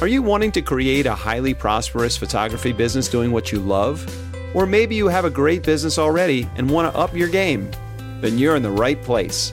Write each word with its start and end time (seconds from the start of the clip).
Are 0.00 0.08
you 0.08 0.22
wanting 0.22 0.50
to 0.52 0.62
create 0.62 1.04
a 1.04 1.14
highly 1.14 1.52
prosperous 1.52 2.16
photography 2.16 2.72
business 2.72 3.06
doing 3.06 3.32
what 3.32 3.52
you 3.52 3.58
love? 3.58 4.02
Or 4.56 4.64
maybe 4.64 4.94
you 4.94 5.08
have 5.08 5.26
a 5.26 5.30
great 5.30 5.62
business 5.62 5.98
already 5.98 6.48
and 6.56 6.70
want 6.70 6.90
to 6.90 6.98
up 6.98 7.14
your 7.14 7.28
game? 7.28 7.70
Then 8.22 8.38
you're 8.38 8.56
in 8.56 8.62
the 8.62 8.70
right 8.70 9.00
place. 9.02 9.52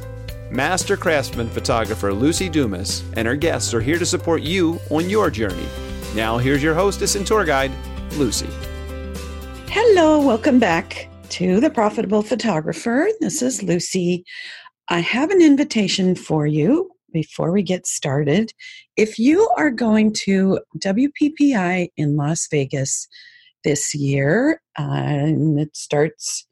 Master 0.50 0.96
craftsman 0.96 1.50
photographer 1.50 2.12
Luci 2.12 2.50
Dumas 2.50 3.04
and 3.18 3.28
her 3.28 3.36
guests 3.36 3.74
are 3.74 3.82
here 3.82 4.00
to 4.00 4.06
support 4.06 4.42
you 4.42 4.80
on 4.90 5.10
your 5.10 5.30
journey. 5.30 5.68
Now, 6.16 6.38
here's 6.38 6.64
your 6.64 6.76
hostess 6.76 7.16
and 7.16 7.28
tour 7.28 7.44
guide, 7.44 7.74
Luci. 8.12 8.50
Hello, 9.68 10.26
welcome 10.26 10.60
back 10.60 11.10
to 11.32 11.60
The 11.60 11.70
Profitable 11.70 12.22
Photographer. 12.22 13.10
This 13.20 13.42
is 13.42 13.64
Luci. 13.64 14.24
I 14.88 15.02
have 15.02 15.30
an 15.30 15.42
invitation 15.42 16.16
for 16.16 16.48
you 16.48 16.90
before 17.12 17.52
we 17.52 17.64
get 17.64 17.88
started. 17.88 18.52
If 18.96 19.20
you 19.20 19.50
are 19.58 19.72
going 19.72 20.14
to 20.26 20.60
WPPI 20.80 21.90
in 21.98 22.16
Las 22.16 22.48
Vegas 22.50 23.08
this 23.64 23.94
year, 23.94 24.62
and 24.78 25.60
it 25.60 25.76
starts 25.76 26.48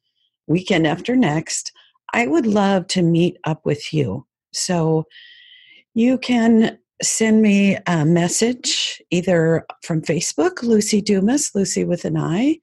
weekend 0.48 0.88
after 0.88 1.16
next, 1.16 1.72
I 2.14 2.28
would 2.28 2.46
love 2.46 2.88
to 2.88 3.02
meet 3.02 3.38
up 3.46 3.66
with 3.66 3.94
you. 3.94 4.26
So 4.54 5.06
you 5.94 6.18
can 6.18 6.78
send 7.02 7.42
me 7.42 7.78
a 7.88 8.06
message 8.06 9.02
either 9.12 9.66
from 9.84 10.02
Facebook, 10.02 10.56
Luci 10.64 11.04
Dumas, 11.04 11.52
Luci 11.52 11.86
with 11.86 12.06
an 12.06 12.18
I, 12.18 12.60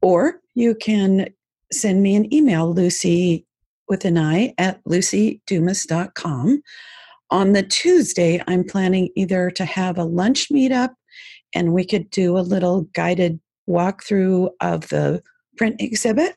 or 0.00 0.40
you 0.54 0.74
can 0.74 1.28
send 1.72 2.02
me 2.02 2.14
an 2.14 2.32
email, 2.32 2.72
Luci 2.74 3.44
with 3.88 4.04
an 4.04 4.16
I 4.16 4.54
at 4.58 4.82
lucidumas.com. 4.84 6.62
On 7.34 7.52
the 7.52 7.64
Tuesday, 7.64 8.40
I'm 8.46 8.62
planning 8.62 9.08
either 9.16 9.50
to 9.50 9.64
have 9.64 9.98
a 9.98 10.04
lunch 10.04 10.50
meetup 10.50 10.90
and 11.52 11.72
we 11.72 11.84
could 11.84 12.08
do 12.10 12.38
a 12.38 12.46
little 12.46 12.82
guided 12.94 13.40
walkthrough 13.68 14.50
of 14.60 14.88
the 14.90 15.20
print 15.56 15.74
exhibit 15.80 16.36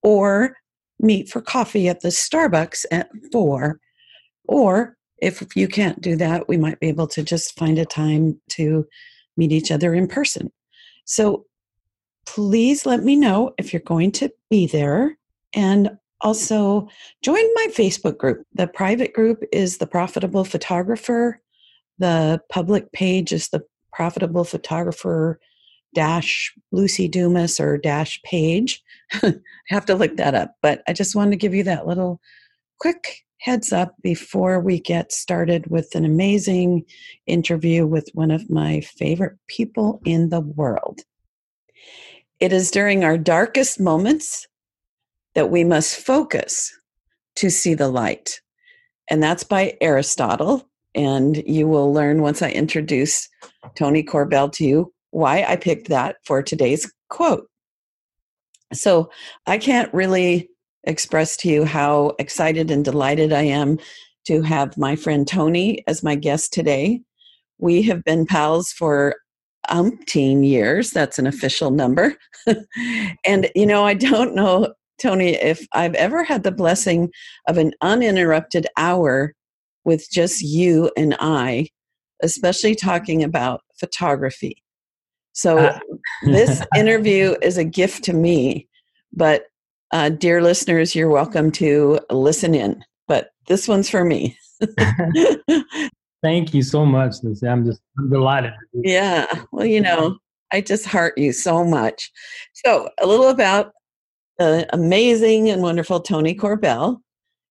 or 0.00 0.56
meet 1.00 1.28
for 1.28 1.40
coffee 1.40 1.88
at 1.88 2.02
the 2.02 2.10
Starbucks 2.10 2.84
at 2.92 3.10
four. 3.32 3.80
Or 4.44 4.96
if 5.18 5.44
you 5.56 5.66
can't 5.66 6.00
do 6.00 6.14
that, 6.14 6.46
we 6.46 6.56
might 6.56 6.78
be 6.78 6.86
able 6.86 7.08
to 7.08 7.24
just 7.24 7.58
find 7.58 7.76
a 7.80 7.84
time 7.84 8.40
to 8.50 8.86
meet 9.36 9.50
each 9.50 9.72
other 9.72 9.92
in 9.92 10.06
person. 10.06 10.52
So 11.04 11.46
please 12.26 12.86
let 12.86 13.02
me 13.02 13.16
know 13.16 13.54
if 13.58 13.72
you're 13.72 13.82
going 13.82 14.12
to 14.12 14.32
be 14.48 14.68
there. 14.68 15.18
And 15.52 15.98
also 16.22 16.88
join 17.22 17.42
my 17.54 17.68
Facebook 17.70 18.18
group. 18.18 18.46
The 18.54 18.66
private 18.66 19.12
group 19.12 19.42
is 19.52 19.78
the 19.78 19.86
Profitable 19.86 20.44
Photographer. 20.44 21.40
The 21.98 22.40
public 22.50 22.92
page 22.92 23.32
is 23.32 23.48
the 23.48 23.62
Profitable 23.92 24.44
Photographer 24.44 25.38
dash 25.94 26.54
Luci 26.72 27.10
Dumas 27.10 27.60
or 27.60 27.76
dash 27.76 28.20
page. 28.22 28.82
have 29.68 29.86
to 29.86 29.94
look 29.94 30.16
that 30.16 30.34
up, 30.34 30.54
but 30.62 30.82
I 30.88 30.92
just 30.92 31.14
wanted 31.14 31.32
to 31.32 31.36
give 31.36 31.54
you 31.54 31.64
that 31.64 31.86
little 31.86 32.20
quick 32.78 33.24
heads 33.38 33.72
up 33.72 33.96
before 34.02 34.60
we 34.60 34.78
get 34.80 35.12
started 35.12 35.66
with 35.66 35.94
an 35.94 36.04
amazing 36.04 36.84
interview 37.26 37.86
with 37.86 38.08
one 38.14 38.30
of 38.30 38.48
my 38.48 38.80
favorite 38.80 39.36
people 39.48 40.00
in 40.04 40.28
the 40.28 40.40
world. 40.40 41.00
It 42.38 42.52
is 42.52 42.70
during 42.70 43.04
our 43.04 43.18
darkest 43.18 43.80
moments 43.80 44.46
that 45.34 45.50
we 45.50 45.64
must 45.64 45.96
focus 45.96 46.72
to 47.36 47.50
see 47.50 47.74
the 47.74 47.88
light. 47.88 48.40
And 49.10 49.22
that's 49.22 49.44
by 49.44 49.76
Aristotle. 49.80 50.68
And 50.94 51.42
you 51.46 51.66
will 51.66 51.92
learn 51.92 52.22
once 52.22 52.42
I 52.42 52.50
introduce 52.50 53.28
Tony 53.74 54.02
Corbell 54.02 54.52
to 54.52 54.64
you 54.64 54.92
why 55.10 55.44
I 55.46 55.56
picked 55.56 55.88
that 55.88 56.16
for 56.24 56.42
today's 56.42 56.90
quote. 57.08 57.46
So 58.72 59.10
I 59.46 59.58
can't 59.58 59.92
really 59.92 60.48
express 60.84 61.36
to 61.38 61.48
you 61.48 61.64
how 61.64 62.14
excited 62.18 62.70
and 62.70 62.84
delighted 62.84 63.32
I 63.32 63.42
am 63.42 63.78
to 64.26 64.42
have 64.42 64.78
my 64.78 64.96
friend 64.96 65.28
Tony 65.28 65.84
as 65.86 66.02
my 66.02 66.14
guest 66.14 66.52
today. 66.52 67.02
We 67.58 67.82
have 67.82 68.02
been 68.04 68.26
pals 68.26 68.72
for 68.72 69.16
umpteen 69.68 70.46
years. 70.46 70.90
That's 70.90 71.18
an 71.18 71.26
official 71.26 71.70
number. 71.70 72.16
and, 73.24 73.50
you 73.54 73.66
know, 73.66 73.84
I 73.84 73.94
don't 73.94 74.34
know 74.34 74.72
Tony, 75.02 75.30
if 75.30 75.66
I've 75.72 75.94
ever 75.94 76.22
had 76.22 76.44
the 76.44 76.52
blessing 76.52 77.10
of 77.48 77.58
an 77.58 77.72
uninterrupted 77.80 78.66
hour 78.76 79.34
with 79.84 80.08
just 80.10 80.42
you 80.42 80.92
and 80.96 81.16
I, 81.18 81.68
especially 82.22 82.76
talking 82.76 83.24
about 83.24 83.62
photography. 83.78 84.62
So, 85.32 85.58
uh. 85.58 85.78
this 86.22 86.62
interview 86.76 87.34
is 87.42 87.58
a 87.58 87.64
gift 87.64 88.04
to 88.04 88.12
me, 88.12 88.68
but 89.12 89.46
uh, 89.90 90.10
dear 90.10 90.40
listeners, 90.40 90.94
you're 90.94 91.08
welcome 91.08 91.50
to 91.52 91.98
listen 92.10 92.54
in. 92.54 92.84
But 93.08 93.30
this 93.48 93.66
one's 93.66 93.90
for 93.90 94.04
me. 94.04 94.36
Thank 96.22 96.54
you 96.54 96.62
so 96.62 96.86
much, 96.86 97.14
Luci. 97.24 97.50
I'm 97.50 97.64
just 97.64 97.80
I'm 97.98 98.08
delighted. 98.08 98.52
Yeah. 98.72 99.26
Well, 99.50 99.66
you 99.66 99.80
know, 99.80 100.18
I 100.52 100.60
just 100.60 100.86
heart 100.86 101.18
you 101.18 101.32
so 101.32 101.64
much. 101.64 102.12
So, 102.64 102.88
a 103.00 103.06
little 103.06 103.28
about 103.28 103.72
amazing 104.38 105.50
and 105.50 105.62
wonderful 105.62 106.00
Tony 106.00 106.34
Corbell. 106.34 106.98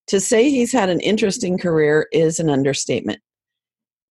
To 0.08 0.20
say 0.20 0.50
he's 0.50 0.72
had 0.72 0.90
an 0.90 1.00
interesting 1.00 1.58
career 1.58 2.08
is 2.12 2.40
an 2.40 2.50
understatement. 2.50 3.20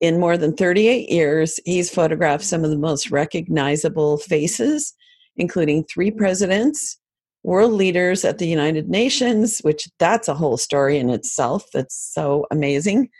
In 0.00 0.18
more 0.18 0.38
than 0.38 0.54
38 0.54 1.10
years, 1.10 1.60
he's 1.66 1.90
photographed 1.90 2.44
some 2.44 2.64
of 2.64 2.70
the 2.70 2.78
most 2.78 3.10
recognizable 3.10 4.16
faces, 4.16 4.94
including 5.36 5.84
three 5.84 6.10
presidents, 6.10 6.98
world 7.42 7.72
leaders 7.72 8.24
at 8.24 8.38
the 8.38 8.48
United 8.48 8.88
Nations, 8.88 9.58
which 9.60 9.88
that's 9.98 10.28
a 10.28 10.34
whole 10.34 10.56
story 10.56 10.98
in 10.98 11.10
itself. 11.10 11.64
That's 11.74 11.96
so 12.14 12.46
amazing. 12.50 13.10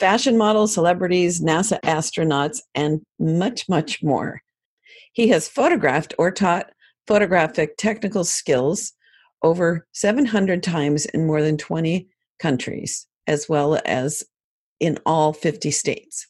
Fashion 0.00 0.36
models, 0.36 0.74
celebrities, 0.74 1.40
NASA 1.40 1.80
astronauts, 1.82 2.60
and 2.74 3.00
much, 3.18 3.68
much 3.68 4.02
more. 4.02 4.40
He 5.12 5.28
has 5.28 5.48
photographed 5.48 6.12
or 6.18 6.30
taught 6.30 6.70
photographic 7.06 7.76
technical 7.76 8.24
skills 8.24 8.92
over 9.42 9.86
700 9.92 10.62
times 10.62 11.06
in 11.06 11.26
more 11.26 11.42
than 11.42 11.56
20 11.56 12.08
countries, 12.38 13.06
as 13.26 13.48
well 13.48 13.80
as 13.84 14.22
in 14.80 14.98
all 15.06 15.32
50 15.32 15.70
states. 15.70 16.26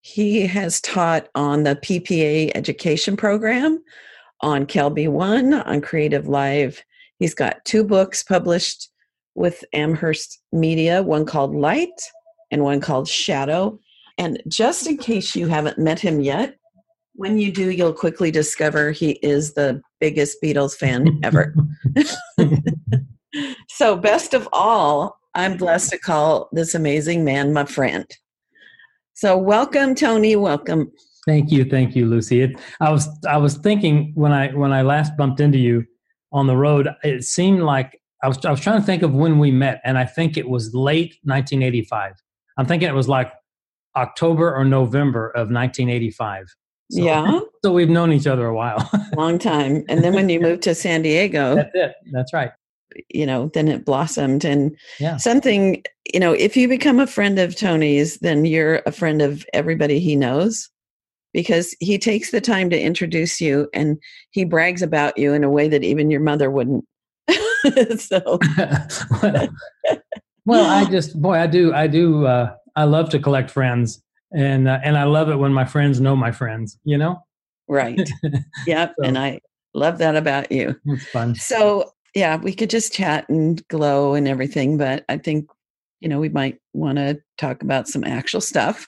He 0.00 0.46
has 0.46 0.80
taught 0.80 1.28
on 1.34 1.62
the 1.62 1.76
PPA 1.76 2.52
education 2.54 3.16
program, 3.16 3.82
on 4.40 4.66
Kelby 4.66 5.08
One, 5.08 5.54
on 5.54 5.80
Creative 5.80 6.28
Live. 6.28 6.84
He's 7.18 7.34
got 7.34 7.64
two 7.64 7.84
books 7.84 8.22
published 8.22 8.90
with 9.34 9.64
Amherst 9.72 10.40
Media, 10.52 11.02
one 11.02 11.24
called 11.24 11.54
Light 11.54 11.88
and 12.50 12.62
one 12.62 12.80
called 12.80 13.08
Shadow. 13.08 13.78
And 14.18 14.42
just 14.46 14.86
in 14.86 14.98
case 14.98 15.34
you 15.34 15.48
haven't 15.48 15.78
met 15.78 15.98
him 15.98 16.20
yet, 16.20 16.56
when 17.14 17.38
you 17.38 17.52
do, 17.52 17.70
you'll 17.70 17.92
quickly 17.92 18.30
discover 18.30 18.90
he 18.90 19.12
is 19.22 19.54
the 19.54 19.80
biggest 20.00 20.38
Beatles 20.42 20.74
fan 20.74 21.20
ever. 21.22 21.54
so, 23.68 23.96
best 23.96 24.34
of 24.34 24.48
all, 24.52 25.18
I'm 25.34 25.56
blessed 25.56 25.90
to 25.90 25.98
call 25.98 26.48
this 26.52 26.74
amazing 26.74 27.24
man 27.24 27.52
my 27.52 27.64
friend. 27.64 28.06
So, 29.14 29.38
welcome, 29.38 29.94
Tony. 29.94 30.36
Welcome. 30.36 30.90
Thank 31.26 31.50
you, 31.50 31.64
thank 31.64 31.96
you, 31.96 32.06
Luci. 32.06 32.44
It, 32.44 32.60
I 32.80 32.90
was 32.90 33.08
I 33.26 33.38
was 33.38 33.56
thinking 33.56 34.12
when 34.14 34.32
I 34.32 34.48
when 34.48 34.72
I 34.72 34.82
last 34.82 35.16
bumped 35.16 35.40
into 35.40 35.58
you 35.58 35.84
on 36.32 36.46
the 36.46 36.56
road, 36.56 36.88
it 37.02 37.24
seemed 37.24 37.60
like 37.60 37.98
I 38.22 38.28
was 38.28 38.44
I 38.44 38.50
was 38.50 38.60
trying 38.60 38.80
to 38.80 38.86
think 38.86 39.02
of 39.02 39.14
when 39.14 39.38
we 39.38 39.50
met, 39.50 39.80
and 39.84 39.96
I 39.96 40.04
think 40.04 40.36
it 40.36 40.48
was 40.48 40.74
late 40.74 41.16
1985. 41.22 42.14
I'm 42.58 42.66
thinking 42.66 42.88
it 42.88 42.94
was 42.94 43.08
like 43.08 43.32
October 43.96 44.54
or 44.54 44.64
November 44.64 45.28
of 45.28 45.50
1985. 45.50 46.46
So, 46.90 47.02
yeah. 47.02 47.40
So 47.64 47.72
we've 47.72 47.88
known 47.88 48.12
each 48.12 48.26
other 48.26 48.46
a 48.46 48.54
while. 48.54 48.90
Long 49.16 49.38
time. 49.38 49.86
And 49.88 50.04
then 50.04 50.12
when 50.12 50.28
you 50.28 50.38
moved 50.38 50.60
to 50.64 50.74
San 50.74 51.00
Diego. 51.00 51.54
That's 51.54 51.70
it. 51.72 51.94
That's 52.12 52.32
right. 52.34 52.52
You 53.08 53.24
know, 53.24 53.50
then 53.54 53.68
it 53.68 53.86
blossomed. 53.86 54.44
And 54.44 54.76
yeah. 55.00 55.16
something, 55.16 55.82
you 56.12 56.20
know, 56.20 56.34
if 56.34 56.58
you 56.58 56.68
become 56.68 57.00
a 57.00 57.06
friend 57.06 57.38
of 57.38 57.56
Tony's, 57.56 58.18
then 58.18 58.44
you're 58.44 58.82
a 58.84 58.92
friend 58.92 59.22
of 59.22 59.46
everybody 59.54 59.98
he 59.98 60.14
knows 60.14 60.68
because 61.32 61.74
he 61.80 61.96
takes 61.96 62.32
the 62.32 62.40
time 62.42 62.68
to 62.68 62.78
introduce 62.78 63.40
you 63.40 63.66
and 63.72 63.98
he 64.30 64.44
brags 64.44 64.82
about 64.82 65.16
you 65.16 65.32
in 65.32 65.42
a 65.42 65.50
way 65.50 65.68
that 65.68 65.84
even 65.84 66.10
your 66.10 66.20
mother 66.20 66.50
wouldn't. 66.50 66.84
so. 67.96 68.38
well, 69.22 69.48
well, 70.44 70.70
I 70.70 70.84
just, 70.90 71.20
boy, 71.20 71.36
I 71.36 71.46
do, 71.46 71.72
I 71.72 71.86
do, 71.86 72.26
uh, 72.26 72.54
I 72.76 72.84
love 72.84 73.08
to 73.10 73.18
collect 73.18 73.50
friends 73.50 74.03
and 74.34 74.68
uh, 74.68 74.80
and 74.82 74.96
I 74.96 75.04
love 75.04 75.28
it 75.28 75.36
when 75.36 75.52
my 75.52 75.64
friends 75.64 76.00
know 76.00 76.16
my 76.16 76.32
friends. 76.32 76.78
You 76.84 76.98
know. 76.98 77.22
Right. 77.68 78.10
yep. 78.66 78.94
so, 78.98 79.06
and 79.06 79.18
I 79.18 79.40
love 79.72 79.98
that 79.98 80.16
about 80.16 80.52
you. 80.52 80.78
It's 80.84 81.06
fun. 81.06 81.34
So 81.34 81.92
yeah, 82.14 82.36
we 82.36 82.54
could 82.54 82.70
just 82.70 82.92
chat 82.92 83.28
and 83.28 83.66
glow 83.68 84.14
and 84.14 84.28
everything, 84.28 84.76
but 84.76 85.04
I 85.08 85.16
think 85.18 85.48
you 86.04 86.10
know, 86.10 86.20
we 86.20 86.28
might 86.28 86.58
want 86.74 86.98
to 86.98 87.18
talk 87.38 87.62
about 87.62 87.88
some 87.88 88.04
actual 88.04 88.42
stuff. 88.42 88.86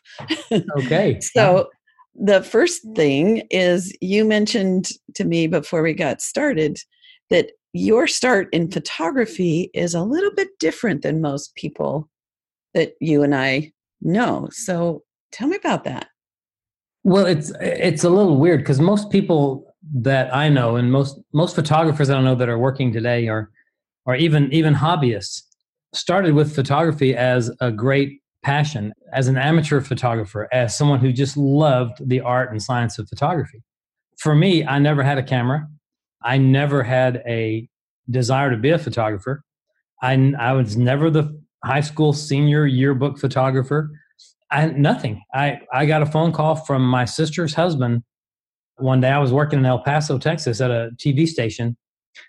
Okay. 0.52 1.19
so, 1.22 1.70
the 2.14 2.42
first 2.42 2.82
thing 2.94 3.42
is 3.50 3.94
you 4.02 4.25
mentioned 4.25 4.88
to 5.14 5.25
me 5.25 5.46
before 5.46 5.82
we 5.82 5.94
got 5.94 6.20
started 6.20 6.78
that 7.31 7.52
your 7.72 8.06
start 8.06 8.49
in 8.52 8.70
photography 8.70 9.70
is 9.72 9.94
a 9.94 10.02
little 10.02 10.31
bit 10.34 10.49
different 10.58 11.02
than 11.02 11.22
most 11.22 11.54
people 11.54 12.08
that 12.75 12.92
you 13.00 13.22
and 13.22 13.34
I 13.34 13.72
know. 14.02 14.49
So, 14.52 15.02
tell 15.37 15.49
me 15.49 15.56
about 15.56 15.85
that. 15.85 16.09
Well, 17.05 17.27
it's 17.27 17.53
it's 17.61 18.03
a 18.03 18.11
little 18.11 18.37
weird 18.37 18.61
because 18.61 18.81
most 18.81 19.11
people 19.11 19.77
that 19.94 20.35
I 20.35 20.49
know 20.49 20.77
and 20.77 20.91
most 20.91 21.21
most 21.33 21.55
photographers 21.55 22.09
that 22.09 22.17
I 22.17 22.23
know 22.23 22.35
that 22.35 22.49
are 22.49 22.59
working 22.59 22.93
today 22.93 23.29
are 23.29 23.50
or 24.06 24.17
even 24.17 24.53
even 24.53 24.75
hobbyists 24.75 25.43
started 25.94 26.35
with 26.35 26.55
photography 26.55 27.15
as 27.15 27.50
a 27.61 27.71
great 27.71 28.21
passion 28.43 28.93
as 29.12 29.29
an 29.29 29.37
amateur 29.37 29.81
photographer 29.81 30.49
as 30.53 30.77
someone 30.77 31.00
who 31.00 31.12
just 31.12 31.37
loved 31.37 31.97
the 32.09 32.21
art 32.21 32.50
and 32.50 32.62
science 32.62 32.99
of 32.99 33.09
photography. 33.09 33.62
For 34.19 34.35
me 34.35 34.65
i 34.65 34.79
never 34.79 35.03
had 35.03 35.19
a 35.19 35.23
camera. 35.23 35.69
I 36.23 36.38
never 36.38 36.83
had 36.83 37.23
a 37.29 37.69
desire 38.11 38.50
to 38.50 38.56
be 38.56 38.71
a 38.71 38.79
photographer. 38.79 39.44
I, 40.03 40.33
I 40.38 40.53
was 40.53 40.77
never 40.77 41.09
the 41.11 41.41
high 41.65 41.81
school 41.81 42.12
senior 42.12 42.67
yearbook 42.67 43.19
photographer 43.19 43.91
I, 44.50 44.66
nothing 44.66 45.22
I, 45.34 45.60
I 45.72 45.87
got 45.87 46.02
a 46.02 46.06
phone 46.06 46.32
call 46.32 46.56
from 46.56 46.87
my 46.87 47.04
sister's 47.04 47.54
husband 47.54 48.02
one 48.78 49.00
day 49.00 49.10
i 49.10 49.19
was 49.19 49.32
working 49.32 49.58
in 49.58 49.66
el 49.66 49.82
paso 49.82 50.19
texas 50.19 50.60
at 50.60 50.70
a 50.70 50.90
tv 50.98 51.26
station 51.26 51.76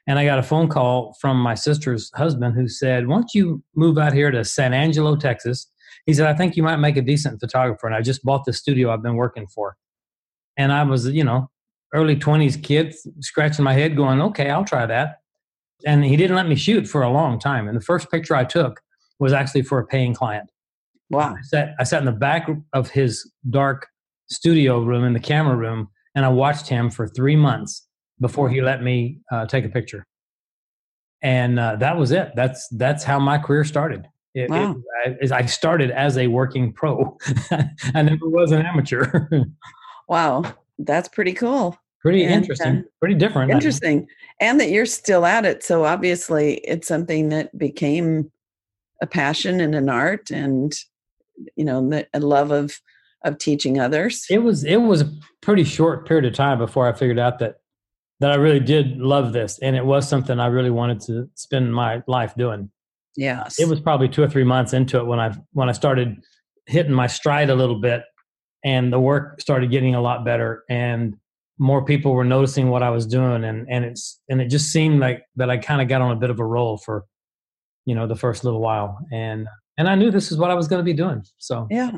and 0.05 0.19
I 0.19 0.25
got 0.25 0.39
a 0.39 0.43
phone 0.43 0.67
call 0.67 1.15
from 1.19 1.37
my 1.37 1.55
sister's 1.55 2.11
husband 2.15 2.55
who 2.55 2.67
said, 2.67 3.07
Why 3.07 3.15
don't 3.15 3.33
you 3.33 3.63
move 3.75 3.97
out 3.97 4.13
here 4.13 4.31
to 4.31 4.43
San 4.43 4.73
Angelo, 4.73 5.15
Texas? 5.15 5.67
He 6.05 6.13
said, 6.13 6.27
I 6.27 6.33
think 6.33 6.55
you 6.55 6.63
might 6.63 6.77
make 6.77 6.97
a 6.97 7.01
decent 7.01 7.39
photographer. 7.39 7.87
And 7.87 7.95
I 7.95 8.01
just 8.01 8.23
bought 8.23 8.45
the 8.45 8.53
studio 8.53 8.91
I've 8.91 9.03
been 9.03 9.15
working 9.15 9.47
for. 9.47 9.75
And 10.55 10.71
I 10.71 10.83
was, 10.83 11.07
you 11.07 11.23
know, 11.23 11.49
early 11.93 12.15
20s 12.15 12.61
kid 12.61 12.95
scratching 13.19 13.63
my 13.63 13.73
head 13.73 13.95
going, 13.95 14.21
okay, 14.21 14.49
I'll 14.49 14.65
try 14.65 14.85
that. 14.85 15.21
And 15.85 16.03
he 16.03 16.15
didn't 16.15 16.35
let 16.35 16.47
me 16.47 16.55
shoot 16.55 16.87
for 16.87 17.03
a 17.03 17.09
long 17.09 17.39
time. 17.39 17.67
And 17.67 17.77
the 17.77 17.83
first 17.83 18.09
picture 18.09 18.35
I 18.35 18.45
took 18.45 18.81
was 19.19 19.33
actually 19.33 19.63
for 19.63 19.79
a 19.79 19.85
paying 19.85 20.13
client. 20.13 20.49
Wow. 21.09 21.35
I 21.37 21.41
sat, 21.41 21.75
I 21.79 21.83
sat 21.83 21.99
in 21.99 22.05
the 22.05 22.11
back 22.11 22.49
of 22.73 22.89
his 22.89 23.31
dark 23.49 23.87
studio 24.29 24.81
room 24.81 25.03
in 25.03 25.13
the 25.13 25.19
camera 25.19 25.55
room 25.55 25.89
and 26.15 26.25
I 26.25 26.29
watched 26.29 26.67
him 26.67 26.89
for 26.89 27.07
three 27.07 27.35
months 27.35 27.87
before 28.19 28.49
he 28.49 28.61
let 28.61 28.81
me 28.81 29.19
uh, 29.31 29.45
take 29.45 29.65
a 29.65 29.69
picture. 29.69 30.05
And 31.21 31.59
uh, 31.59 31.75
that 31.77 31.97
was 31.97 32.11
it. 32.11 32.31
That's 32.35 32.67
that's 32.69 33.03
how 33.03 33.19
my 33.19 33.37
career 33.37 33.63
started. 33.63 34.07
It, 34.33 34.49
wow. 34.49 34.75
it, 35.05 35.31
I, 35.31 35.37
I 35.37 35.45
started 35.45 35.91
as 35.91 36.17
a 36.17 36.27
working 36.27 36.73
pro. 36.73 37.17
I 37.51 38.01
never 38.01 38.29
was 38.29 38.51
an 38.51 38.63
amateur. 38.63 39.29
wow, 40.07 40.43
that's 40.79 41.09
pretty 41.09 41.33
cool. 41.33 41.77
Pretty 42.01 42.23
and, 42.23 42.33
interesting. 42.33 42.77
Uh, 42.77 42.81
pretty 42.99 43.15
different. 43.15 43.51
Interesting, 43.51 44.07
and 44.39 44.59
that 44.59 44.69
you're 44.69 44.85
still 44.85 45.25
at 45.25 45.45
it. 45.45 45.63
So 45.63 45.85
obviously, 45.85 46.55
it's 46.59 46.87
something 46.87 47.29
that 47.29 47.57
became 47.57 48.31
a 49.01 49.07
passion 49.07 49.59
and 49.59 49.73
an 49.73 49.89
art, 49.89 50.29
and 50.29 50.73
you 51.55 51.65
know, 51.65 52.03
a 52.13 52.19
love 52.19 52.51
of 52.51 52.79
of 53.23 53.37
teaching 53.37 53.79
others. 53.79 54.25
It 54.29 54.39
was 54.39 54.63
it 54.63 54.77
was 54.77 55.01
a 55.01 55.11
pretty 55.41 55.63
short 55.63 56.07
period 56.07 56.25
of 56.25 56.33
time 56.33 56.57
before 56.57 56.87
I 56.87 56.93
figured 56.93 57.19
out 57.19 57.39
that 57.39 57.55
that 58.19 58.31
I 58.31 58.35
really 58.35 58.59
did 58.59 58.97
love 58.97 59.33
this, 59.33 59.59
and 59.59 59.75
it 59.75 59.85
was 59.85 60.07
something 60.07 60.39
I 60.39 60.47
really 60.47 60.71
wanted 60.71 61.01
to 61.01 61.29
spend 61.35 61.73
my 61.73 62.01
life 62.07 62.33
doing. 62.35 62.71
Yes, 63.15 63.59
it 63.59 63.67
was 63.67 63.79
probably 63.79 64.09
two 64.09 64.23
or 64.23 64.29
three 64.29 64.43
months 64.43 64.73
into 64.73 64.97
it 64.99 65.05
when 65.05 65.19
I 65.19 65.35
when 65.53 65.69
I 65.69 65.73
started 65.73 66.23
hitting 66.65 66.93
my 66.93 67.07
stride 67.07 67.49
a 67.49 67.55
little 67.55 67.79
bit, 67.79 68.03
and 68.63 68.91
the 68.91 68.99
work 68.99 69.41
started 69.41 69.71
getting 69.71 69.95
a 69.95 70.01
lot 70.01 70.25
better, 70.25 70.63
and 70.69 71.15
more 71.59 71.83
people 71.83 72.13
were 72.13 72.23
noticing 72.23 72.69
what 72.69 72.83
I 72.83 72.89
was 72.89 73.05
doing, 73.05 73.43
and 73.43 73.67
and 73.69 73.85
it's 73.85 74.21
and 74.29 74.41
it 74.41 74.49
just 74.49 74.71
seemed 74.71 74.99
like 74.99 75.23
that 75.35 75.49
I 75.49 75.57
kind 75.57 75.81
of 75.81 75.87
got 75.87 76.01
on 76.01 76.11
a 76.11 76.19
bit 76.19 76.29
of 76.29 76.39
a 76.39 76.45
roll 76.45 76.77
for, 76.77 77.05
you 77.85 77.95
know, 77.95 78.07
the 78.07 78.15
first 78.15 78.43
little 78.43 78.61
while, 78.61 78.99
and 79.11 79.47
and 79.77 79.87
I 79.87 79.95
knew 79.95 80.11
this 80.11 80.31
is 80.31 80.37
what 80.37 80.51
I 80.51 80.55
was 80.55 80.67
going 80.67 80.79
to 80.79 80.83
be 80.83 80.93
doing. 80.93 81.23
So 81.37 81.67
yeah. 81.69 81.91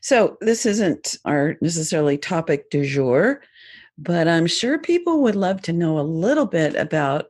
So 0.00 0.36
this 0.40 0.66
isn't 0.66 1.16
our 1.24 1.56
necessarily 1.60 2.18
topic 2.18 2.70
du 2.70 2.84
jour, 2.84 3.42
but 3.98 4.26
I'm 4.26 4.46
sure 4.46 4.78
people 4.78 5.22
would 5.22 5.36
love 5.36 5.62
to 5.62 5.72
know 5.72 5.98
a 5.98 6.02
little 6.02 6.46
bit 6.46 6.74
about 6.74 7.26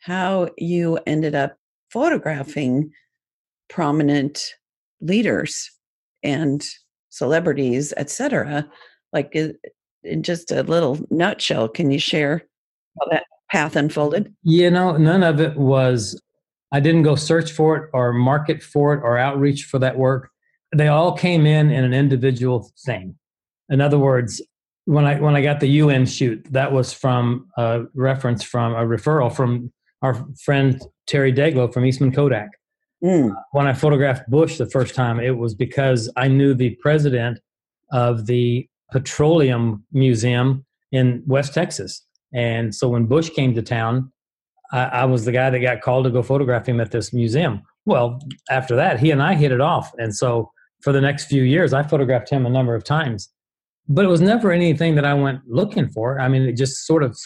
how 0.00 0.48
you 0.56 0.98
ended 1.06 1.34
up 1.34 1.56
photographing 1.90 2.90
prominent 3.68 4.54
leaders 5.00 5.70
and 6.22 6.64
celebrities, 7.10 7.92
etc. 7.96 8.68
Like 9.12 9.36
in 10.02 10.22
just 10.22 10.50
a 10.50 10.62
little 10.62 10.98
nutshell, 11.10 11.68
can 11.68 11.90
you 11.90 11.98
share 11.98 12.42
how 12.98 13.06
that 13.10 13.24
path 13.50 13.76
unfolded? 13.76 14.34
You 14.42 14.70
know, 14.70 14.96
none 14.96 15.22
of 15.22 15.40
it 15.40 15.56
was 15.56 16.20
I 16.72 16.80
didn't 16.80 17.02
go 17.02 17.16
search 17.16 17.52
for 17.52 17.76
it 17.76 17.90
or 17.92 18.12
market 18.12 18.62
for 18.62 18.94
it 18.94 19.00
or 19.02 19.18
outreach 19.18 19.64
for 19.64 19.78
that 19.80 19.98
work. 19.98 20.30
They 20.74 20.88
all 20.88 21.16
came 21.16 21.46
in 21.46 21.70
in 21.70 21.84
an 21.84 21.92
individual 21.92 22.70
thing. 22.84 23.16
In 23.68 23.80
other 23.80 23.98
words, 23.98 24.40
when 24.84 25.04
I 25.04 25.20
when 25.20 25.36
I 25.36 25.42
got 25.42 25.60
the 25.60 25.68
UN 25.68 26.06
shoot, 26.06 26.44
that 26.50 26.72
was 26.72 26.92
from 26.92 27.48
a 27.56 27.82
reference 27.94 28.42
from 28.42 28.72
a 28.74 28.84
referral 28.84 29.34
from 29.34 29.72
our 30.02 30.26
friend 30.42 30.80
Terry 31.06 31.32
Deglau 31.32 31.72
from 31.72 31.84
Eastman 31.84 32.12
Kodak. 32.12 32.50
Mm. 33.02 33.34
When 33.52 33.66
I 33.66 33.72
photographed 33.72 34.28
Bush 34.28 34.58
the 34.58 34.66
first 34.66 34.94
time, 34.94 35.20
it 35.20 35.36
was 35.36 35.54
because 35.54 36.10
I 36.16 36.28
knew 36.28 36.54
the 36.54 36.70
president 36.82 37.40
of 37.92 38.26
the 38.26 38.68
Petroleum 38.92 39.84
Museum 39.92 40.64
in 40.92 41.22
West 41.26 41.54
Texas, 41.54 42.04
and 42.32 42.74
so 42.74 42.88
when 42.88 43.06
Bush 43.06 43.30
came 43.30 43.54
to 43.54 43.62
town, 43.62 44.12
I, 44.72 44.84
I 44.84 45.04
was 45.04 45.24
the 45.24 45.32
guy 45.32 45.50
that 45.50 45.58
got 45.60 45.80
called 45.80 46.04
to 46.04 46.10
go 46.10 46.22
photograph 46.22 46.66
him 46.66 46.80
at 46.80 46.90
this 46.90 47.12
museum. 47.12 47.62
Well, 47.86 48.20
after 48.50 48.76
that, 48.76 49.00
he 49.00 49.10
and 49.10 49.22
I 49.22 49.34
hit 49.34 49.52
it 49.52 49.60
off, 49.60 49.92
and 49.98 50.14
so 50.14 50.50
for 50.82 50.92
the 50.92 51.00
next 51.00 51.26
few 51.26 51.42
years, 51.42 51.72
I 51.72 51.82
photographed 51.82 52.30
him 52.30 52.46
a 52.46 52.50
number 52.50 52.74
of 52.74 52.84
times 52.84 53.30
but 53.90 54.04
it 54.04 54.08
was 54.08 54.20
never 54.20 54.52
anything 54.52 54.94
that 54.94 55.04
I 55.04 55.14
went 55.14 55.40
looking 55.48 55.90
for. 55.90 56.20
I 56.20 56.28
mean, 56.28 56.42
it 56.42 56.56
just 56.56 56.86
sort 56.86 57.02
of 57.02 57.18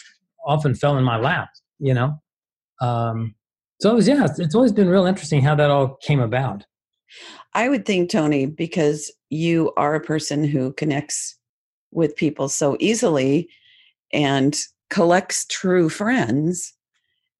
often 0.45 0.73
fell 0.73 0.97
in 0.97 1.03
my 1.03 1.17
lap, 1.17 1.49
you 1.79 1.93
know. 1.93 2.19
Um, 2.81 3.35
so 3.79 3.91
it 3.91 3.93
was, 3.93 4.07
yeah, 4.07 4.25
it's, 4.25 4.39
it's 4.39 4.55
always 4.55 4.73
been 4.73 4.89
real 4.89 5.05
interesting 5.05 5.41
how 5.41 5.53
that 5.55 5.69
all 5.69 5.95
came 6.01 6.19
about. 6.19 6.65
I 7.53 7.69
would 7.69 7.85
think, 7.85 8.09
Tony, 8.09 8.47
because 8.47 9.11
you 9.29 9.73
are 9.77 9.93
a 9.93 10.01
person 10.01 10.43
who 10.43 10.73
connects 10.73 11.37
with 11.91 12.15
people 12.15 12.49
so 12.49 12.77
easily 12.79 13.47
and 14.11 14.57
collects 14.89 15.45
true 15.45 15.87
friends, 15.87 16.73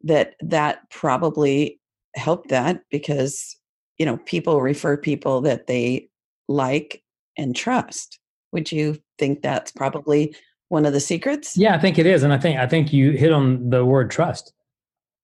that 0.06 0.36
that 0.40 0.90
probably 0.90 1.80
helped 2.16 2.50
that 2.50 2.82
because 2.90 3.58
you 3.98 4.06
know 4.06 4.18
people 4.26 4.62
refer 4.62 4.96
people 4.96 5.42
that 5.42 5.68
they 5.68 6.10
like 6.48 7.04
and 7.38 7.56
trust. 7.56 8.20
Would 8.54 8.72
you 8.72 8.98
think 9.20 9.42
that's 9.42 9.72
probably 9.72 10.36
one 10.70 10.86
of 10.86 10.94
the 10.94 11.00
secrets? 11.00 11.58
Yeah, 11.58 11.76
I 11.76 11.80
think 11.80 12.00
it 12.00 12.06
is. 12.06 12.24
And 12.24 12.32
I 12.32 12.38
think 12.38 12.58
I 12.58 12.68
think 12.68 12.94
you 12.94 13.12
hit 13.12 13.34
on 13.34 13.70
the 13.70 13.84
word 13.84 14.10
trust. 14.10 14.54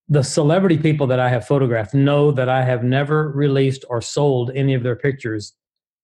The 0.08 0.22
celebrity 0.22 0.76
people 0.76 1.06
that 1.06 1.20
I 1.20 1.30
have 1.30 1.46
photographed 1.46 1.94
know 1.94 2.32
that 2.32 2.48
I 2.48 2.64
have 2.64 2.84
never 2.84 3.30
released 3.30 3.84
or 3.88 4.02
sold 4.02 4.50
any 4.54 4.74
of 4.74 4.82
their 4.82 4.96
pictures 4.96 5.54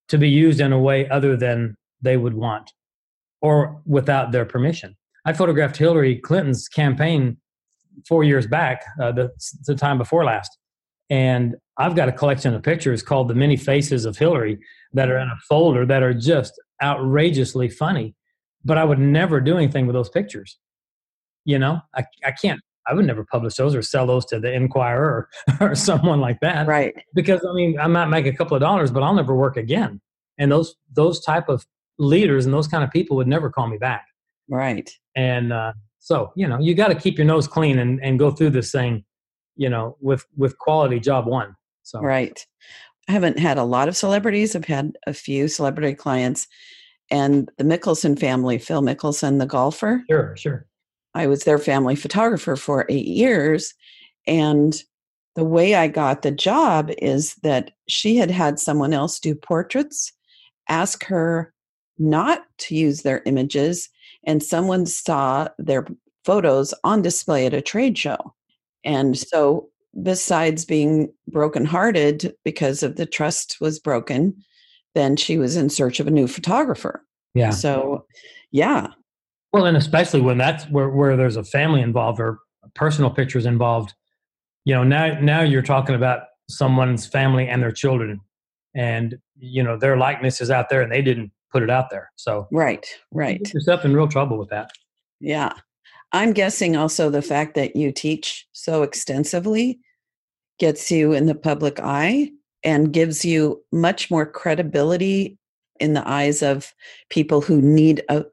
to 0.08 0.16
be 0.16 0.30
used 0.30 0.60
in 0.60 0.72
a 0.72 0.78
way 0.78 1.08
other 1.10 1.36
than 1.36 1.74
they 2.00 2.16
would 2.16 2.34
want 2.34 2.72
or 3.42 3.82
without 3.84 4.32
their 4.32 4.46
permission. 4.46 4.96
I 5.26 5.32
photographed 5.34 5.76
Hillary 5.76 6.16
Clinton's 6.16 6.68
campaign 6.68 7.36
four 8.06 8.24
years 8.24 8.46
back, 8.46 8.84
uh, 9.00 9.12
the, 9.12 9.30
the 9.66 9.74
time 9.74 9.98
before 9.98 10.24
last. 10.24 10.58
And 11.10 11.56
I've 11.78 11.96
got 11.96 12.08
a 12.08 12.12
collection 12.12 12.54
of 12.54 12.62
pictures 12.62 13.02
called 13.02 13.28
The 13.28 13.34
Many 13.34 13.56
Faces 13.56 14.04
of 14.04 14.18
Hillary 14.18 14.58
that 14.92 15.08
are 15.08 15.18
in 15.18 15.28
a 15.28 15.36
folder 15.48 15.86
that 15.86 16.02
are 16.02 16.14
just 16.14 16.52
outrageously 16.82 17.68
funny, 17.70 18.14
but 18.64 18.78
I 18.78 18.84
would 18.84 18.98
never 18.98 19.40
do 19.40 19.56
anything 19.56 19.86
with 19.86 19.94
those 19.94 20.10
pictures. 20.10 20.58
You 21.44 21.58
know, 21.58 21.80
I, 21.94 22.04
I 22.24 22.32
can't, 22.32 22.60
I 22.86 22.94
would 22.94 23.06
never 23.06 23.24
publish 23.24 23.54
those 23.54 23.74
or 23.74 23.82
sell 23.82 24.06
those 24.06 24.26
to 24.26 24.40
the 24.40 24.52
Inquirer 24.52 25.28
or, 25.60 25.60
or 25.70 25.74
someone 25.74 26.20
like 26.20 26.40
that. 26.40 26.66
Right. 26.66 26.94
Because 27.14 27.44
I 27.48 27.52
mean, 27.54 27.78
I 27.78 27.86
might 27.86 28.06
make 28.06 28.26
a 28.26 28.32
couple 28.32 28.54
of 28.54 28.60
dollars, 28.60 28.90
but 28.90 29.02
I'll 29.02 29.14
never 29.14 29.34
work 29.34 29.56
again. 29.56 30.00
And 30.36 30.52
those, 30.52 30.76
those 30.92 31.20
type 31.20 31.48
of 31.48 31.64
leaders 31.98 32.44
and 32.44 32.54
those 32.54 32.68
kind 32.68 32.84
of 32.84 32.90
people 32.90 33.16
would 33.16 33.26
never 33.26 33.50
call 33.50 33.66
me 33.66 33.78
back. 33.78 34.06
Right. 34.48 34.88
And, 35.16 35.52
uh, 35.52 35.72
so, 35.98 36.32
you 36.36 36.46
know, 36.46 36.58
you 36.58 36.74
got 36.74 36.88
to 36.88 36.94
keep 36.94 37.18
your 37.18 37.26
nose 37.26 37.46
clean 37.46 37.78
and, 37.78 38.02
and 38.02 38.18
go 38.18 38.30
through 38.30 38.50
this 38.50 38.72
thing, 38.72 39.04
you 39.56 39.68
know, 39.68 39.96
with, 40.00 40.24
with 40.36 40.58
quality 40.58 41.00
job 41.00 41.26
one. 41.26 41.54
So, 41.82 42.00
right. 42.00 42.44
I 43.08 43.12
haven't 43.12 43.38
had 43.38 43.56
a 43.56 43.64
lot 43.64 43.88
of 43.88 43.96
celebrities. 43.96 44.54
I've 44.54 44.66
had 44.66 44.96
a 45.06 45.14
few 45.14 45.48
celebrity 45.48 45.94
clients, 45.94 46.46
and 47.10 47.50
the 47.56 47.64
Mickelson 47.64 48.18
family, 48.18 48.58
Phil 48.58 48.82
Mickelson, 48.82 49.38
the 49.38 49.46
golfer. 49.46 50.02
Sure, 50.10 50.36
sure. 50.36 50.66
I 51.14 51.26
was 51.26 51.44
their 51.44 51.58
family 51.58 51.96
photographer 51.96 52.54
for 52.54 52.84
eight 52.90 53.06
years, 53.06 53.72
and 54.26 54.76
the 55.36 55.44
way 55.44 55.74
I 55.74 55.88
got 55.88 56.20
the 56.20 56.30
job 56.30 56.90
is 56.98 57.34
that 57.42 57.70
she 57.88 58.16
had 58.16 58.30
had 58.30 58.58
someone 58.58 58.92
else 58.92 59.18
do 59.18 59.34
portraits, 59.34 60.12
ask 60.68 61.04
her 61.04 61.54
not 61.98 62.44
to 62.58 62.74
use 62.74 63.02
their 63.02 63.22
images, 63.26 63.88
and 64.24 64.42
someone 64.42 64.86
saw 64.86 65.48
their 65.58 65.86
photos 66.24 66.74
on 66.84 67.02
display 67.02 67.46
at 67.46 67.54
a 67.54 67.62
trade 67.62 67.96
show. 67.96 68.34
And 68.84 69.18
so, 69.18 69.68
besides 70.02 70.64
being 70.64 71.12
brokenhearted 71.28 72.34
because 72.44 72.82
of 72.82 72.96
the 72.96 73.06
trust 73.06 73.56
was 73.60 73.80
broken, 73.80 74.36
then 74.94 75.16
she 75.16 75.38
was 75.38 75.56
in 75.56 75.70
search 75.70 76.00
of 76.00 76.06
a 76.06 76.10
new 76.10 76.26
photographer. 76.26 77.04
Yeah. 77.34 77.50
So, 77.50 78.06
yeah. 78.50 78.88
Well, 79.52 79.66
and 79.66 79.76
especially 79.76 80.20
when 80.20 80.38
that's 80.38 80.64
where, 80.64 80.90
where 80.90 81.16
there's 81.16 81.36
a 81.36 81.44
family 81.44 81.80
involved 81.80 82.20
or 82.20 82.38
personal 82.74 83.10
pictures 83.10 83.46
involved, 83.46 83.94
you 84.64 84.74
know, 84.74 84.84
now 84.84 85.18
now 85.20 85.40
you're 85.40 85.62
talking 85.62 85.94
about 85.94 86.24
someone's 86.50 87.06
family 87.06 87.48
and 87.48 87.62
their 87.62 87.72
children, 87.72 88.20
and 88.74 89.16
you 89.38 89.62
know 89.62 89.78
their 89.78 89.96
likeness 89.96 90.40
is 90.40 90.50
out 90.50 90.68
there, 90.68 90.82
and 90.82 90.92
they 90.92 91.00
didn't 91.00 91.32
put 91.50 91.62
it 91.62 91.70
out 91.70 91.90
there. 91.90 92.10
So 92.16 92.46
right, 92.52 92.86
right, 93.12 93.40
you 93.44 93.52
yourself 93.54 93.84
in 93.84 93.94
real 93.94 94.08
trouble 94.08 94.38
with 94.38 94.50
that. 94.50 94.70
Yeah, 95.20 95.52
I'm 96.12 96.32
guessing 96.32 96.76
also 96.76 97.10
the 97.10 97.22
fact 97.22 97.54
that 97.54 97.76
you 97.76 97.92
teach 97.92 98.46
so 98.52 98.82
extensively 98.82 99.78
gets 100.58 100.90
you 100.90 101.12
in 101.12 101.26
the 101.26 101.34
public 101.34 101.78
eye 101.80 102.30
and 102.64 102.92
gives 102.92 103.24
you 103.24 103.62
much 103.72 104.10
more 104.10 104.26
credibility 104.26 105.38
in 105.80 105.92
the 105.92 106.06
eyes 106.08 106.42
of 106.42 106.74
people 107.08 107.40
who 107.40 107.60
need 107.60 108.02
a 108.08 108.24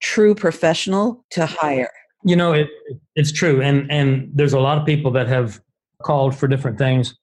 true 0.00 0.34
professional 0.34 1.24
to 1.30 1.46
hire. 1.46 1.90
You 2.24 2.36
know, 2.36 2.52
it, 2.52 2.68
it's 3.16 3.32
true, 3.32 3.60
and 3.60 3.90
and 3.90 4.30
there's 4.32 4.52
a 4.52 4.60
lot 4.60 4.78
of 4.78 4.86
people 4.86 5.10
that 5.12 5.26
have 5.28 5.60
called 6.02 6.36
for 6.36 6.46
different 6.46 6.78
things. 6.78 7.14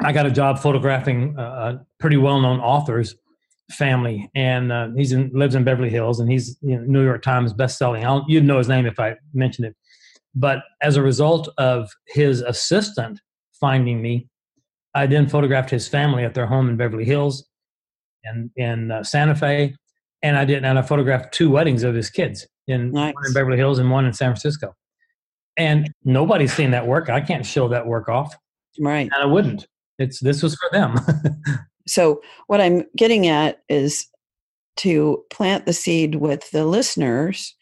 I 0.00 0.12
got 0.12 0.26
a 0.26 0.30
job 0.30 0.58
photographing 0.58 1.34
a 1.38 1.84
pretty 2.00 2.16
well-known 2.16 2.60
author's 2.60 3.14
family, 3.70 4.30
and 4.34 4.72
uh, 4.72 4.88
he's 4.96 5.12
in, 5.12 5.30
lives 5.32 5.54
in 5.54 5.64
Beverly 5.64 5.90
Hills, 5.90 6.20
and 6.20 6.30
he's 6.30 6.58
you 6.62 6.76
know, 6.76 6.84
New 6.84 7.04
York 7.04 7.22
Times 7.22 7.52
best-selling. 7.52 8.04
I'll, 8.04 8.24
you'd 8.28 8.44
know 8.44 8.58
his 8.58 8.68
name 8.68 8.86
if 8.86 8.98
I 8.98 9.16
mentioned 9.32 9.66
it. 9.66 9.76
But 10.34 10.62
as 10.82 10.96
a 10.96 11.02
result 11.02 11.48
of 11.58 11.90
his 12.06 12.40
assistant 12.40 13.20
finding 13.60 14.00
me, 14.00 14.28
I 14.94 15.06
then 15.06 15.28
photographed 15.28 15.70
his 15.70 15.88
family 15.88 16.24
at 16.24 16.34
their 16.34 16.46
home 16.46 16.68
in 16.68 16.76
Beverly 16.76 17.04
Hills 17.04 17.46
and 18.24 18.50
in 18.56 18.90
uh, 18.90 19.02
Santa 19.02 19.34
Fe, 19.34 19.74
and 20.22 20.36
I 20.36 20.44
did, 20.44 20.64
and 20.64 20.78
I 20.78 20.82
photographed 20.82 21.34
two 21.34 21.50
weddings 21.50 21.82
of 21.82 21.94
his 21.94 22.10
kids 22.10 22.46
in 22.66 22.92
nice. 22.92 23.14
one 23.14 23.26
in 23.26 23.32
Beverly 23.32 23.56
Hills 23.56 23.78
and 23.78 23.90
one 23.90 24.04
in 24.04 24.12
San 24.12 24.28
Francisco. 24.28 24.74
And 25.56 25.90
nobody's 26.04 26.52
seen 26.52 26.70
that 26.70 26.86
work. 26.86 27.10
I 27.10 27.20
can't 27.20 27.44
show 27.44 27.68
that 27.68 27.86
work 27.86 28.08
off. 28.08 28.34
Right. 28.80 29.10
And 29.12 29.14
I 29.14 29.26
wouldn't. 29.26 29.66
It's 29.98 30.20
this 30.20 30.42
was 30.42 30.54
for 30.56 30.70
them. 30.72 30.96
so 31.86 32.20
what 32.46 32.60
I'm 32.60 32.84
getting 32.96 33.26
at 33.26 33.62
is 33.68 34.06
to 34.76 35.22
plant 35.30 35.66
the 35.66 35.72
seed 35.72 36.16
with 36.16 36.50
the 36.50 36.64
listeners 36.64 37.54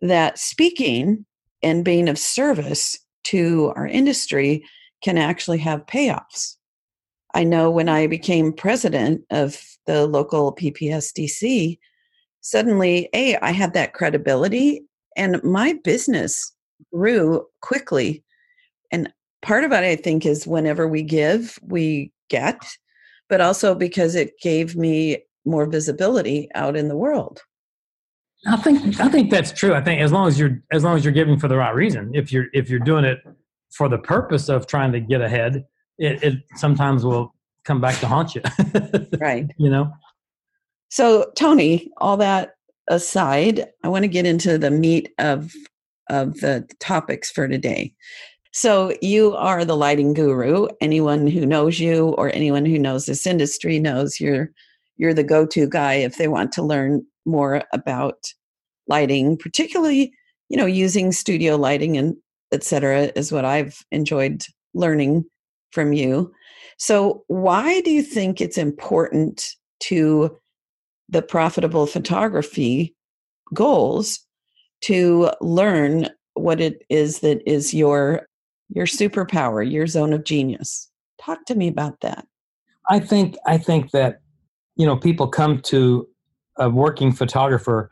that 0.00 0.38
speaking 0.38 1.24
and 1.62 1.84
being 1.84 2.08
of 2.08 2.18
service 2.18 2.98
to 3.24 3.72
our 3.76 3.86
industry 3.86 4.64
can 5.02 5.18
actually 5.18 5.58
have 5.58 5.86
payoffs. 5.86 6.56
I 7.34 7.44
know 7.44 7.70
when 7.70 7.88
I 7.88 8.06
became 8.06 8.52
president 8.52 9.22
of 9.30 9.62
the 9.86 10.06
local 10.06 10.54
PPSDC, 10.54 11.78
suddenly, 12.40 13.08
A, 13.14 13.36
I 13.36 13.52
had 13.52 13.74
that 13.74 13.92
credibility 13.92 14.82
and 15.16 15.42
my 15.44 15.74
business 15.84 16.52
grew 16.92 17.46
quickly. 17.60 18.24
And 18.90 19.12
part 19.42 19.64
of 19.64 19.72
it, 19.72 19.84
I 19.84 19.96
think, 19.96 20.26
is 20.26 20.46
whenever 20.46 20.88
we 20.88 21.02
give, 21.02 21.58
we 21.62 22.12
get, 22.28 22.58
but 23.30 23.40
also 23.40 23.74
because 23.74 24.14
it 24.14 24.38
gave 24.42 24.76
me 24.76 25.22
more 25.46 25.64
visibility 25.64 26.48
out 26.54 26.76
in 26.76 26.88
the 26.88 26.96
world. 26.96 27.40
I 28.46 28.56
think 28.56 29.00
I 29.00 29.08
think 29.08 29.30
that's 29.30 29.52
true. 29.52 29.74
I 29.74 29.82
think 29.82 30.00
as 30.00 30.12
long 30.12 30.26
as 30.26 30.38
you're 30.38 30.62
as 30.72 30.82
long 30.82 30.96
as 30.96 31.04
you're 31.04 31.14
giving 31.14 31.38
for 31.38 31.48
the 31.48 31.56
right 31.56 31.74
reason, 31.74 32.10
if 32.14 32.32
you're 32.32 32.46
if 32.52 32.68
you're 32.68 32.80
doing 32.80 33.04
it 33.04 33.18
for 33.70 33.88
the 33.88 33.98
purpose 33.98 34.48
of 34.48 34.66
trying 34.66 34.92
to 34.92 35.00
get 35.00 35.20
ahead, 35.20 35.64
it, 35.98 36.22
it 36.22 36.34
sometimes 36.56 37.04
will 37.04 37.34
come 37.64 37.80
back 37.80 37.98
to 38.00 38.08
haunt 38.08 38.34
you. 38.34 38.42
right. 39.20 39.46
You 39.58 39.70
know. 39.70 39.92
So 40.88 41.30
Tony, 41.36 41.90
all 41.98 42.16
that 42.16 42.54
aside, 42.88 43.68
I 43.84 43.88
want 43.88 44.02
to 44.02 44.08
get 44.08 44.26
into 44.26 44.58
the 44.58 44.70
meat 44.70 45.10
of 45.18 45.52
of 46.08 46.40
the 46.40 46.66
topics 46.80 47.30
for 47.30 47.46
today. 47.46 47.94
So, 48.52 48.96
you 49.00 49.36
are 49.36 49.64
the 49.64 49.76
lighting 49.76 50.12
guru. 50.12 50.66
Anyone 50.80 51.28
who 51.28 51.46
knows 51.46 51.78
you 51.78 52.08
or 52.18 52.34
anyone 52.34 52.66
who 52.66 52.78
knows 52.78 53.06
this 53.06 53.26
industry 53.26 53.78
knows 53.78 54.18
you're 54.18 54.50
you're 54.96 55.14
the 55.14 55.24
go-to 55.24 55.66
guy 55.68 55.94
if 55.94 56.18
they 56.18 56.28
want 56.28 56.52
to 56.52 56.62
learn 56.62 57.06
more 57.24 57.62
about 57.72 58.18
lighting, 58.88 59.36
particularly, 59.36 60.12
you 60.48 60.56
know, 60.56 60.66
using 60.66 61.12
studio 61.12 61.56
lighting 61.56 61.96
and 61.96 62.16
etc. 62.52 63.12
is 63.14 63.32
what 63.32 63.44
I've 63.44 63.84
enjoyed 63.92 64.44
learning 64.74 65.24
from 65.70 65.92
you. 65.92 66.32
So, 66.76 67.24
why 67.28 67.80
do 67.82 67.90
you 67.90 68.02
think 68.02 68.40
it's 68.40 68.58
important 68.58 69.44
to 69.80 70.36
the 71.08 71.22
profitable 71.22 71.86
photography 71.86 72.94
goals 73.54 74.20
to 74.82 75.30
learn 75.40 76.08
what 76.34 76.60
it 76.60 76.82
is 76.88 77.20
that 77.20 77.42
is 77.46 77.74
your 77.74 78.26
your 78.70 78.86
superpower, 78.86 79.68
your 79.68 79.86
zone 79.86 80.12
of 80.12 80.24
genius. 80.24 80.90
Talk 81.20 81.44
to 81.46 81.54
me 81.54 81.68
about 81.68 82.00
that. 82.00 82.26
I 82.88 83.00
think 83.00 83.36
I 83.46 83.58
think 83.58 83.90
that 83.90 84.20
you 84.76 84.86
know 84.86 84.96
people 84.96 85.28
come 85.28 85.60
to 85.62 86.08
a 86.58 86.68
working 86.68 87.12
photographer 87.12 87.90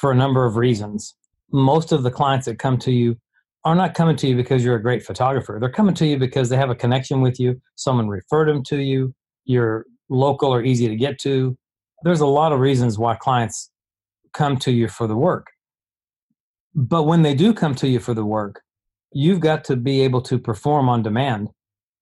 for 0.00 0.12
a 0.12 0.14
number 0.14 0.44
of 0.44 0.56
reasons. 0.56 1.14
Most 1.50 1.92
of 1.92 2.02
the 2.02 2.10
clients 2.10 2.46
that 2.46 2.58
come 2.58 2.78
to 2.78 2.92
you 2.92 3.16
are 3.64 3.74
not 3.74 3.94
coming 3.94 4.16
to 4.16 4.28
you 4.28 4.36
because 4.36 4.64
you're 4.64 4.76
a 4.76 4.82
great 4.82 5.04
photographer. 5.04 5.58
They're 5.60 5.70
coming 5.70 5.94
to 5.96 6.06
you 6.06 6.18
because 6.18 6.48
they 6.48 6.56
have 6.56 6.70
a 6.70 6.74
connection 6.74 7.20
with 7.20 7.40
you. 7.40 7.60
Someone 7.74 8.08
referred 8.08 8.48
them 8.48 8.62
to 8.64 8.78
you. 8.78 9.14
You're 9.44 9.86
local 10.08 10.52
or 10.52 10.62
easy 10.62 10.88
to 10.88 10.96
get 10.96 11.18
to. 11.20 11.56
There's 12.02 12.20
a 12.20 12.26
lot 12.26 12.52
of 12.52 12.60
reasons 12.60 12.98
why 12.98 13.16
clients 13.16 13.70
come 14.32 14.56
to 14.58 14.70
you 14.70 14.88
for 14.88 15.06
the 15.06 15.16
work. 15.16 15.48
But 16.74 17.04
when 17.04 17.22
they 17.22 17.34
do 17.34 17.52
come 17.52 17.74
to 17.76 17.88
you 17.88 17.98
for 17.98 18.14
the 18.14 18.24
work, 18.24 18.62
you've 19.12 19.40
got 19.40 19.64
to 19.64 19.76
be 19.76 20.02
able 20.02 20.22
to 20.22 20.38
perform 20.38 20.88
on 20.88 21.02
demand 21.02 21.48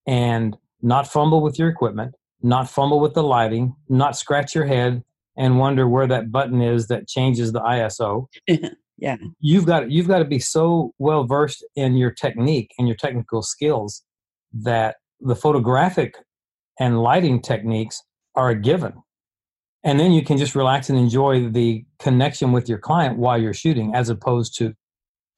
and 0.06 0.56
not 0.82 1.06
fumble 1.06 1.42
with 1.42 1.58
your 1.58 1.68
equipment, 1.68 2.14
not 2.42 2.68
fumble 2.68 3.00
with 3.00 3.14
the 3.14 3.22
lighting, 3.22 3.74
not 3.88 4.16
scratch 4.16 4.54
your 4.54 4.66
head 4.66 5.02
and 5.36 5.58
wonder 5.58 5.88
where 5.88 6.06
that 6.06 6.32
button 6.32 6.62
is 6.62 6.88
that 6.88 7.08
changes 7.08 7.52
the 7.52 7.60
ISO. 7.60 8.26
yeah. 8.98 9.16
You've 9.40 9.66
got 9.66 9.90
you've 9.90 10.08
got 10.08 10.20
to 10.20 10.24
be 10.24 10.38
so 10.38 10.92
well 10.98 11.24
versed 11.24 11.64
in 11.74 11.96
your 11.96 12.10
technique 12.10 12.72
and 12.78 12.88
your 12.88 12.96
technical 12.96 13.42
skills 13.42 14.02
that 14.52 14.96
the 15.20 15.36
photographic 15.36 16.14
and 16.78 17.02
lighting 17.02 17.40
techniques 17.40 18.02
are 18.34 18.50
a 18.50 18.54
given 18.54 18.92
and 19.86 20.00
then 20.00 20.10
you 20.10 20.22
can 20.22 20.36
just 20.36 20.56
relax 20.56 20.90
and 20.90 20.98
enjoy 20.98 21.48
the 21.48 21.84
connection 22.00 22.50
with 22.50 22.68
your 22.68 22.76
client 22.76 23.18
while 23.18 23.40
you're 23.40 23.54
shooting 23.54 23.94
as 23.94 24.08
opposed 24.08 24.58
to 24.58 24.74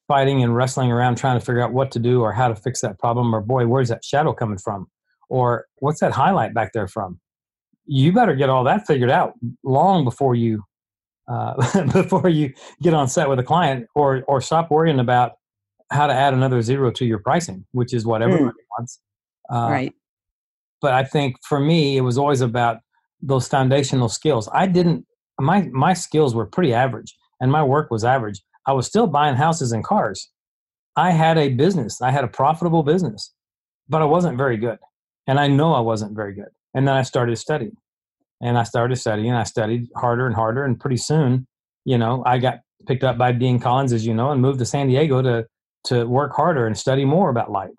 fighting 0.08 0.42
and 0.42 0.56
wrestling 0.56 0.90
around 0.90 1.16
trying 1.16 1.38
to 1.38 1.44
figure 1.44 1.62
out 1.62 1.72
what 1.72 1.90
to 1.92 1.98
do 1.98 2.22
or 2.22 2.32
how 2.32 2.48
to 2.48 2.56
fix 2.56 2.80
that 2.80 2.98
problem 2.98 3.34
or 3.34 3.40
boy 3.40 3.66
where's 3.66 3.88
that 3.88 4.04
shadow 4.04 4.32
coming 4.32 4.58
from 4.58 4.86
or 5.28 5.66
what's 5.78 6.00
that 6.00 6.12
highlight 6.12 6.54
back 6.54 6.72
there 6.72 6.88
from 6.88 7.20
you 7.84 8.12
better 8.12 8.34
get 8.34 8.48
all 8.48 8.64
that 8.64 8.86
figured 8.86 9.10
out 9.10 9.34
long 9.62 10.04
before 10.04 10.34
you 10.34 10.62
uh, 11.30 11.84
before 11.92 12.28
you 12.28 12.52
get 12.82 12.94
on 12.94 13.06
set 13.06 13.28
with 13.28 13.38
a 13.38 13.44
client 13.44 13.86
or 13.94 14.24
or 14.26 14.40
stop 14.40 14.70
worrying 14.70 14.98
about 14.98 15.32
how 15.90 16.06
to 16.06 16.12
add 16.12 16.34
another 16.34 16.62
zero 16.62 16.90
to 16.90 17.04
your 17.04 17.18
pricing 17.18 17.64
which 17.72 17.94
is 17.94 18.04
what 18.04 18.20
hmm. 18.20 18.28
everybody 18.28 18.56
mm. 18.56 18.78
wants 18.78 19.00
uh, 19.52 19.68
right 19.70 19.92
but 20.80 20.92
i 20.92 21.04
think 21.04 21.36
for 21.42 21.60
me 21.60 21.96
it 21.96 22.02
was 22.02 22.18
always 22.18 22.40
about 22.40 22.78
those 23.20 23.48
foundational 23.48 24.08
skills. 24.08 24.48
I 24.52 24.66
didn't 24.66 25.06
my 25.40 25.68
my 25.72 25.94
skills 25.94 26.34
were 26.34 26.46
pretty 26.46 26.74
average 26.74 27.14
and 27.40 27.50
my 27.50 27.62
work 27.62 27.90
was 27.90 28.04
average. 28.04 28.40
I 28.68 28.74
was 28.74 28.86
still 28.86 29.08
buying 29.08 29.36
houses 29.36 29.72
and 29.72 29.84
cars. 29.84 30.30
I 30.96 31.12
had 31.12 31.38
a 31.38 31.50
business. 31.50 32.02
I 32.02 32.12
had 32.12 32.24
a 32.24 32.28
profitable 32.28 32.84
business, 32.84 33.34
but 33.88 34.02
I 34.02 34.06
wasn't 34.06 34.38
very 34.38 34.58
good. 34.58 34.78
And 35.26 35.40
I 35.40 35.48
know 35.48 35.74
I 35.74 35.80
wasn't 35.80 36.16
very 36.16 36.34
good. 36.34 36.50
And 36.74 36.88
then 36.88 36.96
I 36.96 37.02
started 37.02 37.36
studying. 37.38 37.76
And 38.42 38.58
I 38.58 38.64
started 38.64 38.96
studying. 38.96 39.30
And 39.30 39.38
I 39.38 39.44
studied 39.44 39.88
harder 39.96 40.26
and 40.26 40.36
harder 40.36 40.64
and 40.64 40.78
pretty 40.80 40.98
soon, 40.98 41.46
you 41.86 41.98
know, 41.98 42.22
I 42.26 42.38
got 42.38 42.60
picked 42.86 43.04
up 43.04 43.18
by 43.18 43.32
Dean 43.32 43.60
Collins 43.60 43.92
as 43.92 44.06
you 44.06 44.14
know 44.14 44.30
and 44.32 44.42
moved 44.42 44.60
to 44.60 44.66
San 44.66 44.88
Diego 44.88 45.22
to 45.22 45.46
to 45.86 46.06
work 46.06 46.34
harder 46.34 46.66
and 46.66 46.76
study 46.78 47.04
more 47.04 47.30
about 47.30 47.50
light 47.50 47.72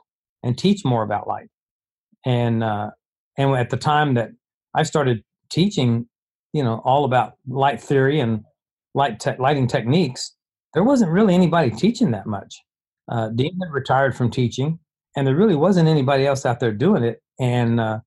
and 0.43 0.57
teach 0.57 0.85
more 0.85 1.03
about 1.03 1.27
light. 1.27 1.49
And 2.25 2.63
uh 2.63 2.91
and 3.37 3.51
at 3.55 3.69
the 3.71 3.77
time 3.77 4.15
that 4.15 4.31
I 4.75 4.83
started 4.83 5.23
teaching, 5.51 6.07
you 6.53 6.63
know, 6.63 6.81
all 6.85 7.05
about 7.05 7.33
light 7.47 7.81
theory 7.81 8.19
and 8.19 8.43
light 8.95 9.19
te- 9.19 9.37
lighting 9.39 9.67
techniques, 9.67 10.35
there 10.73 10.83
wasn't 10.83 11.11
really 11.11 11.33
anybody 11.33 11.71
teaching 11.71 12.11
that 12.11 12.27
much. 12.27 12.61
Uh, 13.11 13.29
Dean 13.29 13.57
had 13.59 13.71
retired 13.71 14.15
from 14.15 14.29
teaching, 14.29 14.79
and 15.15 15.25
there 15.25 15.35
really 15.35 15.55
wasn't 15.55 15.89
anybody 15.89 16.25
else 16.25 16.45
out 16.45 16.59
there 16.59 16.71
doing 16.71 17.03
it. 17.03 17.21
And 17.39 17.79
uh, 17.79 17.99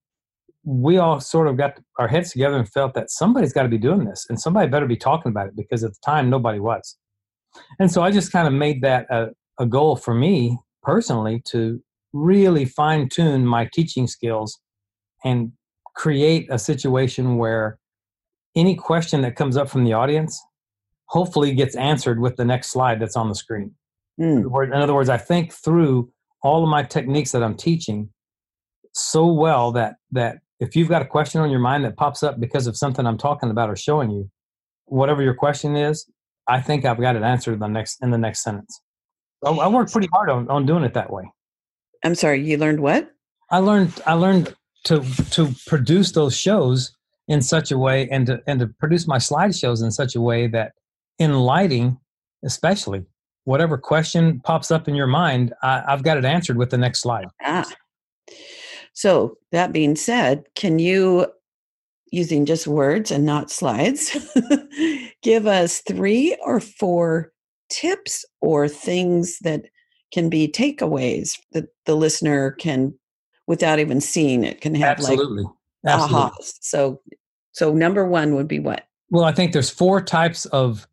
we 0.65 0.99
all 0.99 1.21
sort 1.21 1.49
of 1.49 1.57
got 1.57 1.81
our 1.99 2.09
heads 2.09 2.31
together 2.31 2.57
and 2.57 2.69
felt 2.69 2.95
that 2.95 3.11
somebody's 3.11 3.53
got 3.53 3.65
to 3.65 3.69
be 3.69 3.79
doing 3.79 4.05
this, 4.05 4.27
and 4.29 4.41
somebody 4.41 4.69
better 4.69 4.87
be 4.87 4.97
talking 4.97 5.31
about 5.31 5.49
it 5.49 5.57
because 5.57 5.83
at 5.83 5.93
the 5.93 6.01
time 6.05 6.31
nobody 6.31 6.61
was. 6.61 6.97
And 7.79 7.91
so 7.91 8.03
I 8.03 8.11
just 8.11 8.33
kind 8.33 8.47
of 8.47 8.55
made 8.55 8.83
that 8.83 9.07
a, 9.11 9.29
a 9.59 9.67
goal 9.67 9.97
for 9.97 10.15
me 10.15 10.59
personally 10.83 11.43
to 11.47 11.83
really 12.13 12.65
fine 12.65 13.09
tune 13.09 13.47
my 13.47 13.69
teaching 13.73 14.07
skills 14.07 14.61
and 15.25 15.53
create 15.95 16.47
a 16.51 16.59
situation 16.59 17.37
where 17.37 17.79
any 18.55 18.75
question 18.75 19.23
that 19.23 19.37
comes 19.37 19.57
up 19.57 19.69
from 19.69 19.85
the 19.85 19.93
audience 19.93 20.41
hopefully 21.13 21.55
gets 21.55 21.77
answered 21.77 22.19
with 22.19 22.37
the 22.37 22.45
next 22.45 22.69
slide 22.69 22.99
that's 22.99 23.17
on 23.17 23.29
the 23.29 23.35
screen. 23.35 23.71
Mm. 24.19 24.65
In 24.65 24.73
other 24.73 24.95
words, 24.95 25.11
I 25.11 25.19
think 25.19 25.53
through 25.53 26.11
all 26.43 26.63
of 26.63 26.71
my 26.71 26.83
techniques 26.83 27.33
that 27.33 27.43
I'm 27.43 27.55
teaching 27.55 28.09
so 28.95 29.27
well 29.27 29.73
that 29.73 29.97
that 30.13 30.39
if 30.59 30.75
you've 30.75 30.89
got 30.89 31.03
a 31.03 31.05
question 31.05 31.41
on 31.41 31.51
your 31.51 31.61
mind 31.61 31.85
that 31.85 31.97
pops 31.97 32.23
up 32.23 32.41
because 32.41 32.67
of 32.67 32.77
something 32.77 33.07
I'm 33.07 33.19
talking 33.19 33.51
about 33.51 33.69
or 33.69 33.77
showing 33.77 34.11
you, 34.11 34.31
whatever 34.87 35.23
your 35.23 35.35
question 35.35 35.77
is, 35.77 36.07
I 36.49 36.61
think 36.61 36.85
I've 36.85 37.01
got 37.01 37.15
it 37.15 37.23
answered 37.23 37.55
in 37.55 37.59
the 37.59 37.69
next 37.69 38.03
in 38.03 38.11
the 38.11 38.19
next 38.19 38.43
sentence. 38.43 38.81
I, 39.45 39.51
I 39.51 39.69
worked 39.69 39.93
pretty 39.93 40.09
hard 40.13 40.31
on, 40.31 40.49
on 40.49 40.65
doing 40.65 40.83
it 40.83 40.95
that 40.95 41.13
way. 41.13 41.25
I'm 42.05 42.15
sorry, 42.15 42.43
you 42.43 42.57
learned 42.57 42.81
what? 42.81 43.11
I 43.51 43.59
learned 43.59 44.01
I 44.07 44.15
learned 44.15 44.55
to 44.85 45.05
to 45.33 45.55
produce 45.67 46.13
those 46.13 46.35
shows 46.35 46.97
in 47.29 47.43
such 47.43 47.71
a 47.71 47.77
way 47.77 48.09
and 48.11 48.27
to 48.29 48.41
and 48.47 48.61
to 48.61 48.67
produce 48.67 49.07
my 49.07 49.19
slideshows 49.19 49.83
in 49.83 49.91
such 49.91 50.17
a 50.17 50.21
way 50.21 50.47
that 50.49 50.73
in 51.19 51.35
lighting 51.35 51.99
especially 52.45 53.05
whatever 53.45 53.77
question 53.77 54.41
pops 54.41 54.71
up 54.71 54.89
in 54.89 54.95
your 54.95 55.07
mind 55.07 55.53
I, 55.63 55.83
i've 55.89 56.03
got 56.03 56.19
it 56.19 56.25
answered 56.25 56.57
with 56.57 56.71
the 56.71 56.79
next 56.79 57.01
slide 57.01 57.27
ah. 57.43 57.71
so 58.93 59.37
that 59.53 59.73
being 59.73 59.97
said 59.97 60.45
can 60.55 60.79
you 60.79 61.27
using 62.13 62.45
just 62.45 62.67
words 62.67 63.11
and 63.11 63.25
not 63.25 63.51
slides 63.51 64.17
give 65.23 65.47
us 65.47 65.83
three 65.89 66.37
or 66.45 66.61
four 66.61 67.33
tips 67.71 68.25
or 68.41 68.69
things 68.69 69.39
that 69.41 69.65
can 70.13 70.29
be 70.29 70.47
takeaways 70.47 71.39
that 71.53 71.65
the 71.87 71.97
listener 71.97 72.53
can 72.53 72.95
without 73.47 73.79
even 73.79 74.01
seeing 74.01 74.45
it 74.45 74.61
can 74.61 74.75
have 74.75 74.99
absolutely 74.99 75.43
like 75.43 75.95
absolutely. 75.95 76.31
so 76.61 77.01
so 77.53 77.73
number 77.73 78.05
one 78.07 78.35
would 78.35 78.47
be 78.47 78.61
what 78.61 78.87
well 79.11 79.25
i 79.25 79.33
think 79.33 79.53
there's 79.53 79.71
four 79.71 80.01
types 80.01 80.45
of 80.47 80.87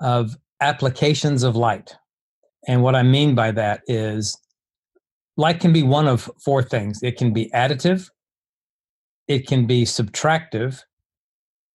of 0.00 0.36
applications 0.60 1.42
of 1.42 1.56
light. 1.56 1.96
And 2.66 2.82
what 2.82 2.94
i 2.94 3.02
mean 3.02 3.34
by 3.34 3.50
that 3.52 3.82
is 3.86 4.36
light 5.36 5.60
can 5.60 5.72
be 5.72 5.82
one 5.82 6.08
of 6.08 6.30
four 6.44 6.62
things. 6.62 7.02
It 7.02 7.16
can 7.16 7.32
be 7.32 7.50
additive 7.54 8.10
it 9.28 9.46
can 9.46 9.66
be 9.66 9.84
subtractive 9.84 10.82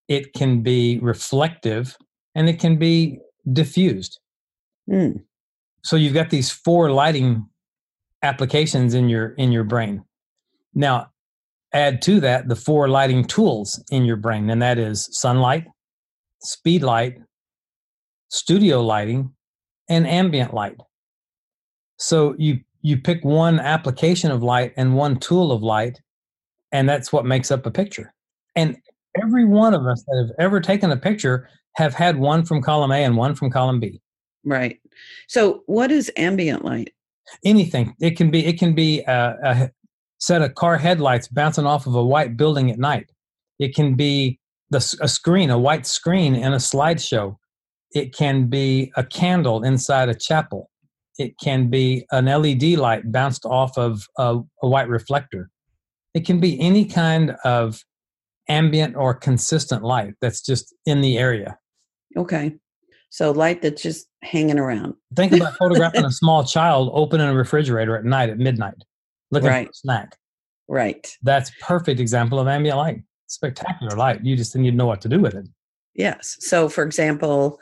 it 0.08 0.34
can 0.34 0.62
be 0.62 0.98
reflective 0.98 1.96
and 2.34 2.46
it 2.46 2.60
can 2.60 2.76
be 2.76 3.18
diffused. 3.50 4.18
Mm. 4.90 5.22
so 5.82 5.96
you've 5.96 6.12
got 6.12 6.28
these 6.28 6.50
four 6.50 6.90
lighting 6.90 7.46
applications 8.22 8.92
in 8.92 9.08
your 9.08 9.28
in 9.38 9.50
your 9.50 9.64
brain. 9.64 10.04
Now 10.74 11.10
add 11.72 12.02
to 12.02 12.20
that 12.20 12.48
the 12.48 12.56
four 12.56 12.88
lighting 12.88 13.24
tools 13.24 13.82
in 13.90 14.04
your 14.04 14.16
brain 14.16 14.50
and 14.50 14.60
that 14.60 14.78
is 14.78 15.08
sunlight 15.12 15.64
speed 16.40 16.82
light 16.82 17.16
studio 18.28 18.82
lighting 18.82 19.32
and 19.88 20.06
ambient 20.06 20.54
light 20.54 20.76
so 21.98 22.34
you 22.38 22.58
you 22.82 22.98
pick 22.98 23.24
one 23.24 23.58
application 23.60 24.30
of 24.30 24.42
light 24.42 24.72
and 24.76 24.94
one 24.94 25.18
tool 25.18 25.52
of 25.52 25.62
light 25.62 26.00
and 26.72 26.88
that's 26.88 27.12
what 27.12 27.24
makes 27.24 27.50
up 27.50 27.66
a 27.66 27.70
picture 27.70 28.12
and 28.56 28.76
every 29.22 29.44
one 29.44 29.74
of 29.74 29.86
us 29.86 30.02
that 30.06 30.16
have 30.16 30.34
ever 30.38 30.60
taken 30.60 30.90
a 30.90 30.96
picture 30.96 31.48
have 31.76 31.94
had 31.94 32.18
one 32.18 32.44
from 32.44 32.62
column 32.62 32.92
a 32.92 33.04
and 33.04 33.16
one 33.16 33.34
from 33.34 33.50
column 33.50 33.78
b 33.78 34.00
right 34.44 34.80
so 35.28 35.62
what 35.66 35.90
is 35.92 36.10
ambient 36.16 36.64
light 36.64 36.92
anything. 37.44 37.94
It 38.00 38.16
can 38.16 38.30
be 38.30 38.44
it 38.44 38.58
can 38.58 38.74
be 38.74 39.04
uh, 39.04 39.34
a, 39.42 39.50
a 39.50 39.70
set 40.18 40.42
of 40.42 40.54
car 40.54 40.76
headlights 40.78 41.28
bouncing 41.28 41.66
off 41.66 41.86
of 41.86 41.94
a 41.94 42.04
white 42.04 42.36
building 42.36 42.70
at 42.70 42.78
night. 42.78 43.10
It 43.58 43.74
can 43.74 43.94
be 43.94 44.38
the, 44.70 44.78
a 45.00 45.08
screen, 45.08 45.50
a 45.50 45.58
white 45.58 45.86
screen 45.86 46.34
in 46.34 46.52
a 46.52 46.58
slideshow. 46.58 47.36
It 47.94 48.14
can 48.14 48.48
be 48.48 48.92
a 48.96 49.04
candle 49.04 49.62
inside 49.62 50.08
a 50.08 50.14
chapel. 50.14 50.70
It 51.18 51.38
can 51.38 51.70
be 51.70 52.06
an 52.10 52.26
LED 52.26 52.76
light 52.78 53.10
bounced 53.10 53.46
off 53.46 53.78
of 53.78 54.06
a, 54.18 54.40
a 54.62 54.68
white 54.68 54.88
reflector. 54.88 55.50
It 56.12 56.26
can 56.26 56.40
be 56.40 56.60
any 56.60 56.84
kind 56.84 57.36
of 57.44 57.84
ambient 58.48 58.96
or 58.96 59.14
consistent 59.14 59.82
light 59.82 60.14
that's 60.20 60.42
just 60.42 60.74
in 60.86 61.00
the 61.00 61.18
area. 61.18 61.58
Okay. 62.16 62.56
So 63.10 63.30
light 63.30 63.62
that's 63.62 63.80
just 63.80 64.08
hanging 64.22 64.58
around. 64.58 64.94
Think 65.14 65.32
about 65.32 65.56
photographing 65.58 66.04
a 66.04 66.10
small 66.10 66.44
child 66.44 66.90
opening 66.92 67.28
a 67.28 67.34
refrigerator 67.34 67.96
at 67.96 68.04
night 68.04 68.28
at 68.28 68.38
midnight, 68.38 68.74
looking 69.30 69.48
right. 69.48 69.66
for 69.66 69.70
a 69.70 69.74
snack. 69.74 70.16
Right. 70.66 71.16
That's 71.22 71.52
perfect 71.60 72.00
example 72.00 72.40
of 72.40 72.48
ambient 72.48 72.76
light. 72.76 73.02
Spectacular 73.28 73.96
light. 73.96 74.24
You 74.24 74.36
just 74.36 74.56
need 74.56 74.70
to 74.72 74.76
know 74.76 74.86
what 74.86 75.00
to 75.02 75.08
do 75.08 75.20
with 75.20 75.34
it. 75.34 75.46
Yes. 75.94 76.36
So, 76.40 76.68
for 76.68 76.82
example, 76.82 77.60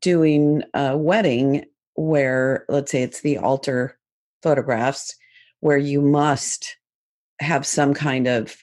doing 0.00 0.62
a 0.74 0.96
wedding 0.96 1.64
where, 1.94 2.64
let's 2.68 2.92
say, 2.92 3.02
it's 3.02 3.20
the 3.20 3.38
altar 3.38 3.98
photographs, 4.42 5.14
where 5.60 5.78
you 5.78 6.00
must 6.00 6.76
have 7.40 7.66
some 7.66 7.94
kind 7.94 8.26
of 8.26 8.56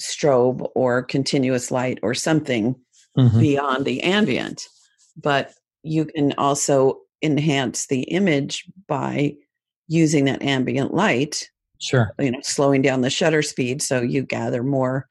strobe 0.00 0.68
or 0.74 1.02
continuous 1.02 1.70
light 1.70 1.98
or 2.02 2.14
something 2.14 2.74
mm-hmm. 3.16 3.38
beyond 3.38 3.84
the 3.84 4.02
ambient 4.02 4.66
but 5.22 5.52
you 5.82 6.04
can 6.04 6.32
also 6.38 6.98
enhance 7.22 7.86
the 7.86 8.02
image 8.02 8.64
by 8.88 9.34
using 9.88 10.24
that 10.24 10.42
ambient 10.42 10.94
light 10.94 11.50
sure 11.78 12.12
you 12.18 12.30
know 12.30 12.40
slowing 12.42 12.80
down 12.80 13.02
the 13.02 13.10
shutter 13.10 13.42
speed 13.42 13.82
so 13.82 14.00
you 14.00 14.22
gather 14.22 14.62
more 14.62 15.06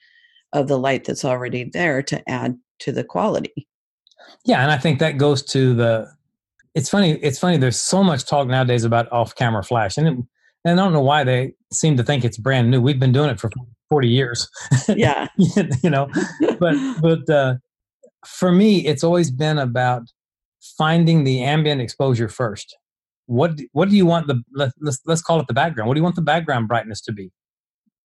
of 0.53 0.67
the 0.67 0.79
light 0.79 1.03
that's 1.03 1.25
already 1.25 1.63
there 1.63 2.01
to 2.01 2.27
add 2.27 2.57
to 2.79 2.91
the 2.91 3.03
quality 3.03 3.67
yeah 4.45 4.61
and 4.61 4.71
i 4.71 4.77
think 4.77 4.99
that 4.99 5.17
goes 5.17 5.43
to 5.43 5.73
the 5.73 6.07
it's 6.75 6.89
funny 6.89 7.11
it's 7.21 7.39
funny 7.39 7.57
there's 7.57 7.79
so 7.79 8.03
much 8.03 8.25
talk 8.25 8.47
nowadays 8.47 8.83
about 8.83 9.11
off 9.11 9.35
camera 9.35 9.63
flash 9.63 9.97
and, 9.97 10.07
it, 10.07 10.13
and 10.65 10.79
i 10.79 10.83
don't 10.83 10.93
know 10.93 11.01
why 11.01 11.23
they 11.23 11.53
seem 11.71 11.97
to 11.97 12.03
think 12.03 12.23
it's 12.23 12.37
brand 12.37 12.69
new 12.69 12.81
we've 12.81 12.99
been 12.99 13.11
doing 13.11 13.29
it 13.29 13.39
for 13.39 13.49
40 13.89 14.07
years 14.07 14.49
yeah 14.89 15.27
you 15.37 15.89
know 15.89 16.09
but 16.59 16.75
but 17.01 17.29
uh 17.29 17.55
for 18.25 18.51
me, 18.51 18.85
it's 18.85 19.03
always 19.03 19.31
been 19.31 19.57
about 19.57 20.03
finding 20.77 21.23
the 21.23 21.41
ambient 21.41 21.81
exposure 21.81 22.29
first. 22.29 22.77
What 23.25 23.59
what 23.73 23.89
do 23.89 23.95
you 23.95 24.05
want 24.05 24.27
the 24.27 24.41
let, 24.53 24.71
let's 24.81 24.99
let's 25.05 25.21
call 25.21 25.39
it 25.39 25.47
the 25.47 25.53
background. 25.53 25.87
What 25.87 25.93
do 25.93 25.99
you 25.99 26.03
want 26.03 26.15
the 26.15 26.21
background 26.21 26.67
brightness 26.67 27.01
to 27.01 27.11
be? 27.11 27.31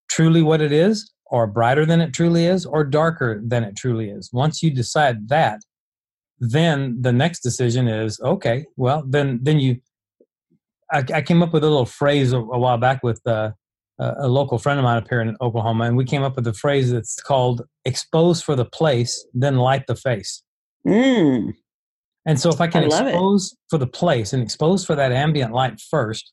Truly 0.08 0.42
what 0.42 0.60
it 0.60 0.70
is, 0.70 1.12
or 1.26 1.46
brighter 1.46 1.86
than 1.86 2.00
it 2.00 2.12
truly 2.12 2.46
is, 2.46 2.66
or 2.66 2.84
darker 2.84 3.40
than 3.44 3.64
it 3.64 3.74
truly 3.76 4.10
is. 4.10 4.30
Once 4.32 4.62
you 4.62 4.70
decide 4.70 5.28
that, 5.28 5.60
then 6.38 7.00
the 7.00 7.12
next 7.12 7.40
decision 7.40 7.88
is 7.88 8.20
okay. 8.20 8.66
Well, 8.76 9.04
then 9.06 9.40
then 9.42 9.60
you. 9.60 9.80
I, 10.92 11.04
I 11.14 11.22
came 11.22 11.42
up 11.42 11.52
with 11.52 11.64
a 11.64 11.68
little 11.68 11.86
phrase 11.86 12.32
a, 12.32 12.38
a 12.38 12.58
while 12.58 12.78
back 12.78 13.02
with 13.02 13.20
uh, 13.26 13.52
a 13.98 14.28
local 14.28 14.58
friend 14.58 14.78
of 14.78 14.84
mine 14.84 14.98
up 14.98 15.08
here 15.08 15.20
in 15.20 15.36
Oklahoma, 15.40 15.84
and 15.84 15.96
we 15.96 16.04
came 16.04 16.22
up 16.22 16.36
with 16.36 16.46
a 16.46 16.52
phrase 16.52 16.90
that's 16.90 17.20
called 17.20 17.62
"expose 17.84 18.42
for 18.42 18.56
the 18.56 18.64
place, 18.64 19.26
then 19.32 19.56
light 19.56 19.86
the 19.86 19.96
face." 19.96 20.42
Mm. 20.86 21.54
And 22.26 22.40
so, 22.40 22.50
if 22.50 22.60
I 22.60 22.66
can 22.66 22.84
I 22.84 22.86
expose 22.86 23.52
it. 23.52 23.58
for 23.70 23.78
the 23.78 23.86
place 23.86 24.32
and 24.32 24.42
expose 24.42 24.84
for 24.84 24.94
that 24.94 25.12
ambient 25.12 25.52
light 25.52 25.80
first, 25.80 26.32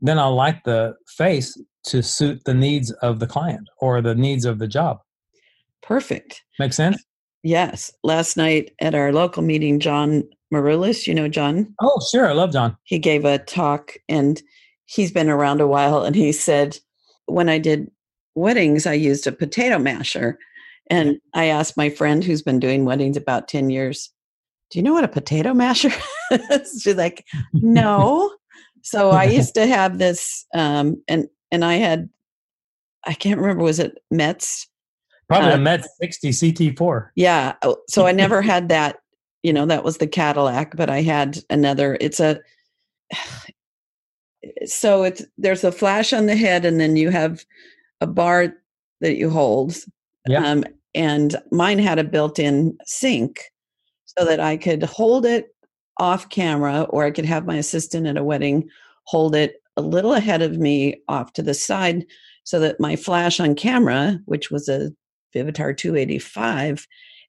then 0.00 0.18
I'll 0.18 0.34
light 0.34 0.62
the 0.64 0.94
face 1.06 1.58
to 1.86 2.02
suit 2.02 2.42
the 2.44 2.54
needs 2.54 2.90
of 2.92 3.20
the 3.20 3.26
client 3.26 3.68
or 3.78 4.00
the 4.00 4.14
needs 4.14 4.44
of 4.44 4.58
the 4.58 4.68
job. 4.68 4.98
Perfect. 5.82 6.42
Make 6.58 6.72
sense? 6.72 7.02
Yes. 7.44 7.92
Last 8.02 8.38
night 8.38 8.72
at 8.80 8.94
our 8.94 9.12
local 9.12 9.42
meeting, 9.42 9.78
John 9.78 10.24
Marulis, 10.52 11.06
you 11.06 11.14
know 11.14 11.28
John? 11.28 11.72
Oh, 11.80 12.00
sure. 12.10 12.26
I 12.26 12.32
love 12.32 12.52
John. 12.52 12.76
He 12.84 12.98
gave 12.98 13.26
a 13.26 13.38
talk 13.38 13.92
and 14.08 14.42
he's 14.86 15.12
been 15.12 15.28
around 15.28 15.60
a 15.60 15.66
while 15.66 16.02
and 16.04 16.16
he 16.16 16.32
said 16.32 16.78
when 17.26 17.50
I 17.50 17.58
did 17.58 17.90
weddings, 18.34 18.86
I 18.86 18.94
used 18.94 19.26
a 19.26 19.32
potato 19.32 19.78
masher. 19.78 20.38
And 20.90 21.18
I 21.34 21.46
asked 21.46 21.76
my 21.76 21.90
friend 21.90 22.24
who's 22.24 22.42
been 22.42 22.58
doing 22.60 22.84
weddings 22.86 23.16
about 23.16 23.46
10 23.48 23.68
years, 23.70 24.10
Do 24.70 24.78
you 24.78 24.82
know 24.82 24.94
what 24.94 25.04
a 25.04 25.08
potato 25.08 25.52
masher 25.52 25.90
is? 26.30 26.80
She's 26.82 26.96
like, 26.96 27.26
No. 27.52 28.34
so 28.82 29.10
I 29.10 29.24
used 29.38 29.54
to 29.54 29.66
have 29.66 29.98
this, 29.98 30.46
um, 30.54 31.02
and 31.08 31.28
and 31.50 31.64
I 31.64 31.74
had, 31.74 32.08
I 33.06 33.14
can't 33.14 33.40
remember, 33.40 33.62
was 33.62 33.78
it 33.78 33.98
Metz? 34.10 34.66
Probably 35.28 35.50
uh, 35.50 35.56
a 35.56 35.58
Metz 35.58 35.88
60 36.00 36.30
CT4. 36.30 37.08
Yeah. 37.14 37.54
Oh, 37.62 37.76
so 37.88 38.06
I 38.06 38.12
never 38.12 38.42
had 38.52 38.68
that, 38.68 38.98
you 39.42 39.52
know, 39.52 39.66
that 39.66 39.84
was 39.84 39.98
the 39.98 40.06
Cadillac, 40.06 40.76
but 40.76 40.90
I 40.90 41.02
had 41.02 41.38
another, 41.50 41.96
it's 42.00 42.20
a, 42.20 42.40
so 44.66 45.04
it's 45.04 45.24
there's 45.38 45.64
a 45.64 45.72
flash 45.72 46.12
on 46.12 46.26
the 46.26 46.36
head, 46.36 46.64
and 46.64 46.78
then 46.78 46.96
you 46.96 47.10
have 47.10 47.44
a 48.00 48.06
bar 48.06 48.54
that 49.00 49.16
you 49.16 49.30
hold. 49.30 49.76
Yeah. 50.26 50.44
Um, 50.44 50.64
and 50.94 51.36
mine 51.50 51.78
had 51.78 51.98
a 51.98 52.04
built-in 52.04 52.76
sync, 52.84 53.40
so 54.04 54.24
that 54.24 54.40
I 54.40 54.56
could 54.56 54.82
hold 54.82 55.26
it 55.26 55.54
off 55.98 56.28
camera, 56.28 56.82
or 56.90 57.04
I 57.04 57.10
could 57.10 57.24
have 57.24 57.46
my 57.46 57.56
assistant 57.56 58.06
at 58.06 58.16
a 58.16 58.24
wedding 58.24 58.68
hold 59.06 59.34
it 59.34 59.62
a 59.76 59.82
little 59.82 60.14
ahead 60.14 60.42
of 60.42 60.58
me 60.58 61.02
off 61.08 61.32
to 61.34 61.42
the 61.42 61.54
side, 61.54 62.06
so 62.44 62.58
that 62.60 62.80
my 62.80 62.96
flash 62.96 63.40
on 63.40 63.54
camera, 63.54 64.18
which 64.26 64.50
was 64.50 64.68
a 64.68 64.92
Vivitar 65.34 65.76
285, 65.76 66.86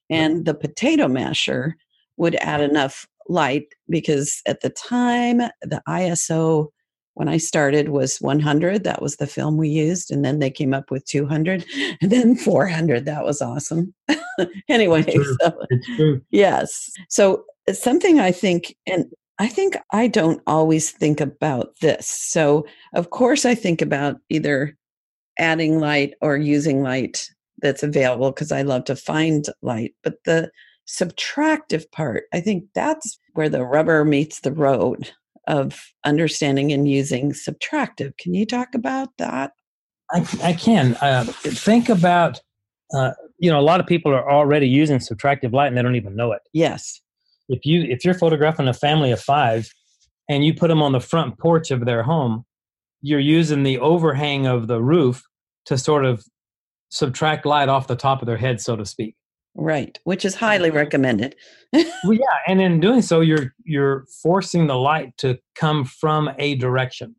and 0.09 0.45
the 0.45 0.53
potato 0.53 1.07
masher 1.07 1.75
would 2.17 2.35
add 2.35 2.61
mm-hmm. 2.61 2.71
enough 2.71 3.07
light 3.27 3.67
because 3.89 4.41
at 4.45 4.61
the 4.61 4.69
time 4.69 5.37
the 5.61 5.81
ISO 5.87 6.69
when 7.15 7.27
I 7.29 7.37
started 7.37 7.89
was 7.89 8.17
100. 8.17 8.83
That 8.83 9.01
was 9.01 9.15
the 9.15 9.27
film 9.27 9.57
we 9.57 9.69
used. 9.69 10.11
And 10.11 10.23
then 10.23 10.39
they 10.39 10.51
came 10.51 10.73
up 10.73 10.91
with 10.91 11.05
200 11.05 11.65
and 12.01 12.11
then 12.11 12.35
400. 12.35 13.05
That 13.05 13.25
was 13.25 13.41
awesome. 13.41 13.93
anyway, 14.69 15.03
It's 15.07 15.37
so, 15.41 15.57
It's 15.69 16.21
yes. 16.29 16.91
So 17.09 17.45
something 17.71 18.19
I 18.19 18.31
think, 18.31 18.75
and 18.85 19.05
I 19.39 19.47
think 19.47 19.77
I 19.91 20.07
don't 20.07 20.41
always 20.45 20.91
think 20.91 21.19
about 21.19 21.79
this. 21.81 22.07
So, 22.07 22.65
of 22.93 23.09
course, 23.09 23.45
I 23.45 23.55
think 23.55 23.81
about 23.81 24.17
either 24.29 24.77
adding 25.37 25.79
light 25.79 26.13
or 26.21 26.37
using 26.37 26.81
light 26.81 27.29
that's 27.61 27.83
available 27.83 28.31
because 28.31 28.51
I 28.51 28.61
love 28.61 28.85
to 28.85 28.95
find 28.95 29.45
light. 29.61 29.93
But 30.03 30.23
the 30.25 30.51
subtractive 30.87 31.89
part, 31.91 32.25
I 32.33 32.41
think 32.41 32.65
that's 32.73 33.19
where 33.33 33.49
the 33.49 33.63
rubber 33.63 34.05
meets 34.05 34.41
the 34.41 34.51
road 34.51 35.11
of 35.47 35.91
understanding 36.03 36.71
and 36.71 36.87
using 36.87 37.31
subtractive. 37.31 38.17
Can 38.17 38.33
you 38.33 38.45
talk 38.45 38.73
about 38.73 39.09
that? 39.17 39.51
I, 40.11 40.27
I 40.43 40.53
can 40.53 40.95
uh, 40.95 41.25
think 41.25 41.89
about. 41.89 42.39
Uh, 42.93 43.11
you 43.39 43.49
know, 43.51 43.59
a 43.59 43.61
lot 43.61 43.79
of 43.79 43.87
people 43.87 44.13
are 44.13 44.31
already 44.31 44.67
using 44.67 44.99
subtractive 44.99 45.51
light 45.51 45.67
and 45.67 45.77
they 45.77 45.81
don't 45.81 45.95
even 45.95 46.15
know 46.15 46.31
it. 46.31 46.41
Yes. 46.53 47.01
If 47.49 47.65
you 47.65 47.83
if 47.83 48.05
you're 48.05 48.13
photographing 48.13 48.67
a 48.67 48.73
family 48.73 49.11
of 49.11 49.19
five, 49.19 49.69
and 50.29 50.45
you 50.45 50.53
put 50.53 50.69
them 50.69 50.81
on 50.81 50.91
the 50.91 50.99
front 50.99 51.37
porch 51.37 51.71
of 51.71 51.85
their 51.85 52.03
home, 52.03 52.45
you're 53.01 53.19
using 53.19 53.63
the 53.63 53.79
overhang 53.79 54.47
of 54.47 54.67
the 54.67 54.81
roof 54.81 55.23
to 55.65 55.77
sort 55.77 56.05
of 56.05 56.23
subtract 56.89 57.45
light 57.45 57.69
off 57.69 57.87
the 57.87 57.95
top 57.95 58.21
of 58.21 58.25
their 58.25 58.37
head, 58.37 58.61
so 58.61 58.75
to 58.75 58.85
speak. 58.85 59.15
Right. 59.55 59.97
Which 60.03 60.25
is 60.25 60.35
highly 60.35 60.69
recommended. 60.69 61.35
Well, 61.71 61.85
yeah, 62.13 62.39
and 62.47 62.61
in 62.61 62.79
doing 62.81 63.01
so, 63.01 63.21
you're 63.21 63.53
you're 63.63 64.05
forcing 64.21 64.67
the 64.67 64.75
light 64.75 65.17
to 65.19 65.39
come 65.55 65.85
from 65.85 66.29
a 66.37 66.55
direction 66.55 67.15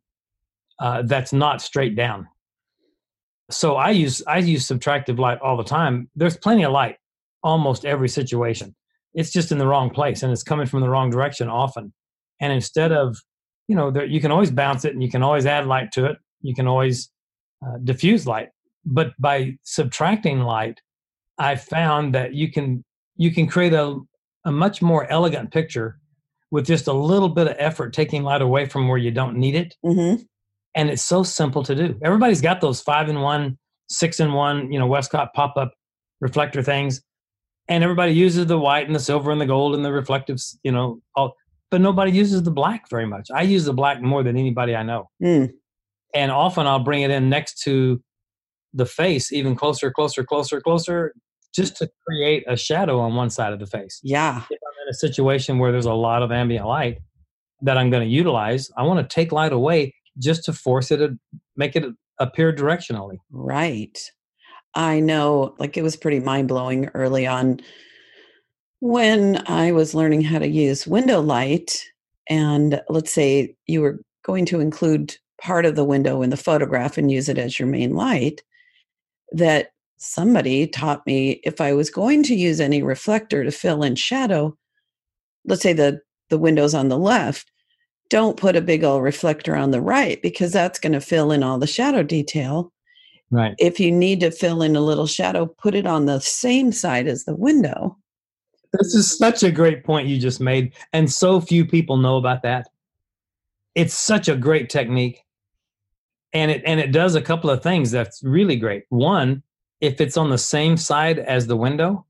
uh, 0.79 1.01
that's 1.03 1.33
not 1.33 1.61
straight 1.61 1.95
down. 1.95 2.27
So 3.49 3.75
I 3.75 3.91
use 3.91 4.21
I 4.27 4.37
use 4.39 4.67
subtractive 4.67 5.17
light 5.17 5.39
all 5.41 5.57
the 5.57 5.63
time. 5.63 6.09
There's 6.15 6.37
plenty 6.37 6.63
of 6.63 6.71
light, 6.71 6.97
almost 7.43 7.85
every 7.85 8.09
situation. 8.09 8.75
It's 9.13 9.31
just 9.31 9.51
in 9.51 9.57
the 9.57 9.67
wrong 9.67 9.89
place, 9.89 10.21
and 10.21 10.31
it's 10.31 10.43
coming 10.43 10.67
from 10.67 10.81
the 10.81 10.89
wrong 10.89 11.09
direction 11.09 11.49
often. 11.49 11.93
And 12.39 12.53
instead 12.53 12.91
of, 12.91 13.17
you 13.67 13.75
know, 13.75 13.89
there, 13.89 14.05
you 14.05 14.21
can 14.21 14.31
always 14.31 14.51
bounce 14.51 14.85
it, 14.85 14.93
and 14.93 15.01
you 15.01 15.09
can 15.09 15.23
always 15.23 15.47
add 15.47 15.65
light 15.65 15.91
to 15.93 16.05
it. 16.05 16.17
You 16.41 16.53
can 16.53 16.67
always 16.67 17.09
uh, 17.65 17.77
diffuse 17.83 18.27
light, 18.27 18.49
but 18.87 19.13
by 19.19 19.57
subtracting 19.63 20.39
light, 20.39 20.81
I 21.37 21.55
found 21.55 22.15
that 22.15 22.33
you 22.33 22.51
can 22.51 22.83
you 23.15 23.31
can 23.31 23.47
create 23.47 23.73
a 23.73 23.99
a 24.45 24.51
much 24.51 24.81
more 24.81 25.09
elegant 25.11 25.51
picture 25.51 25.99
with 26.49 26.65
just 26.65 26.87
a 26.87 26.93
little 26.93 27.29
bit 27.29 27.47
of 27.47 27.55
effort 27.59 27.93
taking 27.93 28.23
light 28.23 28.41
away 28.41 28.65
from 28.65 28.87
where 28.87 28.97
you 28.97 29.11
don't 29.11 29.37
need 29.37 29.55
it. 29.55 29.75
Hmm 29.83 30.15
and 30.77 30.91
it's 30.91 31.01
so 31.01 31.23
simple 31.23 31.63
to 31.63 31.73
do. 31.73 31.97
Everybody's 32.03 32.39
got 32.39 32.61
those 32.61 32.81
five 32.81 33.09
in 33.09 33.19
one 33.19 33.57
six 33.89 34.19
in 34.19 34.33
one 34.33 34.71
you 34.71 34.77
know 34.77 34.85
westcott 34.85 35.33
pop-up 35.33 35.73
reflector 36.21 36.61
things 36.61 37.01
and 37.67 37.83
everybody 37.83 38.13
uses 38.13 38.45
the 38.45 38.57
white 38.57 38.85
and 38.85 38.95
the 38.95 38.99
silver 38.99 39.31
and 39.31 39.39
the 39.39 39.45
gold 39.45 39.75
and 39.75 39.83
the 39.83 39.91
reflectives 39.91 40.59
you 40.63 40.71
know 40.71 40.99
all 41.15 41.33
but 41.69 41.81
nobody 41.81 42.11
uses 42.11 42.43
the 42.43 42.51
black 42.51 42.89
very 42.89 43.05
much. 43.05 43.27
I 43.33 43.41
use 43.41 43.65
the 43.65 43.73
black 43.73 44.01
more 44.01 44.23
than 44.23 44.37
anybody 44.37 44.75
i 44.75 44.83
know. 44.83 45.09
Mm. 45.23 45.51
and 46.13 46.31
often 46.31 46.67
i'll 46.67 46.83
bring 46.83 47.01
it 47.01 47.11
in 47.11 47.29
next 47.29 47.61
to 47.63 48.01
the 48.77 48.85
face 48.85 49.31
even 49.33 49.55
closer 49.55 49.91
closer 49.91 50.23
closer 50.23 50.61
closer 50.61 51.13
just 51.55 51.75
to 51.77 51.89
create 52.07 52.43
a 52.47 52.55
shadow 52.55 52.99
on 52.99 53.15
one 53.15 53.29
side 53.29 53.51
of 53.51 53.59
the 53.59 53.65
face 53.65 53.99
Yeah. 54.03 54.37
if 54.49 54.59
I'm 54.67 54.87
in 54.87 54.89
a 54.89 54.93
situation 54.93 55.57
where 55.59 55.71
there's 55.71 55.85
a 55.85 55.93
lot 55.93 56.21
of 56.23 56.31
ambient 56.31 56.65
light 56.67 56.99
that 57.63 57.77
I'm 57.77 57.89
going 57.89 58.03
to 58.07 58.09
utilize, 58.09 58.69
I 58.77 58.83
want 58.83 58.99
to 58.99 59.13
take 59.13 59.31
light 59.31 59.51
away 59.51 59.95
just 60.19 60.43
to 60.45 60.53
force 60.53 60.91
it 60.91 60.97
to 60.97 61.17
make 61.55 61.75
it 61.75 61.83
appear 62.19 62.53
directionally. 62.53 63.17
Right. 63.31 63.97
I 64.75 64.99
know, 64.99 65.55
like, 65.57 65.75
it 65.77 65.81
was 65.81 65.95
pretty 65.95 66.19
mind 66.19 66.47
blowing 66.49 66.87
early 66.93 67.25
on 67.25 67.59
when 68.79 69.43
I 69.47 69.71
was 69.71 69.95
learning 69.95 70.21
how 70.21 70.37
to 70.39 70.47
use 70.47 70.85
window 70.85 71.19
light. 71.19 71.83
And 72.29 72.81
let's 72.89 73.11
say 73.11 73.55
you 73.65 73.81
were 73.81 74.01
going 74.23 74.45
to 74.47 74.59
include 74.59 75.15
part 75.41 75.65
of 75.65 75.75
the 75.75 75.83
window 75.85 76.21
in 76.21 76.29
the 76.29 76.37
photograph 76.37 76.97
and 76.97 77.09
use 77.09 77.29
it 77.29 77.37
as 77.37 77.57
your 77.57 77.67
main 77.67 77.95
light, 77.95 78.41
that 79.31 79.71
somebody 79.97 80.67
taught 80.67 81.05
me 81.05 81.41
if 81.43 81.59
I 81.59 81.73
was 81.73 81.89
going 81.89 82.23
to 82.23 82.35
use 82.35 82.59
any 82.59 82.83
reflector 82.83 83.43
to 83.43 83.51
fill 83.51 83.83
in 83.83 83.95
shadow, 83.95 84.55
let's 85.45 85.61
say 85.61 85.73
the, 85.73 86.01
the 86.29 86.37
window's 86.37 86.73
on 86.73 86.89
the 86.89 86.97
left, 86.97 87.51
don't 88.09 88.37
put 88.37 88.55
a 88.55 88.61
big 88.61 88.83
old 88.83 89.03
reflector 89.03 89.55
on 89.55 89.71
the 89.71 89.81
right 89.81 90.21
because 90.21 90.51
that's 90.51 90.79
going 90.79 90.93
to 90.93 91.01
fill 91.01 91.31
in 91.31 91.43
all 91.43 91.57
the 91.57 91.67
shadow 91.67 92.03
detail 92.03 92.71
Right. 93.29 93.55
if 93.59 93.77
you 93.79 93.91
need 93.91 94.21
to 94.21 94.31
fill 94.31 94.61
in 94.61 94.75
a 94.75 94.81
little 94.81 95.07
shadow, 95.07 95.45
put 95.45 95.75
it 95.75 95.85
on 95.85 96.05
the 96.05 96.19
same 96.21 96.71
side 96.71 97.07
as 97.07 97.25
the 97.25 97.35
window. 97.35 97.97
This 98.71 98.95
is 98.95 99.17
such 99.17 99.43
a 99.43 99.51
great 99.51 99.83
point 99.83 100.07
you 100.07 100.17
just 100.17 100.39
made. 100.39 100.73
And 100.93 101.11
so 101.11 101.41
few 101.41 101.65
people 101.65 101.97
know 101.97 102.15
about 102.17 102.43
that. 102.43 102.67
It's 103.75 103.93
such 103.93 104.29
a 104.29 104.35
great 104.35 104.69
technique. 104.69 105.23
And 106.37 106.51
it 106.51 106.61
and 106.65 106.79
it 106.79 106.91
does 106.91 107.15
a 107.15 107.21
couple 107.21 107.49
of 107.49 107.63
things 107.63 107.89
that's 107.89 108.23
really 108.23 108.55
great. 108.57 108.83
One, 108.89 109.41
if 109.81 109.99
it's 110.01 110.17
on 110.17 110.29
the 110.29 110.37
same 110.37 110.77
side 110.77 111.17
as 111.19 111.47
the 111.47 111.55
window, 111.57 112.05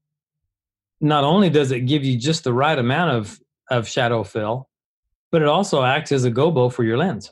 not 1.00 1.24
only 1.24 1.50
does 1.50 1.72
it 1.72 1.82
give 1.82 2.04
you 2.04 2.18
just 2.18 2.44
the 2.44 2.54
right 2.54 2.78
amount 2.78 3.12
of, 3.12 3.40
of 3.70 3.88
shadow 3.88 4.24
fill, 4.24 4.68
but 5.32 5.42
it 5.42 5.48
also 5.48 5.84
acts 5.84 6.12
as 6.12 6.26
a 6.26 6.32
gobo 6.32 6.72
for 6.72 6.84
your 6.84 6.98
lens. 6.98 7.32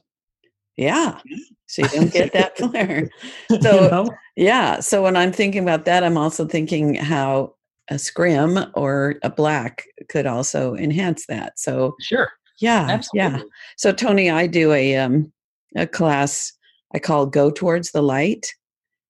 Yeah. 0.77 1.19
So 1.67 1.81
you 1.83 1.87
don't 1.89 2.13
get 2.13 2.33
that 2.33 2.57
flare. 2.71 3.09
You 3.49 3.61
So- 3.61 3.89
know? 3.89 4.09
Yeah. 4.35 4.79
So 4.81 5.01
when 5.03 5.15
I'm 5.15 5.31
thinking 5.31 5.63
about 5.63 5.85
that, 5.85 6.03
I'm 6.03 6.17
also 6.17 6.45
thinking 6.47 6.95
how 6.95 7.55
a 7.89 7.97
scrim 7.97 8.59
or 8.73 9.15
a 9.23 9.29
black 9.29 9.85
could 10.09 10.25
also 10.27 10.75
enhance 10.75 11.25
that. 11.27 11.57
So 11.59 11.95
Sure. 12.01 12.29
yeah, 12.59 12.87
Absolutely. 12.89 13.39
yeah. 13.39 13.43
So 13.77 13.91
Tony, 13.93 14.29
I 14.29 14.47
do 14.47 14.71
a 14.73 14.97
um 14.97 15.31
a 15.75 15.87
class 15.87 16.53
I 16.95 16.99
call 16.99 17.25
Go 17.25 17.51
Towards 17.51 17.91
the 17.91 18.01
Light. 18.01 18.47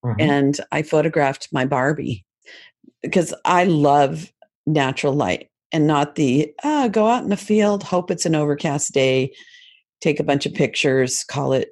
Mhm. 0.04 0.16
and 0.20 0.60
I 0.72 0.84
photographed 0.84 1.48
my 1.52 1.66
Barbie 1.66 2.26
because 3.02 3.34
I 3.44 3.64
love 3.64 4.32
natural 4.68 5.14
light 5.14 5.50
and 5.72 5.88
not 5.88 6.14
the 6.16 6.54
ah, 6.64 6.88
go 6.90 7.08
out 7.08 7.24
in 7.24 7.30
the 7.30 7.38
field, 7.38 7.82
hope 7.84 8.12
it's 8.12 8.26
an 8.26 8.36
overcast 8.36 8.92
day, 8.92 9.32
take 10.02 10.20
a 10.20 10.24
bunch 10.24 10.46
of 10.46 10.54
pictures, 10.54 11.24
call 11.24 11.54
it 11.54 11.70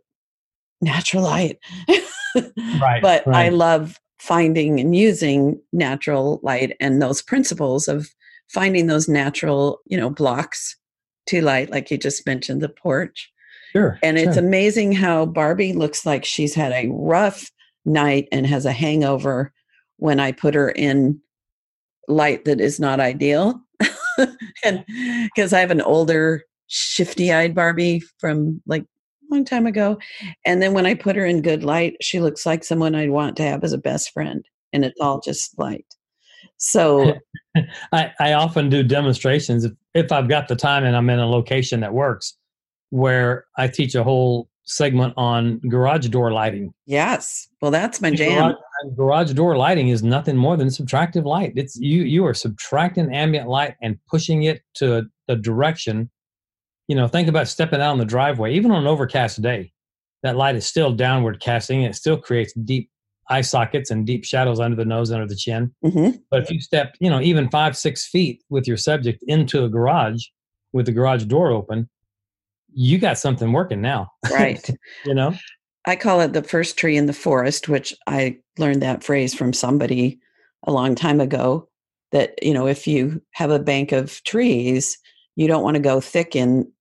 natural 0.82 1.23
light. 1.23 1.60
Right, 2.82 2.99
But 2.99 3.28
I 3.28 3.49
love 3.49 3.99
finding 4.17 4.80
and 4.80 4.95
using 4.95 5.62
natural 5.71 6.39
light 6.41 6.76
and 6.80 6.99
those 6.99 7.21
principles 7.21 7.88
of 7.88 8.10
finding 8.49 8.88
those 8.88 9.08
natural, 9.08 9.82
you 9.86 9.97
know, 9.97 10.10
blocks 10.10 10.76
to 11.28 11.41
light, 11.43 11.69
like 11.69 11.91
you 11.91 11.97
just 11.99 12.26
mentioned, 12.26 12.62
the 12.62 12.69
porch. 12.69 13.32
Sure. 13.73 13.99
And 14.03 14.17
it's 14.17 14.36
sure. 14.36 14.43
amazing 14.43 14.93
how 14.93 15.25
Barbie 15.25 15.73
looks 15.73 16.05
like 16.05 16.25
she's 16.25 16.53
had 16.53 16.71
a 16.71 16.89
rough 16.91 17.49
night 17.86 18.27
and 18.31 18.45
has 18.45 18.65
a 18.65 18.71
hangover 18.71 19.51
when 19.97 20.19
I 20.19 20.31
put 20.31 20.53
her 20.53 20.69
in 20.69 21.19
light 22.07 22.45
that 22.45 22.62
is 22.62 22.79
not 22.79 22.99
ideal. 22.99 23.59
and 24.63 24.86
because 25.25 25.53
I 25.53 25.59
have 25.59 25.71
an 25.71 25.81
older, 25.81 26.43
shifty 26.67 27.33
eyed 27.33 27.55
Barbie 27.55 28.01
from 28.19 28.62
like 28.67 28.83
a 28.83 29.33
long 29.33 29.43
time 29.43 29.65
ago. 29.65 29.97
And 30.45 30.62
then 30.62 30.73
when 30.73 30.86
I 30.86 30.93
put 30.93 31.15
her 31.15 31.25
in 31.25 31.41
good 31.41 31.63
light, 31.63 31.95
she 32.01 32.19
looks 32.19 32.45
like 32.45 32.63
someone 32.63 32.93
I'd 32.93 33.09
want 33.09 33.36
to 33.38 33.43
have 33.43 33.63
as 33.63 33.73
a 33.73 33.77
best 33.77 34.12
friend. 34.12 34.45
And 34.71 34.86
it's 34.86 34.99
all 34.99 35.19
just 35.19 35.57
light. 35.57 35.86
So, 36.57 37.15
I, 37.91 38.12
I 38.19 38.33
often 38.33 38.69
do 38.69 38.83
demonstrations 38.83 39.65
if, 39.65 39.73
if 39.93 40.12
I've 40.12 40.29
got 40.29 40.47
the 40.47 40.55
time 40.55 40.83
and 40.83 40.95
I'm 40.95 41.09
in 41.09 41.19
a 41.19 41.29
location 41.29 41.79
that 41.81 41.93
works 41.93 42.36
where 42.93 43.45
I 43.58 43.67
teach 43.67 43.95
a 43.95 44.03
whole 44.03 44.47
segment 44.65 45.15
on 45.17 45.60
garage 45.67 46.08
door 46.10 46.32
lighting. 46.32 46.71
yes. 46.86 47.47
Well, 47.60 47.71
that's 47.71 47.99
my 47.99 48.12
jam. 48.12 48.51
Garage, 48.51 48.95
garage 48.95 49.34
door 49.34 49.58
lighting 49.58 49.88
is 49.89 50.03
nothing 50.03 50.38
more 50.38 50.56
than 50.58 50.67
subtractive 50.67 51.25
light. 51.25 51.53
It's 51.56 51.75
you 51.75 52.03
you 52.03 52.23
are 52.25 52.36
subtracting 52.36 53.12
ambient 53.12 53.49
light 53.49 53.75
and 53.82 53.97
pushing 54.08 54.43
it 54.43 54.62
to 54.75 55.06
the 55.27 55.36
direction. 55.36 56.12
You 56.88 56.95
know, 56.95 57.08
think 57.08 57.27
about 57.27 57.47
stepping 57.47 57.82
out 57.82 57.91
on 57.93 57.97
the 57.97 58.06
driveway, 58.06 58.53
even 58.53 58.69
on 58.69 58.84
an 58.84 58.88
overcast 58.88 59.41
day. 59.41 59.71
That 60.21 60.38
light 60.38 60.56
is 60.56 60.67
still 60.67 60.91
downward 60.93 61.39
casting. 61.39 61.84
And 61.84 61.93
It 61.93 61.97
still 61.97 62.17
creates 62.17 62.53
deep 62.53 62.91
eye 63.29 63.41
sockets 63.41 63.89
and 63.89 64.06
deep 64.06 64.23
shadows 64.23 64.60
under 64.60 64.75
the 64.75 64.86
nose, 64.86 65.12
under 65.12 65.25
the 65.25 65.36
chin. 65.36 65.73
Mm-hmm. 65.84 66.17
But 66.29 66.43
if 66.43 66.51
you 66.51 66.62
step, 66.62 66.95
you 66.99 67.10
know, 67.10 67.21
even 67.21 67.49
five, 67.49 67.75
six 67.75 68.08
feet 68.08 68.43
with 68.49 68.67
your 68.67 68.77
subject 68.77 69.23
into 69.27 69.63
a 69.63 69.69
garage 69.69 70.21
with 70.73 70.86
the 70.86 70.91
garage 70.91 71.23
door 71.25 71.49
open, 71.49 71.89
you 72.75 72.97
got 72.97 73.17
something 73.17 73.51
working 73.51 73.81
now. 73.81 74.12
Right. 74.31 74.67
you 75.05 75.13
know? 75.13 75.33
I 75.86 75.95
call 75.95 76.21
it 76.21 76.33
the 76.33 76.43
first 76.43 76.77
tree 76.77 76.95
in 76.95 77.07
the 77.07 77.13
forest, 77.13 77.67
which 77.67 77.93
I 78.07 78.38
learned 78.57 78.81
that 78.81 79.03
phrase 79.03 79.33
from 79.33 79.51
somebody 79.53 80.19
a 80.63 80.71
long 80.71 80.95
time 80.95 81.19
ago. 81.19 81.67
That, 82.12 82.41
you 82.43 82.53
know, 82.53 82.67
if 82.67 82.88
you 82.88 83.21
have 83.31 83.49
a 83.49 83.59
bank 83.59 83.91
of 83.91 84.23
trees, 84.23 84.97
you 85.36 85.47
don't 85.47 85.63
want 85.63 85.75
to 85.75 85.81
go 85.81 85.99
thick 85.99 86.36
in 86.36 86.71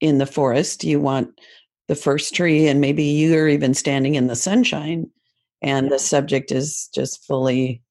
in 0.00 0.18
the 0.18 0.26
forest. 0.26 0.82
You 0.84 1.00
want 1.00 1.40
the 1.88 1.94
first 1.94 2.34
tree, 2.34 2.66
and 2.66 2.80
maybe 2.80 3.04
you're 3.04 3.48
even 3.48 3.74
standing 3.74 4.16
in 4.16 4.26
the 4.26 4.36
sunshine, 4.36 5.08
and 5.62 5.90
the 5.90 5.98
subject 6.00 6.50
is 6.50 6.90
just 6.94 7.24
fully 7.24 7.82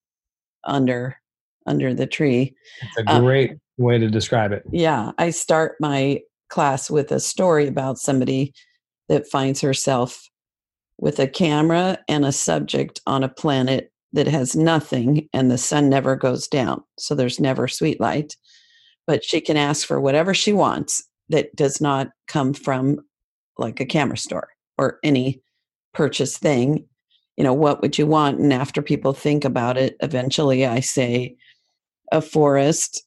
under 0.65 1.15
under 1.65 1.93
the 1.93 2.07
tree. 2.07 2.53
It's 2.81 2.97
a 2.97 3.13
Um, 3.13 3.23
great 3.23 3.51
way 3.77 3.97
to 3.97 4.09
describe 4.09 4.51
it. 4.51 4.63
Yeah, 4.71 5.11
I 5.17 5.29
start 5.29 5.75
my 5.79 6.19
class 6.51 6.91
with 6.91 7.11
a 7.11 7.19
story 7.19 7.67
about 7.67 7.97
somebody 7.97 8.53
that 9.09 9.27
finds 9.27 9.59
herself 9.61 10.29
with 10.99 11.19
a 11.19 11.27
camera 11.27 11.97
and 12.07 12.23
a 12.23 12.31
subject 12.31 13.01
on 13.07 13.23
a 13.23 13.29
planet 13.29 13.91
that 14.13 14.27
has 14.27 14.55
nothing 14.55 15.27
and 15.33 15.49
the 15.49 15.57
sun 15.57 15.89
never 15.89 16.15
goes 16.15 16.47
down. 16.47 16.83
So 16.99 17.15
there's 17.15 17.39
never 17.39 17.67
sweet 17.67 17.99
light. 17.99 18.35
But 19.07 19.23
she 19.23 19.41
can 19.41 19.57
ask 19.57 19.87
for 19.87 19.99
whatever 19.99 20.33
she 20.33 20.53
wants 20.53 21.03
that 21.29 21.55
does 21.55 21.81
not 21.81 22.09
come 22.27 22.53
from 22.53 22.99
like 23.57 23.79
a 23.79 23.85
camera 23.85 24.17
store 24.17 24.49
or 24.77 24.99
any 25.03 25.41
purchase 25.93 26.37
thing. 26.37 26.85
You 27.37 27.43
know, 27.43 27.53
what 27.53 27.81
would 27.81 27.97
you 27.97 28.05
want? 28.05 28.39
And 28.39 28.53
after 28.53 28.81
people 28.81 29.13
think 29.13 29.43
about 29.43 29.77
it, 29.77 29.95
eventually 30.01 30.65
I 30.65 30.81
say 30.81 31.35
a 32.11 32.21
forest, 32.21 33.03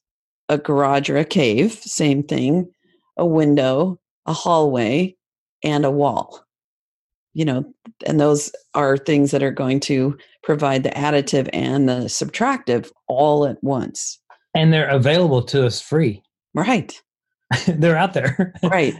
a 0.49 0.59
garage 0.59 1.09
or 1.09 1.19
a 1.19 1.25
cave, 1.25 1.73
same 1.73 2.23
thing, 2.23 2.74
a 3.17 3.27
window, 3.27 3.99
a 4.27 4.33
hallway, 4.33 5.17
and 5.63 5.85
a 5.85 5.91
wall. 5.91 6.41
You 7.33 7.45
know, 7.45 7.75
and 8.07 8.21
those 8.21 8.53
are 8.75 8.97
things 8.97 9.33
that 9.33 9.43
are 9.43 9.51
going 9.51 9.81
to 9.81 10.17
provide 10.45 10.85
the 10.85 10.91
additive 10.91 11.49
and 11.53 11.89
the 11.89 12.05
subtractive 12.05 12.91
all 13.09 13.45
at 13.45 13.63
once. 13.63 14.21
And 14.55 14.73
they're 14.73 14.89
available 14.89 15.43
to 15.45 15.67
us 15.67 15.81
free. 15.81 16.23
Right, 16.57 17.03
they're 17.67 17.97
out 17.97 18.15
there. 18.15 18.55
right, 18.63 18.95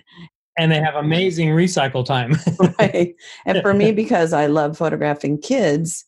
and 0.59 0.71
they 0.71 0.81
have 0.81 0.95
amazing 0.95 1.49
recycle 1.51 2.05
time. 2.05 2.37
right. 2.79 3.15
And 3.45 3.61
for 3.63 3.75
me, 3.75 3.93
because 3.93 4.33
I 4.33 4.47
love 4.47 4.79
photographing 4.79 5.39
kids 5.41 6.05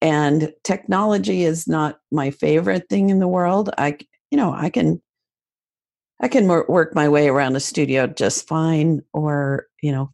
and 0.00 0.52
technology 0.62 1.44
is 1.44 1.66
not 1.66 1.98
my 2.12 2.30
favorite 2.30 2.88
thing 2.88 3.10
in 3.10 3.18
the 3.18 3.28
world, 3.28 3.70
I, 3.78 3.98
you 4.30 4.36
know, 4.36 4.52
I 4.52 4.70
can, 4.70 5.02
I 6.20 6.28
can 6.28 6.46
work 6.46 6.94
my 6.94 7.08
way 7.08 7.28
around 7.28 7.56
a 7.56 7.60
studio 7.60 8.06
just 8.06 8.46
fine 8.46 9.02
or, 9.12 9.66
you 9.82 9.92
know, 9.92 10.12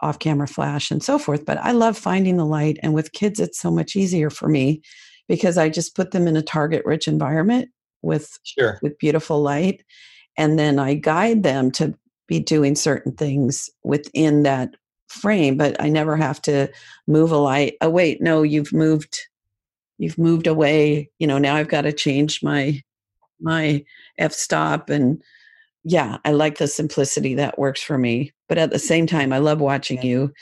off 0.00 0.18
camera 0.18 0.48
flash 0.48 0.90
and 0.90 1.02
so 1.02 1.18
forth. 1.18 1.44
But 1.44 1.58
I 1.58 1.72
love 1.72 1.96
finding 1.96 2.36
the 2.38 2.46
light. 2.46 2.78
And 2.82 2.94
with 2.94 3.12
kids, 3.12 3.38
it's 3.38 3.60
so 3.60 3.70
much 3.70 3.96
easier 3.96 4.30
for 4.30 4.48
me 4.48 4.80
because 5.28 5.58
I 5.58 5.68
just 5.68 5.94
put 5.94 6.12
them 6.12 6.26
in 6.26 6.36
a 6.36 6.42
target 6.42 6.82
rich 6.86 7.06
environment 7.06 7.68
with 8.02 8.38
sure. 8.44 8.78
with 8.82 8.98
beautiful 8.98 9.42
light 9.42 9.82
and 10.36 10.58
then 10.58 10.78
i 10.78 10.94
guide 10.94 11.42
them 11.42 11.70
to 11.70 11.94
be 12.26 12.40
doing 12.40 12.74
certain 12.74 13.12
things 13.12 13.68
within 13.84 14.42
that 14.42 14.74
frame 15.08 15.56
but 15.56 15.80
i 15.80 15.88
never 15.88 16.16
have 16.16 16.40
to 16.40 16.68
move 17.06 17.32
a 17.32 17.36
light 17.36 17.74
oh 17.80 17.90
wait 17.90 18.20
no 18.20 18.42
you've 18.42 18.72
moved 18.72 19.18
you've 19.98 20.18
moved 20.18 20.46
away 20.46 21.10
you 21.18 21.26
know 21.26 21.38
now 21.38 21.56
i've 21.56 21.68
got 21.68 21.82
to 21.82 21.92
change 21.92 22.42
my 22.42 22.80
my 23.40 23.84
f 24.18 24.32
stop 24.32 24.90
and 24.90 25.22
yeah 25.84 26.18
i 26.24 26.32
like 26.32 26.58
the 26.58 26.66
simplicity 26.66 27.34
that 27.34 27.58
works 27.58 27.82
for 27.82 27.98
me 27.98 28.32
but 28.48 28.58
at 28.58 28.70
the 28.70 28.78
same 28.78 29.06
time 29.06 29.32
i 29.32 29.38
love 29.38 29.60
watching 29.60 30.02
you 30.02 30.32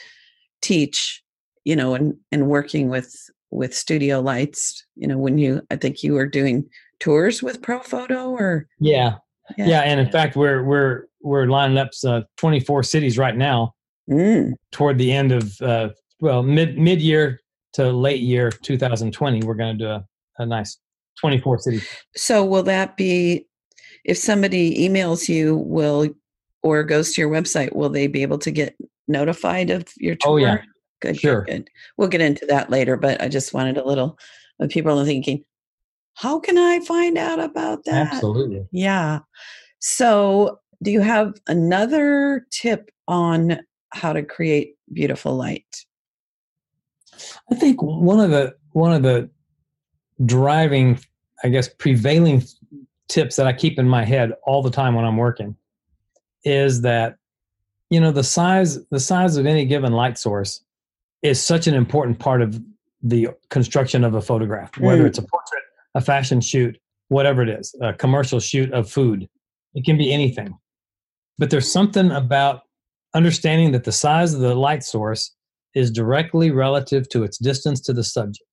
teach 0.61 1.23
you 1.63 1.75
know 1.75 1.93
and 1.95 2.15
and 2.31 2.47
working 2.47 2.89
with 2.89 3.15
with 3.51 3.73
studio 3.73 4.19
lights 4.19 4.85
you 4.95 5.07
know 5.07 5.17
when 5.17 5.37
you 5.37 5.61
i 5.71 5.75
think 5.75 6.03
you 6.03 6.13
were 6.13 6.27
doing 6.27 6.67
tours 6.99 7.41
with 7.41 7.61
Profoto 7.61 8.29
or 8.29 8.67
Yeah. 9.57 9.67
yeah. 9.69 9.81
And 9.81 9.99
in 9.99 10.11
fact, 10.11 10.35
we're, 10.35 10.63
we're, 10.63 11.05
we're 11.21 11.45
lining 11.47 11.77
up 11.77 11.89
uh, 12.05 12.21
24 12.37 12.83
cities 12.83 13.17
right 13.17 13.35
now 13.35 13.73
Mm, 14.09 14.53
toward 14.71 14.97
the 14.97 15.11
end 15.11 15.31
of, 15.31 15.61
uh, 15.61 15.89
well, 16.19 16.41
mid, 16.41 16.79
mid 16.79 16.99
year 16.99 17.39
to 17.73 17.91
late 17.91 18.21
year 18.21 18.49
2020. 18.49 19.43
We're 19.43 19.53
going 19.53 19.77
to 19.77 19.83
do 19.83 19.87
a, 19.87 20.03
a 20.39 20.45
nice 20.47 20.79
24 21.19 21.59
cities. 21.59 21.87
so 22.15 22.43
will 22.45 22.63
that 22.63 22.95
be 22.97 23.45
if 24.05 24.17
somebody 24.17 24.87
emails 24.87 25.27
you 25.27 25.57
will 25.57 26.07
or 26.63 26.83
goes 26.83 27.13
to 27.13 27.21
your 27.21 27.29
website 27.29 27.75
will 27.75 27.89
they 27.89 28.07
be 28.07 28.21
able 28.21 28.37
to 28.37 28.51
get 28.51 28.75
notified 29.07 29.69
of 29.69 29.85
your 29.97 30.15
tour 30.15 30.31
Oh, 30.33 30.37
yeah. 30.37 30.57
good 31.01 31.19
Sure. 31.19 31.43
good, 31.45 31.51
good 31.51 31.69
we'll 31.97 32.07
get 32.09 32.21
into 32.21 32.45
that 32.47 32.69
later 32.69 32.95
but 32.97 33.21
i 33.21 33.27
just 33.27 33.53
wanted 33.53 33.77
a 33.77 33.85
little 33.85 34.17
of 34.59 34.69
people 34.69 34.99
are 34.99 35.05
thinking 35.05 35.43
how 36.15 36.39
can 36.39 36.57
i 36.57 36.79
find 36.81 37.17
out 37.17 37.39
about 37.39 37.83
that 37.85 38.13
Absolutely. 38.13 38.67
Yeah. 38.71 39.19
So, 39.81 40.59
do 40.83 40.91
you 40.91 40.99
have 40.99 41.33
another 41.47 42.45
tip 42.51 42.91
on 43.07 43.59
how 43.91 44.11
to 44.11 44.23
create 44.23 44.75
beautiful 44.91 45.35
light? 45.35 45.85
I 47.51 47.55
think 47.55 47.81
one 47.81 48.19
of 48.19 48.29
the 48.31 48.55
one 48.73 48.91
of 48.93 49.03
the 49.03 49.29
driving, 50.25 50.99
I 51.43 51.49
guess, 51.49 51.67
prevailing 51.69 52.43
tips 53.07 53.35
that 53.37 53.47
I 53.47 53.53
keep 53.53 53.79
in 53.79 53.87
my 53.87 54.03
head 54.05 54.33
all 54.45 54.61
the 54.61 54.69
time 54.69 54.93
when 54.95 55.05
I'm 55.05 55.17
working 55.17 55.55
is 56.43 56.81
that 56.81 57.15
you 57.89 57.99
know 57.99 58.11
the 58.11 58.23
size 58.23 58.83
the 58.87 58.99
size 58.99 59.35
of 59.37 59.45
any 59.45 59.65
given 59.65 59.93
light 59.93 60.17
source 60.17 60.61
is 61.21 61.43
such 61.43 61.67
an 61.67 61.73
important 61.73 62.19
part 62.19 62.41
of 62.41 62.61
the 63.01 63.29
construction 63.49 64.03
of 64.03 64.13
a 64.13 64.21
photograph, 64.21 64.77
whether 64.77 65.03
Mm. 65.03 65.07
it's 65.07 65.17
a 65.17 65.21
portrait, 65.23 65.63
a 65.95 66.01
fashion 66.01 66.39
shoot, 66.41 66.77
whatever 67.07 67.41
it 67.41 67.49
is, 67.49 67.73
a 67.81 67.93
commercial 67.93 68.39
shoot 68.39 68.71
of 68.73 68.89
food. 68.89 69.27
It 69.73 69.85
can 69.85 69.97
be 69.97 70.13
anything. 70.13 70.57
But 71.37 71.49
there's 71.49 71.71
something 71.71 72.11
about 72.11 72.61
understanding 73.13 73.71
that 73.71 73.85
the 73.85 73.91
size 73.91 74.33
of 74.33 74.41
the 74.41 74.55
light 74.55 74.83
source 74.83 75.31
is 75.73 75.91
directly 75.91 76.51
relative 76.51 77.07
to 77.09 77.23
its 77.23 77.37
distance 77.37 77.79
to 77.81 77.93
the 77.93 78.03
subject. 78.03 78.48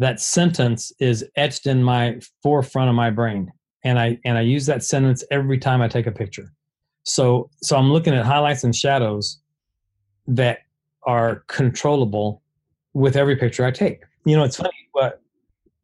That 0.00 0.18
sentence 0.20 0.92
is 0.98 1.24
etched 1.36 1.66
in 1.66 1.82
my 1.82 2.18
forefront 2.42 2.88
of 2.88 2.96
my 2.96 3.10
brain. 3.10 3.52
And 3.84 3.98
I 3.98 4.18
and 4.24 4.36
I 4.36 4.40
use 4.40 4.66
that 4.66 4.82
sentence 4.82 5.22
every 5.30 5.58
time 5.58 5.80
I 5.80 5.88
take 5.88 6.06
a 6.06 6.12
picture. 6.12 6.52
So 7.04 7.50
so 7.62 7.76
I'm 7.76 7.92
looking 7.92 8.14
at 8.14 8.24
highlights 8.24 8.64
and 8.64 8.74
shadows 8.74 9.38
that 10.26 10.60
are 11.04 11.44
controllable 11.48 12.42
with 12.94 13.16
every 13.16 13.36
picture 13.36 13.64
I 13.64 13.70
take. 13.70 14.02
You 14.24 14.36
know, 14.36 14.44
it's 14.44 14.56
funny, 14.56 14.70
but 14.92 15.22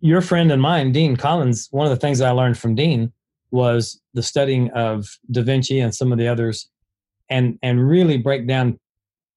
your 0.00 0.20
friend 0.22 0.50
and 0.50 0.60
mine, 0.60 0.92
Dean 0.92 1.16
Collins, 1.16 1.68
one 1.70 1.86
of 1.86 1.90
the 1.90 1.96
things 1.96 2.20
I 2.20 2.30
learned 2.30 2.58
from 2.58 2.74
Dean 2.74 3.12
was 3.50 4.00
the 4.14 4.22
studying 4.22 4.70
of 4.70 5.06
Da 5.30 5.42
Vinci 5.42 5.78
and 5.80 5.94
some 5.94 6.10
of 6.10 6.18
the 6.18 6.28
others 6.28 6.68
and 7.28 7.58
and 7.62 7.86
really 7.86 8.16
break 8.16 8.46
down 8.46 8.78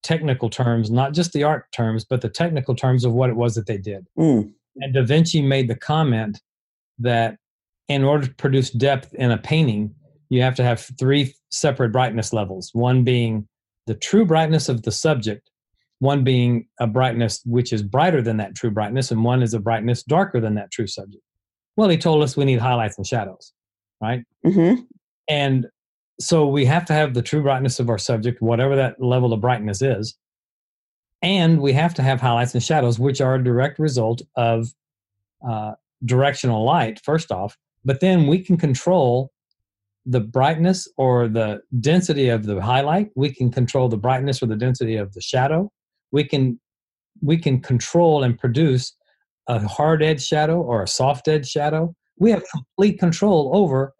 technical 0.04 0.50
terms, 0.50 0.90
not 0.90 1.14
just 1.14 1.34
the 1.34 1.44
art 1.44 1.72
terms, 1.72 2.06
but 2.06 2.22
the 2.22 2.30
technical 2.30 2.76
terms 2.76 3.04
of 3.04 3.14
what 3.14 3.30
it 3.30 3.36
was 3.36 3.56
that 3.56 3.68
they 3.68 3.78
did. 3.78 4.06
Mm, 4.18 4.54
And 4.78 4.94
Da 4.94 5.04
Vinci 5.04 5.42
made 5.42 5.68
the 5.68 5.76
comment 5.76 6.42
that 7.00 7.38
in 7.88 8.04
order 8.04 8.28
to 8.28 8.34
produce 8.36 8.70
depth 8.70 9.14
in 9.16 9.32
a 9.32 9.38
painting, 9.38 9.94
you 10.30 10.42
have 10.42 10.56
to 10.56 10.64
have 10.64 10.88
three 11.00 11.34
separate 11.50 11.92
brightness 11.92 12.32
levels 12.32 12.70
one 12.74 13.04
being 13.04 13.48
the 13.88 13.96
true 13.96 14.26
brightness 14.26 14.70
of 14.70 14.84
the 14.84 14.92
subject, 14.92 15.50
one 15.98 16.24
being 16.24 16.68
a 16.80 16.86
brightness 16.86 17.42
which 17.46 17.74
is 17.74 17.82
brighter 17.82 18.22
than 18.22 18.38
that 18.38 18.56
true 18.56 18.70
brightness, 18.70 19.10
and 19.10 19.24
one 19.24 19.42
is 19.42 19.54
a 19.54 19.60
brightness 19.60 20.04
darker 20.04 20.40
than 20.40 20.54
that 20.56 20.72
true 20.72 20.88
subject. 20.88 21.24
Well, 21.76 21.90
he 21.90 21.98
told 21.98 22.22
us 22.22 22.38
we 22.38 22.46
need 22.46 22.60
highlights 22.60 22.98
and 22.98 23.08
shadows, 23.08 23.54
right? 24.02 24.24
hmm 24.46 24.76
And 25.28 25.68
so 26.20 26.46
we 26.46 26.66
have 26.66 26.86
to 26.86 26.94
have 26.94 27.14
the 27.14 27.22
true 27.22 27.42
brightness 27.42 27.80
of 27.80 27.90
our 27.90 27.98
subject, 27.98 28.42
whatever 28.42 28.76
that 28.76 29.02
level 29.02 29.34
of 29.34 29.42
brightness 29.42 29.82
is. 29.82 30.16
And 31.22 31.62
we 31.62 31.74
have 31.74 31.94
to 31.96 32.02
have 32.02 32.22
highlights 32.22 32.54
and 32.54 32.64
shadows, 32.64 32.98
which 32.98 33.20
are 33.20 33.36
a 33.36 33.44
direct 33.44 33.78
result 33.80 34.22
of 34.36 34.74
uh, 35.48 35.74
directional 36.06 36.64
light, 36.64 37.02
first 37.04 37.32
off. 37.32 37.58
But 37.84 38.00
then 38.00 38.28
we 38.28 38.40
can 38.40 38.58
control 38.58 39.32
the 40.06 40.20
brightness 40.20 40.88
or 40.98 41.28
the 41.28 41.62
density 41.80 42.30
of 42.30 42.46
the 42.46 42.62
highlight. 42.62 43.10
We 43.16 43.34
can 43.34 43.52
control 43.52 43.90
the 43.90 43.98
brightness 43.98 44.42
or 44.42 44.48
the 44.48 44.56
density 44.56 44.96
of 44.96 45.14
the 45.14 45.22
shadow. 45.22 45.72
We 46.12 46.24
can 46.24 46.60
we 47.22 47.38
can 47.38 47.62
control 47.62 48.24
and 48.24 48.40
produce 48.40 48.96
a 49.48 49.60
hard 49.68 50.02
edge 50.02 50.26
shadow 50.26 50.62
or 50.62 50.84
a 50.84 50.88
soft 50.88 51.28
edge 51.28 51.50
shadow. 51.50 51.94
We 52.18 52.32
have 52.32 52.44
complete 52.50 52.98
control 52.98 53.52
over 53.54 53.94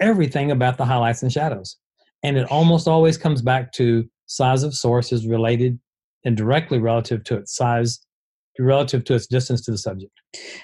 everything 0.00 0.50
about 0.50 0.78
the 0.78 0.84
highlights 0.84 1.22
and 1.22 1.30
shadows. 1.30 1.76
And 2.22 2.36
it 2.36 2.50
almost 2.50 2.88
always 2.88 3.18
comes 3.18 3.42
back 3.42 3.72
to 3.72 4.08
size 4.26 4.62
of 4.62 4.74
source 4.74 5.12
is 5.12 5.26
related 5.26 5.78
and 6.24 6.36
directly 6.36 6.78
relative 6.78 7.24
to 7.24 7.36
its 7.36 7.54
size, 7.54 8.00
relative 8.58 9.04
to 9.04 9.14
its 9.14 9.26
distance 9.26 9.62
to 9.62 9.70
the 9.70 9.78
subject. 9.78 10.12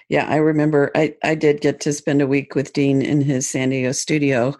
Yeah, 0.08 0.26
I 0.28 0.36
remember 0.36 0.90
I, 0.94 1.14
I 1.22 1.34
did 1.34 1.60
get 1.60 1.80
to 1.80 1.92
spend 1.92 2.22
a 2.22 2.26
week 2.26 2.54
with 2.54 2.72
Dean 2.72 3.02
in 3.02 3.20
his 3.20 3.48
San 3.48 3.70
Diego 3.70 3.92
studio 3.92 4.54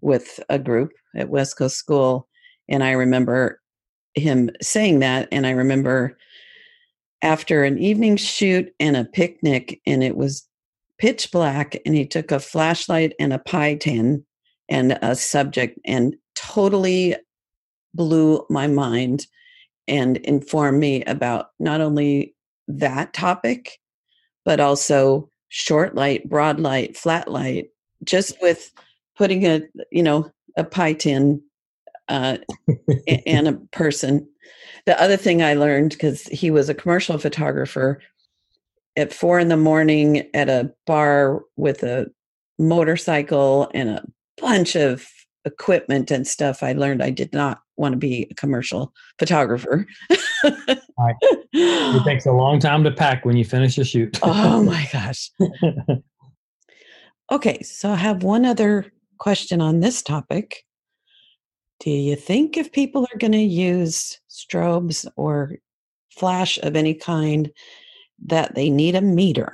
with 0.00 0.38
a 0.48 0.58
group 0.58 0.92
at 1.16 1.30
West 1.30 1.56
Coast 1.56 1.76
School. 1.76 2.28
And 2.68 2.84
I 2.84 2.92
remember 2.92 3.60
him 4.14 4.50
saying 4.62 5.00
that. 5.00 5.28
And 5.32 5.46
I 5.46 5.50
remember 5.50 6.16
after 7.22 7.64
an 7.64 7.78
evening 7.78 8.16
shoot 8.16 8.72
and 8.78 8.96
a 8.96 9.04
picnic, 9.04 9.80
and 9.86 10.04
it 10.04 10.16
was 10.16 10.46
pitch 10.98 11.32
black, 11.32 11.76
and 11.84 11.94
he 11.94 12.06
took 12.06 12.30
a 12.30 12.38
flashlight 12.38 13.14
and 13.18 13.32
a 13.32 13.38
pie 13.38 13.74
tin 13.74 14.24
and 14.68 14.98
a 15.02 15.14
subject 15.14 15.78
and 15.84 16.14
totally 16.34 17.16
blew 17.94 18.44
my 18.50 18.66
mind 18.66 19.26
and 19.88 20.16
inform 20.18 20.78
me 20.78 21.04
about 21.04 21.50
not 21.58 21.80
only 21.80 22.34
that 22.68 23.12
topic, 23.12 23.78
but 24.44 24.60
also 24.60 25.30
short 25.48 25.94
light, 25.94 26.28
broad 26.28 26.60
light, 26.60 26.96
flat 26.96 27.30
light, 27.30 27.68
just 28.02 28.40
with 28.42 28.72
putting 29.16 29.46
a, 29.46 29.62
you 29.90 30.02
know, 30.02 30.30
a 30.56 30.64
pie 30.64 30.92
tin 30.92 31.40
uh, 32.08 32.38
and 33.26 33.48
a 33.48 33.52
person. 33.72 34.28
The 34.86 35.00
other 35.00 35.16
thing 35.16 35.42
I 35.42 35.54
learned, 35.54 35.90
because 35.90 36.24
he 36.24 36.50
was 36.50 36.68
a 36.68 36.74
commercial 36.74 37.18
photographer, 37.18 38.00
at 38.96 39.12
four 39.12 39.38
in 39.38 39.48
the 39.48 39.56
morning 39.56 40.28
at 40.34 40.48
a 40.48 40.72
bar 40.86 41.42
with 41.56 41.82
a 41.82 42.06
motorcycle 42.58 43.70
and 43.74 43.88
a 43.88 44.04
bunch 44.40 44.76
of 44.76 45.08
equipment 45.44 46.10
and 46.10 46.26
stuff, 46.26 46.62
I 46.62 46.72
learned 46.72 47.02
I 47.02 47.10
did 47.10 47.32
not 47.32 47.60
want 47.76 47.92
to 47.92 47.98
be 47.98 48.26
a 48.30 48.34
commercial 48.34 48.92
photographer. 49.18 49.86
right. 50.44 51.14
It 51.52 52.04
takes 52.04 52.26
a 52.26 52.32
long 52.32 52.60
time 52.60 52.84
to 52.84 52.90
pack 52.90 53.24
when 53.24 53.36
you 53.36 53.44
finish 53.44 53.78
a 53.78 53.84
shoot. 53.84 54.18
oh 54.22 54.62
my 54.64 54.88
gosh. 54.92 55.30
okay, 57.30 57.62
so 57.62 57.90
I 57.90 57.96
have 57.96 58.22
one 58.22 58.44
other 58.44 58.92
question 59.18 59.60
on 59.60 59.80
this 59.80 60.02
topic. 60.02 60.64
Do 61.80 61.90
you 61.90 62.16
think 62.16 62.56
if 62.56 62.72
people 62.72 63.06
are 63.12 63.18
going 63.18 63.32
to 63.32 63.38
use 63.38 64.20
strobes 64.30 65.06
or 65.16 65.56
flash 66.10 66.58
of 66.58 66.76
any 66.76 66.94
kind, 66.94 67.50
that 68.26 68.54
they 68.54 68.70
need 68.70 68.94
a 68.94 69.00
meter? 69.00 69.52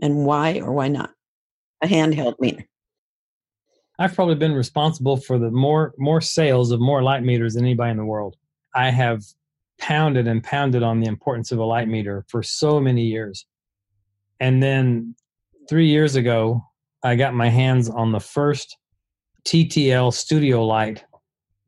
And 0.00 0.24
why 0.24 0.60
or 0.60 0.72
why 0.72 0.88
not? 0.88 1.10
A 1.82 1.86
handheld 1.86 2.36
meter. 2.38 2.66
I've 4.02 4.14
probably 4.16 4.34
been 4.34 4.52
responsible 4.52 5.16
for 5.16 5.38
the 5.38 5.50
more 5.50 5.94
more 5.96 6.20
sales 6.20 6.72
of 6.72 6.80
more 6.80 7.04
light 7.04 7.22
meters 7.22 7.54
than 7.54 7.64
anybody 7.64 7.92
in 7.92 7.96
the 7.96 8.04
world. 8.04 8.36
I 8.74 8.90
have 8.90 9.22
pounded 9.78 10.26
and 10.26 10.42
pounded 10.42 10.82
on 10.82 11.00
the 11.00 11.06
importance 11.06 11.52
of 11.52 11.60
a 11.60 11.64
light 11.64 11.86
meter 11.86 12.24
for 12.28 12.42
so 12.42 12.80
many 12.80 13.04
years. 13.04 13.46
And 14.40 14.60
then 14.60 15.14
3 15.68 15.86
years 15.86 16.16
ago, 16.16 16.64
I 17.04 17.14
got 17.14 17.34
my 17.34 17.48
hands 17.48 17.88
on 17.88 18.10
the 18.10 18.18
first 18.18 18.76
TTL 19.44 20.12
studio 20.12 20.64
light 20.64 21.04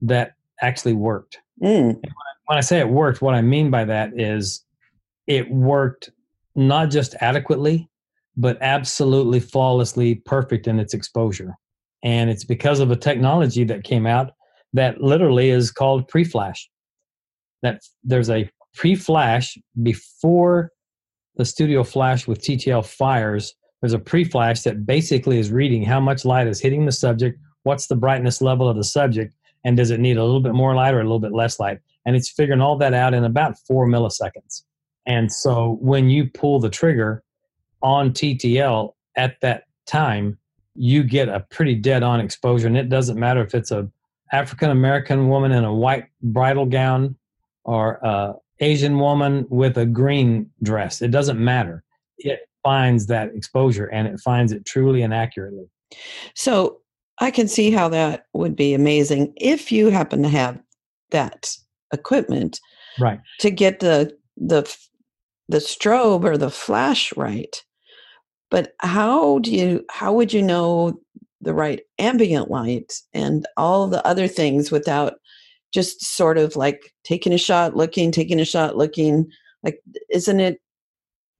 that 0.02 0.32
actually 0.60 0.94
worked. 0.94 1.38
Mm. 1.62 2.00
When 2.46 2.58
I 2.58 2.62
say 2.62 2.80
it 2.80 2.88
worked, 2.88 3.22
what 3.22 3.34
I 3.34 3.42
mean 3.42 3.70
by 3.70 3.84
that 3.84 4.18
is 4.18 4.64
it 5.28 5.48
worked 5.50 6.10
not 6.56 6.90
just 6.90 7.14
adequately, 7.20 7.88
but 8.36 8.58
absolutely 8.60 9.38
flawlessly 9.38 10.16
perfect 10.16 10.66
in 10.66 10.80
its 10.80 10.94
exposure. 10.94 11.54
And 12.04 12.30
it's 12.30 12.44
because 12.44 12.80
of 12.80 12.90
a 12.90 12.96
technology 12.96 13.64
that 13.64 13.82
came 13.82 14.06
out 14.06 14.32
that 14.74 15.00
literally 15.00 15.50
is 15.50 15.70
called 15.70 16.06
pre-flash. 16.06 16.70
That 17.62 17.82
there's 18.04 18.30
a 18.30 18.48
pre-flash 18.74 19.56
before 19.82 20.70
the 21.36 21.44
studio 21.44 21.82
flash 21.82 22.28
with 22.28 22.42
TTL 22.42 22.84
fires. 22.84 23.54
There's 23.80 23.94
a 23.94 23.98
pre-flash 23.98 24.62
that 24.62 24.84
basically 24.86 25.38
is 25.38 25.50
reading 25.50 25.82
how 25.82 25.98
much 25.98 26.24
light 26.24 26.46
is 26.46 26.60
hitting 26.60 26.84
the 26.84 26.92
subject, 26.92 27.38
what's 27.62 27.86
the 27.86 27.96
brightness 27.96 28.40
level 28.40 28.68
of 28.68 28.76
the 28.76 28.84
subject, 28.84 29.34
and 29.64 29.76
does 29.76 29.90
it 29.90 30.00
need 30.00 30.18
a 30.18 30.24
little 30.24 30.40
bit 30.40 30.54
more 30.54 30.74
light 30.74 30.94
or 30.94 31.00
a 31.00 31.04
little 31.04 31.18
bit 31.18 31.32
less 31.32 31.58
light? 31.58 31.78
And 32.06 32.14
it's 32.14 32.30
figuring 32.30 32.60
all 32.60 32.76
that 32.78 32.94
out 32.94 33.14
in 33.14 33.24
about 33.24 33.58
four 33.66 33.86
milliseconds. 33.86 34.62
And 35.06 35.32
so 35.32 35.78
when 35.80 36.10
you 36.10 36.28
pull 36.30 36.60
the 36.60 36.70
trigger 36.70 37.22
on 37.82 38.10
TTL 38.10 38.92
at 39.16 39.40
that 39.40 39.64
time, 39.86 40.38
you 40.74 41.02
get 41.02 41.28
a 41.28 41.40
pretty 41.40 41.74
dead 41.74 42.02
on 42.02 42.20
exposure. 42.20 42.66
And 42.66 42.76
it 42.76 42.88
doesn't 42.88 43.18
matter 43.18 43.42
if 43.42 43.54
it's 43.54 43.70
a 43.70 43.88
African 44.32 44.70
American 44.70 45.28
woman 45.28 45.52
in 45.52 45.64
a 45.64 45.72
white 45.72 46.06
bridal 46.22 46.66
gown 46.66 47.16
or 47.64 47.94
a 48.02 48.34
Asian 48.60 48.98
woman 48.98 49.46
with 49.48 49.76
a 49.78 49.86
green 49.86 50.50
dress. 50.62 51.02
It 51.02 51.10
doesn't 51.10 51.42
matter. 51.42 51.84
It 52.18 52.48
finds 52.62 53.06
that 53.06 53.34
exposure 53.34 53.86
and 53.86 54.08
it 54.08 54.20
finds 54.20 54.52
it 54.52 54.64
truly 54.64 55.02
and 55.02 55.12
accurately. 55.12 55.68
So 56.34 56.80
I 57.18 57.30
can 57.30 57.46
see 57.46 57.70
how 57.70 57.88
that 57.90 58.26
would 58.32 58.56
be 58.56 58.74
amazing 58.74 59.32
if 59.36 59.70
you 59.70 59.90
happen 59.90 60.22
to 60.22 60.28
have 60.28 60.58
that 61.10 61.56
equipment, 61.92 62.60
right? 62.98 63.20
To 63.40 63.50
get 63.50 63.80
the 63.80 64.16
the 64.36 64.62
the 65.48 65.58
strobe 65.58 66.24
or 66.24 66.36
the 66.36 66.50
flash 66.50 67.14
right. 67.16 67.62
But 68.54 68.70
how 68.78 69.40
do 69.40 69.50
you 69.50 69.84
how 69.90 70.12
would 70.12 70.32
you 70.32 70.40
know 70.40 71.00
the 71.40 71.52
right 71.52 71.80
ambient 71.98 72.52
light 72.52 72.92
and 73.12 73.44
all 73.56 73.88
the 73.88 74.06
other 74.06 74.28
things 74.28 74.70
without 74.70 75.14
just 75.72 76.04
sort 76.04 76.38
of 76.38 76.54
like 76.54 76.94
taking 77.02 77.32
a 77.32 77.36
shot, 77.36 77.74
looking, 77.74 78.12
taking 78.12 78.38
a 78.38 78.44
shot, 78.44 78.76
looking? 78.76 79.26
Like, 79.64 79.80
isn't 80.08 80.38
it 80.38 80.60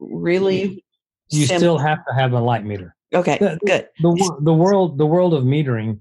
really? 0.00 0.84
You 1.30 1.46
still 1.46 1.78
have 1.78 1.98
to 2.08 2.14
have 2.16 2.32
a 2.32 2.40
light 2.40 2.64
meter. 2.64 2.96
Okay, 3.14 3.38
the, 3.38 3.60
good. 3.64 3.86
The, 4.00 4.40
the 4.42 4.52
world, 4.52 4.98
the 4.98 5.06
world 5.06 5.34
of 5.34 5.44
metering. 5.44 6.00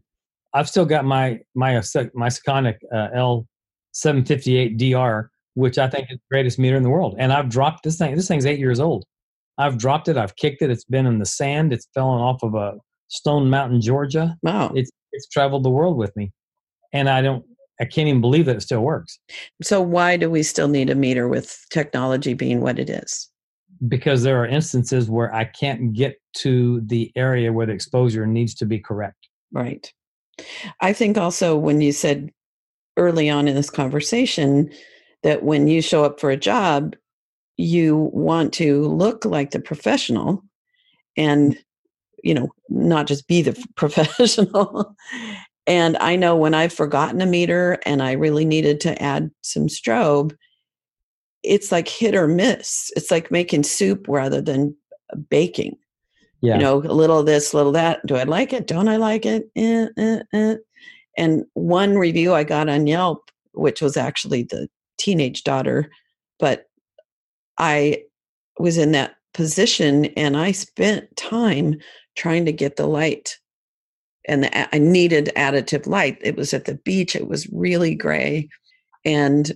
I've 0.56 0.68
still 0.68 0.86
got 0.86 1.06
my 1.06 1.42
my 1.54 1.76
my 1.76 2.30
Sekonic 2.30 2.78
uh, 2.92 3.10
L 3.14 3.48
seven 3.92 4.26
fifty 4.26 4.58
eight 4.58 4.80
DR, 4.80 5.30
which 5.54 5.78
I 5.78 5.88
think 5.88 6.08
is 6.10 6.18
the 6.18 6.24
greatest 6.32 6.58
meter 6.58 6.76
in 6.76 6.82
the 6.82 6.90
world. 6.90 7.18
And 7.20 7.32
I've 7.32 7.50
dropped 7.50 7.84
this 7.84 8.00
thing. 8.00 8.16
This 8.16 8.28
thing's 8.28 8.48
eight 8.48 8.58
years 8.58 8.80
old. 8.80 9.06
I've 9.58 9.78
dropped 9.78 10.08
it. 10.08 10.18
I've 10.18 10.36
kicked 10.36 10.62
it. 10.62 10.70
It's 10.70 10.86
been 10.86 11.06
in 11.06 11.20
the 11.20 11.26
sand. 11.26 11.74
It's 11.74 11.88
fallen 11.94 12.22
off 12.22 12.44
of 12.44 12.56
a 12.56 12.76
Stone 13.08 13.50
Mountain, 13.50 13.82
Georgia. 13.82 14.36
Wow. 14.42 14.72
It's 14.76 14.92
it's 15.12 15.28
traveled 15.28 15.64
the 15.64 15.70
world 15.70 15.98
with 15.98 16.16
me, 16.16 16.32
and 16.92 17.10
I 17.10 17.22
don't. 17.22 17.46
I 17.80 17.86
can't 17.86 18.08
even 18.08 18.22
believe 18.22 18.46
that 18.46 18.56
it 18.56 18.62
still 18.62 18.82
works. 18.82 19.20
So 19.62 19.82
why 19.82 20.16
do 20.16 20.30
we 20.30 20.44
still 20.44 20.68
need 20.68 20.90
a 20.90 20.96
meter 20.96 21.28
with 21.28 21.58
technology 21.72 22.34
being 22.34 22.62
what 22.62 22.78
it 22.80 22.90
is? 22.90 23.30
because 23.88 24.24
there 24.24 24.42
are 24.42 24.48
instances 24.48 25.10
where 25.10 25.34
I 25.34 25.46
can't 25.46 25.94
get 25.94 26.18
to 26.38 26.82
the 26.82 27.12
area 27.16 27.52
where 27.52 27.66
the 27.66 27.74
exposure 27.74 28.26
needs 28.26 28.54
to 28.56 28.66
be 28.66 28.80
correct. 28.80 29.28
Right. 29.52 29.92
I 30.82 30.94
think 30.94 31.18
also 31.18 31.56
when 31.56 31.82
you 31.82 31.92
said 31.92 32.32
early 32.98 33.30
on 33.30 33.48
in 33.48 33.56
this 33.56 33.70
conversation 33.70 34.72
that 35.24 35.44
when 35.44 35.68
you 35.68 35.82
show 35.82 36.04
up 36.04 36.20
for 36.20 36.30
a 36.30 36.38
job, 36.38 36.96
you 37.64 38.10
want 38.14 38.54
to 38.54 38.88
look 38.88 39.26
like 39.26 39.52
the 39.52 39.60
professional 39.60 40.44
and, 41.16 41.58
you 42.24 42.34
know, 42.34 42.50
not 42.70 43.08
just 43.08 43.28
be 43.28 43.42
the 43.42 43.62
professional. 43.76 44.96
and 45.66 45.98
I 45.98 46.16
know 46.16 46.36
when 46.36 46.54
I've 46.54 46.74
forgotten 46.74 47.22
a 47.22 47.26
meter 47.26 47.80
and 47.86 48.02
I 48.04 48.14
really 48.14 48.46
needed 48.46 48.82
to 48.82 49.02
add 49.02 49.32
some 49.42 49.68
strobe, 49.68 50.36
it's 51.44 51.72
like 51.72 51.88
hit 51.88 52.16
or 52.16 52.28
miss. 52.28 52.92
It's 52.96 53.12
like 53.12 53.32
making 53.32 53.64
soup 53.64 54.06
rather 54.08 54.42
than 54.42 54.76
baking. 55.30 55.78
Yeah. 56.42 56.56
You 56.56 56.62
know, 56.62 56.78
a 56.80 56.94
little 56.94 57.20
of 57.20 57.26
this, 57.26 57.54
a 57.54 57.58
little 57.58 57.72
that. 57.74 58.06
Do 58.06 58.18
I 58.18 58.24
like 58.24 58.52
it? 58.52 58.68
Don't 58.68 58.90
I 58.90 58.98
like 58.98 59.26
it? 59.26 59.50
Eh, 59.56 59.88
eh, 59.98 60.20
eh. 60.34 60.56
And 61.18 61.46
one 61.54 61.98
review 61.98 62.34
I 62.34 62.44
got 62.44 62.68
on 62.68 62.88
Yelp, 62.88 63.30
which 63.54 63.82
was 63.82 63.96
actually 63.96 64.44
the 64.44 64.68
teenage 64.98 65.44
daughter, 65.44 65.90
but 66.40 66.66
I 67.58 68.04
was 68.60 68.78
in 68.78 68.92
that 68.92 69.16
position 69.34 70.06
and 70.18 70.38
I 70.38 70.52
spent 70.52 71.16
time 71.16 71.76
trying 72.16 72.46
to 72.46 72.52
get 72.52 72.76
the 72.76 72.88
light. 72.88 73.38
And 74.28 74.44
the, 74.44 74.76
I 74.76 74.78
needed 74.78 75.32
additive 75.36 75.88
light. 75.88 76.18
It 76.22 76.38
was 76.38 76.54
at 76.54 76.66
the 76.66 76.76
beach. 76.76 77.16
It 77.16 77.28
was 77.28 77.50
really 77.52 77.96
gray. 77.96 78.48
And 79.04 79.52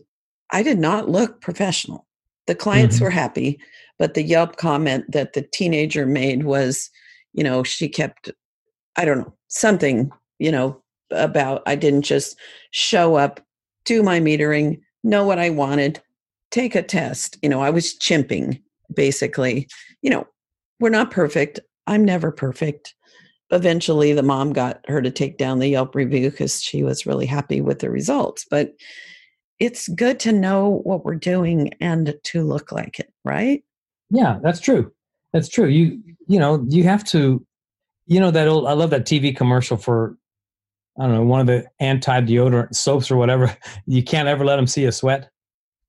I 0.52 0.64
did 0.64 0.80
not 0.80 1.10
look 1.10 1.42
professional. 1.42 2.06
The 2.48 2.56
clients 2.56 2.96
mm-hmm. 2.96 3.06
were 3.06 3.12
happy, 3.12 3.60
but 4.00 4.14
the 4.14 4.24
Yelp 4.24 4.58
comment 4.58 5.06
that 5.12 5.34
the 5.34 5.42
teenager 5.42 6.06
made 6.06 6.44
was, 6.44 6.90
you 7.34 7.44
know, 7.44 7.64
she 7.64 7.88
kept, 7.88 8.32
I 8.96 9.06
don't 9.06 9.20
know, 9.20 9.34
something, 9.48 10.12
you 10.40 10.52
know, 10.52 10.82
about 11.12 11.64
I 11.66 11.76
didn't 11.76 12.02
just 12.04 12.38
show 12.72 13.16
up, 13.16 13.40
do 13.86 14.04
my 14.04 14.20
metering, 14.20 14.82
know 15.04 15.26
what 15.26 15.40
I 15.40 15.50
wanted, 15.50 16.02
take 16.52 16.76
a 16.76 16.82
test. 16.84 17.38
You 17.42 17.50
know, 17.50 17.62
I 17.62 17.70
was 17.70 17.98
chimping 17.98 18.62
basically. 18.94 19.68
You 20.02 20.10
know, 20.10 20.28
we're 20.80 20.90
not 20.90 21.12
perfect. 21.12 21.60
I'm 21.88 22.04
never 22.06 22.32
perfect. 22.32 22.94
eventually 23.52 24.12
the 24.14 24.24
mom 24.24 24.52
got 24.52 24.82
her 24.88 25.02
to 25.02 25.10
take 25.10 25.38
down 25.38 25.60
the 25.60 25.70
Yelp 25.70 25.96
review 25.96 26.30
because 26.30 26.62
she 26.62 26.84
was 26.84 27.06
really 27.06 27.26
happy 27.26 27.62
with 27.62 27.80
the 27.80 27.90
results. 27.90 28.46
But 28.50 28.74
it's 29.60 29.88
good 29.90 30.20
to 30.22 30.32
know 30.32 30.82
what 30.84 31.06
we're 31.06 31.16
doing 31.16 31.72
and 31.80 32.14
to 32.26 32.44
look 32.44 32.72
like 32.72 33.00
it, 33.00 33.12
right? 33.24 33.64
Yeah, 34.10 34.40
that's 34.44 34.60
true. 34.60 34.92
That's 35.34 35.50
true. 35.50 35.68
You 35.68 36.02
you 36.28 36.40
know, 36.40 36.66
you 36.70 36.84
have 36.84 37.04
to 37.06 37.46
you 38.06 38.20
know 38.20 38.32
that 38.32 38.48
old 38.48 38.68
I 38.68 38.74
love 38.74 38.90
that 38.92 39.06
TV 39.06 39.36
commercial 39.36 39.78
for 39.78 40.18
I 41.00 41.04
don't 41.04 41.14
know, 41.14 41.24
one 41.24 41.42
of 41.42 41.48
the 41.48 41.66
anti-deodorant 41.80 42.76
soaps 42.76 43.12
or 43.12 43.18
whatever. 43.18 43.56
You 43.86 44.04
can't 44.04 44.28
ever 44.28 44.44
let 44.44 44.58
them 44.58 44.68
see 44.68 44.86
a 44.86 44.92
sweat. 44.92 45.30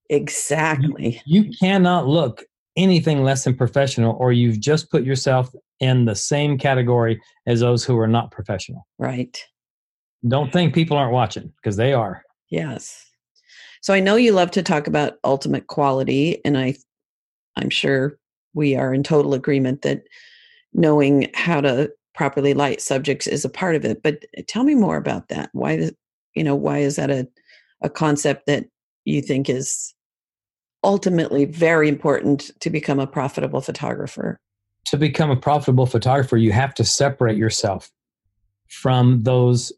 Exactly. 0.09 1.20
You, 1.26 1.42
you 1.42 1.52
cannot 1.59 2.06
look 2.06 2.44
anything 2.76 3.24
less 3.24 3.44
than 3.44 3.56
professional 3.56 4.16
or 4.20 4.32
you've 4.32 4.61
just 4.61 4.90
put 4.90 5.04
yourself 5.04 5.52
in 5.80 6.04
the 6.04 6.14
same 6.14 6.59
category 6.59 7.20
as 7.46 7.61
those 7.61 7.84
who 7.84 7.98
are 7.98 8.06
not 8.06 8.30
professional. 8.30 8.86
Right. 8.98 9.42
Don't 10.26 10.52
think 10.52 10.74
people 10.74 10.96
aren't 10.96 11.12
watching 11.12 11.52
because 11.56 11.76
they 11.76 11.92
are. 11.92 12.22
Yes. 12.50 13.04
So 13.82 13.94
I 13.94 14.00
know 14.00 14.16
you 14.16 14.32
love 14.32 14.50
to 14.52 14.62
talk 14.62 14.86
about 14.86 15.18
ultimate 15.24 15.66
quality 15.66 16.44
and 16.44 16.56
I 16.56 16.74
I'm 17.56 17.70
sure 17.70 18.18
we 18.54 18.76
are 18.76 18.94
in 18.94 19.02
total 19.02 19.34
agreement 19.34 19.82
that 19.82 20.02
knowing 20.72 21.30
how 21.34 21.61
to 21.61 21.90
properly 22.14 22.54
light 22.54 22.80
subjects 22.80 23.26
is 23.26 23.44
a 23.44 23.48
part 23.48 23.76
of 23.76 23.84
it 23.84 24.02
but 24.02 24.24
eh, 24.36 24.42
tell 24.48 24.64
me 24.64 24.74
more 24.74 24.96
about 24.96 25.28
that 25.28 25.50
why 25.52 25.90
you 26.34 26.44
know 26.44 26.56
why 26.56 26.78
is 26.78 26.96
that 26.96 27.11
a 27.11 27.28
a 27.82 27.88
concept 27.88 28.46
that 28.46 28.64
you 29.04 29.22
think 29.22 29.48
is 29.48 29.94
ultimately 30.85 31.45
very 31.45 31.89
important 31.89 32.51
to 32.61 32.70
become 32.70 32.99
a 32.99 33.07
profitable 33.07 33.61
photographer 33.61 34.39
to 34.85 34.97
become 34.97 35.31
a 35.31 35.37
profitable 35.37 35.87
photographer 35.87 36.37
you 36.37 36.53
have 36.53 36.74
to 36.74 36.85
separate 36.85 37.37
yourself 37.37 37.91
from 38.68 39.22
those 39.22 39.72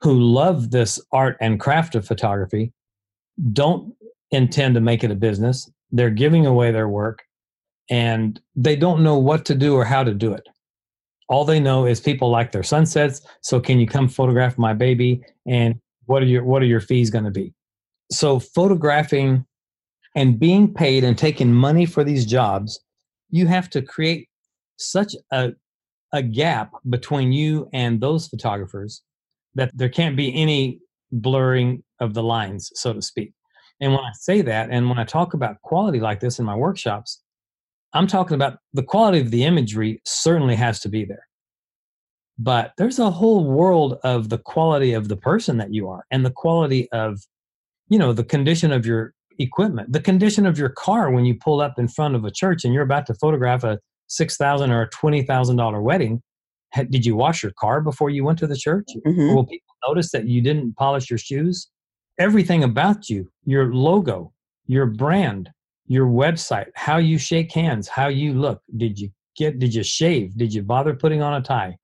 who 0.00 0.14
love 0.14 0.70
this 0.70 1.00
art 1.12 1.36
and 1.40 1.60
craft 1.60 1.94
of 1.94 2.06
photography 2.06 2.72
don't 3.52 3.94
intend 4.30 4.74
to 4.74 4.80
make 4.80 5.04
it 5.04 5.10
a 5.10 5.14
business 5.14 5.70
they're 5.90 6.10
giving 6.10 6.46
away 6.46 6.70
their 6.70 6.88
work 6.88 7.24
and 7.90 8.40
they 8.54 8.76
don't 8.76 9.02
know 9.02 9.18
what 9.18 9.44
to 9.46 9.54
do 9.54 9.74
or 9.74 9.84
how 9.84 10.04
to 10.04 10.14
do 10.14 10.32
it. 10.32 10.46
All 11.28 11.44
they 11.44 11.60
know 11.60 11.86
is 11.86 12.00
people 12.00 12.30
like 12.30 12.52
their 12.52 12.62
sunsets. 12.62 13.20
So 13.42 13.60
can 13.60 13.78
you 13.78 13.86
come 13.86 14.08
photograph 14.08 14.58
my 14.58 14.72
baby? 14.72 15.22
And 15.46 15.80
what 16.06 16.22
are 16.22 16.26
your 16.26 16.44
what 16.44 16.62
are 16.62 16.66
your 16.66 16.80
fees 16.80 17.10
going 17.10 17.24
to 17.24 17.30
be? 17.30 17.54
So 18.10 18.38
photographing 18.38 19.44
and 20.18 20.40
being 20.40 20.74
paid 20.74 21.04
and 21.04 21.16
taking 21.16 21.54
money 21.54 21.86
for 21.86 22.02
these 22.02 22.26
jobs, 22.26 22.80
you 23.30 23.46
have 23.46 23.70
to 23.70 23.80
create 23.80 24.28
such 24.76 25.14
a 25.30 25.52
a 26.12 26.22
gap 26.22 26.72
between 26.88 27.32
you 27.32 27.68
and 27.72 28.00
those 28.00 28.26
photographers 28.26 29.02
that 29.54 29.70
there 29.74 29.90
can't 29.90 30.16
be 30.16 30.34
any 30.34 30.80
blurring 31.12 31.84
of 32.00 32.14
the 32.14 32.22
lines, 32.22 32.72
so 32.74 32.92
to 32.94 33.02
speak. 33.02 33.32
And 33.80 33.92
when 33.92 34.00
I 34.00 34.12
say 34.14 34.40
that, 34.42 34.70
and 34.70 34.88
when 34.88 34.98
I 34.98 35.04
talk 35.04 35.34
about 35.34 35.60
quality 35.62 36.00
like 36.00 36.18
this 36.18 36.38
in 36.38 36.46
my 36.46 36.56
workshops, 36.56 37.22
I'm 37.92 38.06
talking 38.06 38.34
about 38.34 38.58
the 38.72 38.82
quality 38.82 39.20
of 39.20 39.30
the 39.30 39.44
imagery 39.44 40.00
certainly 40.04 40.56
has 40.56 40.80
to 40.80 40.88
be 40.88 41.04
there. 41.04 41.26
But 42.38 42.72
there's 42.78 42.98
a 42.98 43.10
whole 43.10 43.44
world 43.44 43.98
of 44.02 44.30
the 44.30 44.38
quality 44.38 44.94
of 44.94 45.08
the 45.08 45.16
person 45.16 45.58
that 45.58 45.74
you 45.74 45.88
are 45.88 46.04
and 46.10 46.24
the 46.24 46.30
quality 46.44 46.90
of, 46.90 47.20
you 47.88 47.98
know, 47.98 48.12
the 48.12 48.24
condition 48.24 48.72
of 48.72 48.86
your 48.86 49.12
equipment, 49.38 49.92
the 49.92 50.00
condition 50.00 50.46
of 50.46 50.58
your 50.58 50.70
car 50.70 51.10
when 51.10 51.24
you 51.24 51.34
pull 51.34 51.60
up 51.60 51.78
in 51.78 51.88
front 51.88 52.14
of 52.14 52.24
a 52.24 52.30
church 52.30 52.64
and 52.64 52.74
you're 52.74 52.82
about 52.82 53.06
to 53.06 53.14
photograph 53.14 53.64
a 53.64 53.78
six 54.08 54.36
thousand 54.36 54.70
or 54.70 54.82
a 54.82 54.88
twenty 54.88 55.22
thousand 55.22 55.56
dollar 55.56 55.82
wedding. 55.82 56.22
Did 56.90 57.06
you 57.06 57.16
wash 57.16 57.42
your 57.42 57.52
car 57.58 57.80
before 57.80 58.10
you 58.10 58.24
went 58.24 58.38
to 58.40 58.46
the 58.46 58.56
church? 58.56 58.86
Mm-hmm. 59.06 59.34
Will 59.34 59.46
people 59.46 59.74
notice 59.86 60.10
that 60.12 60.26
you 60.26 60.42
didn't 60.42 60.76
polish 60.76 61.08
your 61.08 61.18
shoes? 61.18 61.68
Everything 62.18 62.62
about 62.62 63.08
you, 63.08 63.30
your 63.44 63.72
logo, 63.72 64.32
your 64.66 64.84
brand, 64.86 65.50
your 65.86 66.06
website, 66.06 66.66
how 66.74 66.98
you 66.98 67.16
shake 67.16 67.52
hands, 67.52 67.88
how 67.88 68.08
you 68.08 68.34
look. 68.34 68.60
Did 68.76 68.98
you 68.98 69.10
get, 69.36 69.58
did 69.58 69.74
you 69.74 69.82
shave? 69.82 70.36
Did 70.36 70.52
you 70.52 70.62
bother 70.62 70.94
putting 70.94 71.22
on 71.22 71.34
a 71.34 71.40
tie? 71.40 71.78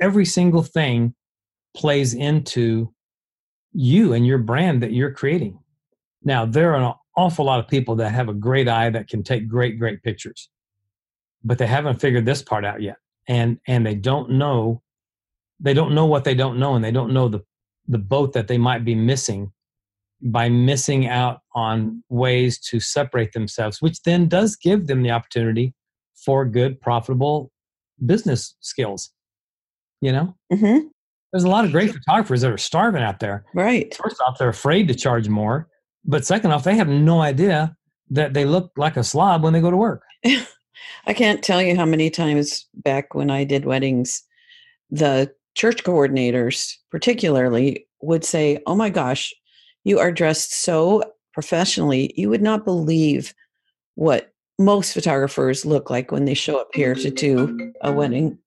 Every 0.00 0.24
single 0.24 0.62
thing 0.62 1.14
plays 1.76 2.14
into 2.14 2.92
you 3.72 4.12
and 4.12 4.26
your 4.26 4.38
brand 4.38 4.82
that 4.82 4.92
you're 4.92 5.12
creating. 5.12 5.58
Now, 6.22 6.46
there 6.46 6.74
are 6.74 6.82
an 6.82 6.94
awful 7.16 7.44
lot 7.44 7.60
of 7.60 7.68
people 7.68 7.96
that 7.96 8.10
have 8.10 8.28
a 8.28 8.34
great 8.34 8.68
eye 8.68 8.90
that 8.90 9.08
can 9.08 9.22
take 9.22 9.48
great, 9.48 9.78
great 9.78 10.02
pictures, 10.02 10.48
but 11.44 11.58
they 11.58 11.66
haven't 11.66 12.00
figured 12.00 12.26
this 12.26 12.42
part 12.42 12.64
out 12.64 12.82
yet. 12.82 12.96
And, 13.26 13.58
and 13.66 13.86
they 13.86 13.94
don't 13.94 14.30
know, 14.30 14.82
they 15.60 15.74
don't 15.74 15.94
know 15.94 16.06
what 16.06 16.24
they 16.24 16.34
don't 16.34 16.58
know, 16.58 16.74
and 16.74 16.84
they 16.84 16.90
don't 16.90 17.12
know 17.12 17.28
the, 17.28 17.40
the 17.86 17.98
boat 17.98 18.32
that 18.32 18.48
they 18.48 18.58
might 18.58 18.84
be 18.84 18.94
missing 18.94 19.52
by 20.20 20.48
missing 20.48 21.06
out 21.06 21.40
on 21.54 22.02
ways 22.08 22.58
to 22.58 22.80
separate 22.80 23.32
themselves, 23.32 23.80
which 23.80 24.02
then 24.02 24.26
does 24.28 24.56
give 24.56 24.86
them 24.86 25.02
the 25.02 25.10
opportunity 25.10 25.74
for 26.16 26.44
good, 26.44 26.80
profitable 26.80 27.52
business 28.04 28.56
skills. 28.60 29.10
You 30.00 30.12
know, 30.12 30.36
mm-hmm. 30.52 30.86
there's 31.32 31.44
a 31.44 31.48
lot 31.48 31.64
of 31.64 31.72
great 31.72 31.92
photographers 31.92 32.40
that 32.42 32.50
are 32.50 32.58
starving 32.58 33.02
out 33.02 33.20
there. 33.20 33.44
Right. 33.54 33.94
First 33.94 34.20
off, 34.26 34.38
they're 34.38 34.48
afraid 34.48 34.88
to 34.88 34.94
charge 34.94 35.28
more, 35.28 35.68
but 36.08 36.26
second 36.26 36.50
off, 36.52 36.64
they 36.64 36.74
have 36.74 36.88
no 36.88 37.20
idea 37.20 37.76
that 38.10 38.34
they 38.34 38.44
look 38.44 38.72
like 38.76 38.96
a 38.96 39.04
slob 39.04 39.42
when 39.42 39.52
they 39.52 39.60
go 39.60 39.70
to 39.70 39.76
work. 39.76 40.02
I 41.06 41.12
can't 41.14 41.42
tell 41.42 41.62
you 41.62 41.76
how 41.76 41.84
many 41.84 42.10
times 42.10 42.66
back 42.74 43.14
when 43.14 43.30
I 43.30 43.44
did 43.44 43.66
weddings, 43.66 44.22
the 44.90 45.32
church 45.54 45.84
coordinators, 45.84 46.74
particularly, 46.90 47.86
would 48.00 48.24
say, 48.24 48.60
Oh 48.66 48.74
my 48.74 48.90
gosh, 48.90 49.34
you 49.84 49.98
are 49.98 50.10
dressed 50.10 50.62
so 50.62 51.02
professionally, 51.34 52.12
you 52.16 52.28
would 52.30 52.42
not 52.42 52.64
believe 52.64 53.34
what 53.94 54.32
most 54.58 54.92
photographers 54.92 55.64
look 55.64 55.90
like 55.90 56.10
when 56.10 56.24
they 56.24 56.34
show 56.34 56.58
up 56.58 56.68
here 56.74 56.94
to 56.94 57.10
do 57.10 57.72
a 57.82 57.92
wedding. 57.92 58.38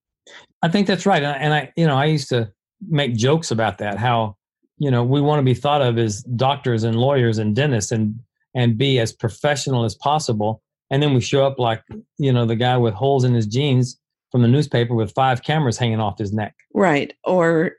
I 0.62 0.68
think 0.68 0.88
that's 0.88 1.06
right. 1.06 1.24
And 1.24 1.54
I, 1.54 1.72
you 1.78 1.86
know, 1.86 1.96
I 1.96 2.06
used 2.06 2.30
to 2.30 2.52
make 2.90 3.16
jokes 3.16 3.52
about 3.52 3.78
that, 3.78 3.98
how, 3.98 4.36
you 4.82 4.90
know, 4.90 5.04
we 5.04 5.22
want 5.22 5.38
to 5.38 5.44
be 5.44 5.54
thought 5.54 5.84
of 5.84 6.00
as 6.00 6.24
doctors 6.24 6.84
and 6.84 6.96
lawyers 6.96 7.38
and 7.38 7.56
dentists 7.56 7.92
and, 7.92 8.20
and 8.56 8.80
be 8.80 8.98
as 8.98 9.14
professional 9.14 9.86
as 9.86 9.94
possible. 9.94 10.64
And 10.90 11.04
then 11.04 11.14
we 11.14 11.22
show 11.22 11.46
up 11.46 11.60
like, 11.60 11.84
you 12.18 12.34
know, 12.34 12.48
the 12.48 12.56
guy 12.56 12.78
with 12.78 12.96
holes 12.96 13.24
in 13.24 13.36
his 13.36 13.46
jeans 13.46 14.00
from 14.32 14.42
the 14.42 14.48
newspaper 14.48 14.96
with 14.96 15.14
five 15.14 15.44
cameras 15.44 15.78
hanging 15.78 16.00
off 16.00 16.18
his 16.18 16.34
neck. 16.34 16.56
Right. 16.74 17.14
Or 17.26 17.74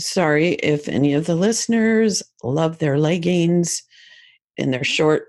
sorry 0.00 0.54
if 0.54 0.88
any 0.88 1.14
of 1.14 1.26
the 1.26 1.36
listeners 1.36 2.24
love 2.42 2.78
their 2.78 2.98
leggings 2.98 3.80
and 4.58 4.74
their 4.74 4.82
short 4.82 5.26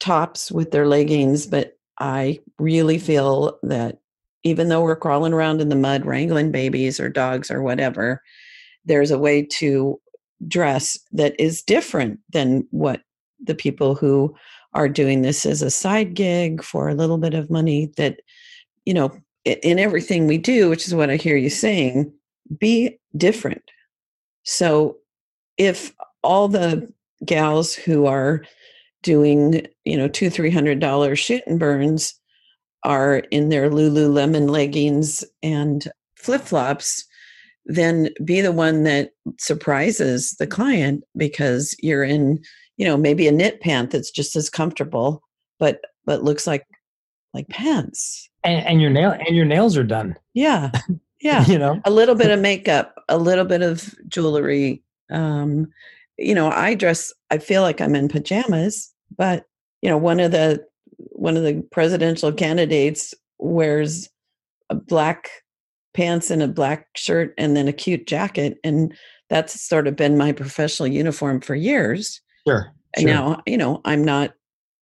tops 0.00 0.50
with 0.50 0.72
their 0.72 0.88
leggings, 0.88 1.46
but 1.46 1.78
I 2.00 2.40
really 2.58 2.98
feel 2.98 3.56
that 3.62 3.98
even 4.42 4.68
though 4.68 4.82
we're 4.82 4.96
crawling 4.96 5.32
around 5.32 5.60
in 5.60 5.68
the 5.68 5.76
mud, 5.76 6.04
wrangling 6.04 6.50
babies 6.50 6.98
or 6.98 7.08
dogs 7.08 7.52
or 7.52 7.62
whatever, 7.62 8.20
there's 8.84 9.12
a 9.12 9.18
way 9.18 9.42
to 9.44 10.00
dress 10.48 10.98
that 11.12 11.38
is 11.38 11.62
different 11.62 12.20
than 12.30 12.66
what 12.70 13.02
the 13.44 13.54
people 13.54 13.94
who 13.94 14.34
are 14.74 14.88
doing 14.88 15.22
this 15.22 15.44
as 15.44 15.62
a 15.62 15.70
side 15.70 16.14
gig 16.14 16.62
for 16.62 16.88
a 16.88 16.94
little 16.94 17.18
bit 17.18 17.34
of 17.34 17.50
money 17.50 17.92
that, 17.96 18.20
you 18.84 18.94
know, 18.94 19.10
in 19.44 19.78
everything 19.78 20.26
we 20.26 20.38
do, 20.38 20.70
which 20.70 20.86
is 20.86 20.94
what 20.94 21.10
I 21.10 21.16
hear 21.16 21.36
you 21.36 21.50
saying, 21.50 22.12
be 22.58 22.98
different. 23.16 23.62
So 24.44 24.98
if 25.58 25.92
all 26.22 26.48
the 26.48 26.90
gals 27.24 27.74
who 27.74 28.06
are 28.06 28.42
doing, 29.02 29.66
you 29.84 29.96
know, 29.96 30.08
two, 30.08 30.30
three 30.30 30.50
hundred 30.50 30.80
dollars 30.80 31.18
shoot 31.18 31.42
and 31.46 31.58
burns 31.58 32.14
are 32.84 33.18
in 33.30 33.48
their 33.48 33.70
Lululemon 33.70 34.48
leggings 34.48 35.24
and 35.42 35.90
flip 36.16 36.42
flops, 36.42 37.04
then 37.66 38.10
be 38.24 38.40
the 38.40 38.52
one 38.52 38.82
that 38.84 39.10
surprises 39.38 40.34
the 40.38 40.46
client 40.46 41.04
because 41.16 41.76
you're 41.80 42.04
in, 42.04 42.40
you 42.76 42.84
know, 42.84 42.96
maybe 42.96 43.28
a 43.28 43.32
knit 43.32 43.60
pant 43.60 43.90
that's 43.90 44.10
just 44.10 44.36
as 44.36 44.50
comfortable, 44.50 45.22
but 45.58 45.80
but 46.04 46.24
looks 46.24 46.46
like 46.46 46.66
like 47.34 47.48
pants. 47.48 48.28
And, 48.44 48.66
and 48.66 48.80
your 48.80 48.90
nail 48.90 49.12
and 49.12 49.36
your 49.36 49.44
nails 49.44 49.76
are 49.76 49.84
done. 49.84 50.16
Yeah. 50.34 50.70
Yeah. 51.24 51.46
you 51.46 51.56
know, 51.56 51.80
a 51.84 51.90
little 51.92 52.16
bit 52.16 52.30
of 52.32 52.40
makeup, 52.40 52.96
a 53.08 53.16
little 53.16 53.44
bit 53.44 53.62
of 53.62 53.94
jewelry. 54.08 54.82
Um, 55.08 55.68
you 56.18 56.34
know, 56.34 56.50
I 56.50 56.74
dress, 56.74 57.12
I 57.30 57.38
feel 57.38 57.62
like 57.62 57.80
I'm 57.80 57.94
in 57.94 58.08
pajamas, 58.08 58.92
but 59.16 59.46
you 59.82 59.88
know, 59.88 59.96
one 59.96 60.18
of 60.18 60.32
the 60.32 60.66
one 61.10 61.36
of 61.36 61.44
the 61.44 61.64
presidential 61.70 62.32
candidates 62.32 63.14
wears 63.38 64.08
a 64.68 64.74
black 64.74 65.28
pants 65.94 66.30
and 66.30 66.42
a 66.42 66.48
black 66.48 66.88
shirt 66.96 67.34
and 67.38 67.56
then 67.56 67.68
a 67.68 67.72
cute 67.72 68.06
jacket 68.06 68.58
and 68.64 68.94
that's 69.28 69.60
sort 69.60 69.86
of 69.86 69.96
been 69.96 70.16
my 70.18 70.32
professional 70.32 70.86
uniform 70.86 71.40
for 71.40 71.54
years 71.54 72.20
sure, 72.46 72.72
and 72.96 73.06
now 73.06 73.40
you 73.46 73.56
know 73.56 73.80
i'm 73.84 74.04
not 74.04 74.32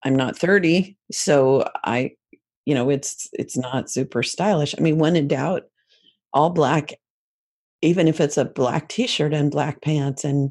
i'm 0.04 0.14
not 0.14 0.38
30 0.38 0.96
so 1.10 1.68
i 1.84 2.10
you 2.64 2.74
know 2.74 2.90
it's 2.90 3.28
it's 3.32 3.56
not 3.56 3.90
super 3.90 4.22
stylish 4.22 4.74
i 4.78 4.80
mean 4.80 4.98
when 4.98 5.16
in 5.16 5.28
doubt 5.28 5.64
all 6.32 6.50
black 6.50 6.92
even 7.82 8.06
if 8.06 8.20
it's 8.20 8.36
a 8.36 8.44
black 8.44 8.88
t-shirt 8.88 9.32
and 9.32 9.50
black 9.50 9.80
pants 9.82 10.24
and 10.24 10.50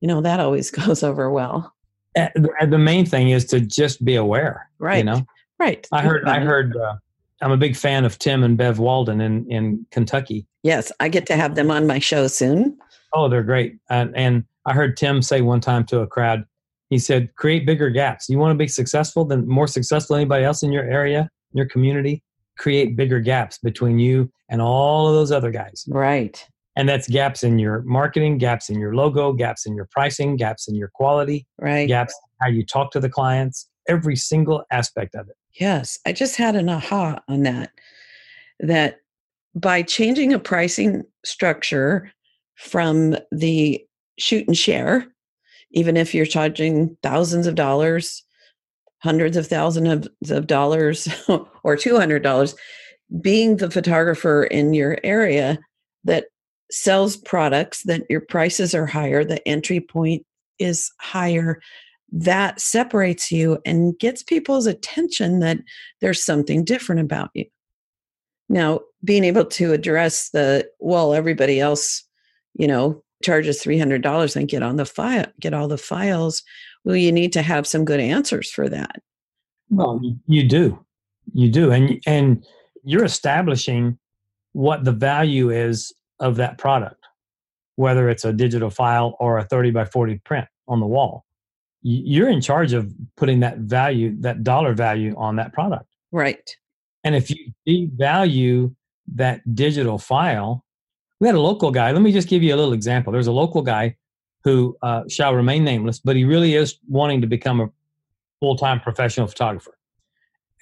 you 0.00 0.08
know 0.08 0.20
that 0.20 0.40
always 0.40 0.70
goes 0.72 1.02
over 1.02 1.30
well 1.30 1.74
And 2.14 2.48
the 2.72 2.78
main 2.78 3.06
thing 3.06 3.30
is 3.30 3.44
to 3.46 3.60
just 3.60 4.04
be 4.04 4.16
aware. 4.16 4.70
right 4.78 4.98
You 4.98 5.04
know, 5.04 5.26
right 5.58 5.86
I 5.92 6.02
heard. 6.02 6.26
I 6.26 6.40
heard. 6.40 6.76
Uh, 6.76 6.96
I'm 7.40 7.52
a 7.52 7.56
big 7.56 7.76
fan 7.76 8.04
of 8.04 8.18
Tim 8.18 8.42
and 8.42 8.56
Bev 8.56 8.78
Walden 8.78 9.20
in 9.20 9.50
in 9.50 9.86
Kentucky. 9.90 10.46
yes 10.62 10.90
i 11.00 11.08
get 11.08 11.26
to 11.26 11.36
have 11.36 11.54
them 11.54 11.70
on 11.70 11.86
my 11.86 11.98
show 11.98 12.26
soon 12.26 12.76
Oh, 13.14 13.28
they're 13.28 13.42
great. 13.42 13.76
And, 13.90 14.14
and 14.16 14.44
I 14.66 14.74
heard 14.74 14.96
Tim 14.96 15.22
say 15.22 15.40
one 15.40 15.60
time 15.60 15.84
to 15.86 16.00
a 16.00 16.06
crowd, 16.06 16.44
he 16.90 16.98
said, 16.98 17.34
create 17.36 17.66
bigger 17.66 17.90
gaps. 17.90 18.28
You 18.28 18.38
want 18.38 18.52
to 18.52 18.58
be 18.58 18.68
successful 18.68 19.24
than 19.24 19.46
more 19.48 19.66
successful 19.66 20.14
than 20.14 20.22
anybody 20.22 20.44
else 20.44 20.62
in 20.62 20.72
your 20.72 20.84
area, 20.84 21.28
in 21.52 21.58
your 21.58 21.68
community? 21.68 22.22
Create 22.58 22.96
bigger 22.96 23.20
gaps 23.20 23.58
between 23.58 23.98
you 23.98 24.30
and 24.48 24.60
all 24.60 25.08
of 25.08 25.14
those 25.14 25.30
other 25.30 25.50
guys. 25.50 25.84
right 25.88 26.44
And 26.76 26.88
that's 26.88 27.08
gaps 27.08 27.42
in 27.44 27.58
your 27.58 27.82
marketing, 27.82 28.38
gaps 28.38 28.68
in 28.68 28.78
your 28.78 28.94
logo, 28.94 29.32
gaps 29.32 29.64
in 29.64 29.74
your 29.74 29.88
pricing, 29.90 30.36
gaps 30.36 30.68
in 30.68 30.74
your 30.74 30.90
quality, 30.94 31.46
right 31.58 31.86
gaps 31.88 32.14
how 32.40 32.48
you 32.48 32.64
talk 32.64 32.90
to 32.92 33.00
the 33.00 33.08
clients, 33.08 33.68
every 33.88 34.16
single 34.16 34.64
aspect 34.70 35.14
of 35.14 35.28
it. 35.28 35.36
Yes, 35.58 35.98
I 36.06 36.12
just 36.12 36.36
had 36.36 36.56
an 36.56 36.68
aha 36.68 37.20
on 37.28 37.42
that. 37.42 37.70
That 38.60 39.00
by 39.54 39.82
changing 39.82 40.32
a 40.32 40.38
pricing 40.38 41.04
structure 41.24 42.12
from 42.56 43.16
the 43.32 43.84
shoot 44.18 44.46
and 44.46 44.56
share, 44.56 45.06
even 45.72 45.96
if 45.96 46.14
you're 46.14 46.26
charging 46.26 46.96
thousands 47.02 47.46
of 47.46 47.54
dollars, 47.54 48.22
hundreds 48.98 49.36
of 49.36 49.46
thousands 49.46 50.06
of, 50.06 50.30
of 50.36 50.46
dollars, 50.46 51.08
or 51.28 51.76
$200, 51.76 52.54
being 53.20 53.56
the 53.56 53.70
photographer 53.70 54.44
in 54.44 54.74
your 54.74 54.98
area 55.02 55.58
that 56.04 56.26
sells 56.70 57.16
products, 57.16 57.82
that 57.84 58.02
your 58.10 58.20
prices 58.20 58.74
are 58.74 58.86
higher, 58.86 59.24
the 59.24 59.46
entry 59.46 59.80
point 59.80 60.24
is 60.58 60.90
higher, 61.00 61.60
that 62.10 62.60
separates 62.60 63.30
you 63.30 63.58
and 63.66 63.98
gets 63.98 64.22
people's 64.22 64.66
attention 64.66 65.40
that 65.40 65.58
there's 66.00 66.24
something 66.24 66.64
different 66.64 67.00
about 67.00 67.30
you. 67.34 67.44
Now, 68.48 68.80
being 69.04 69.24
able 69.24 69.44
to 69.44 69.72
address 69.72 70.30
the 70.30 70.68
well, 70.80 71.12
everybody 71.12 71.60
else, 71.60 72.02
you 72.54 72.66
know, 72.66 73.02
charges 73.22 73.62
three 73.62 73.78
hundred 73.78 74.02
dollars 74.02 74.36
and 74.36 74.48
get 74.48 74.62
on 74.62 74.76
the 74.76 74.86
file, 74.86 75.26
get 75.40 75.52
all 75.52 75.68
the 75.68 75.78
files. 75.78 76.42
Well, 76.84 76.96
you 76.96 77.12
need 77.12 77.32
to 77.34 77.42
have 77.42 77.66
some 77.66 77.84
good 77.84 78.00
answers 78.00 78.50
for 78.50 78.68
that. 78.68 79.02
Well, 79.70 80.00
you, 80.26 80.48
do, 80.48 80.84
you 81.34 81.50
do, 81.50 81.70
and 81.70 82.00
and 82.06 82.44
you're 82.84 83.04
establishing 83.04 83.98
what 84.52 84.84
the 84.84 84.92
value 84.92 85.50
is 85.50 85.92
of 86.20 86.36
that 86.36 86.56
product, 86.56 87.04
whether 87.76 88.08
it's 88.08 88.24
a 88.24 88.32
digital 88.32 88.70
file 88.70 89.14
or 89.20 89.38
a 89.38 89.44
30 89.44 89.72
by 89.72 89.84
40 89.84 90.18
print 90.24 90.48
on 90.66 90.80
the 90.80 90.86
wall. 90.86 91.26
You're 91.82 92.28
in 92.28 92.40
charge 92.40 92.72
of 92.72 92.92
putting 93.16 93.40
that 93.40 93.58
value, 93.58 94.16
that 94.20 94.42
dollar 94.42 94.74
value 94.74 95.14
on 95.16 95.36
that 95.36 95.52
product. 95.52 95.86
Right. 96.10 96.56
And 97.04 97.14
if 97.14 97.30
you 97.30 97.52
devalue 97.66 98.74
that 99.14 99.54
digital 99.54 99.98
file, 99.98 100.64
we 101.20 101.28
had 101.28 101.36
a 101.36 101.40
local 101.40 101.70
guy. 101.70 101.92
Let 101.92 102.02
me 102.02 102.12
just 102.12 102.28
give 102.28 102.42
you 102.42 102.54
a 102.54 102.56
little 102.56 102.72
example. 102.72 103.12
There's 103.12 103.26
a 103.26 103.32
local 103.32 103.62
guy 103.62 103.96
who 104.44 104.76
uh, 104.82 105.02
shall 105.08 105.34
remain 105.34 105.64
nameless, 105.64 105.98
but 105.98 106.16
he 106.16 106.24
really 106.24 106.54
is 106.54 106.78
wanting 106.88 107.20
to 107.20 107.26
become 107.26 107.60
a 107.60 107.68
full 108.40 108.56
time 108.56 108.80
professional 108.80 109.26
photographer. 109.26 109.76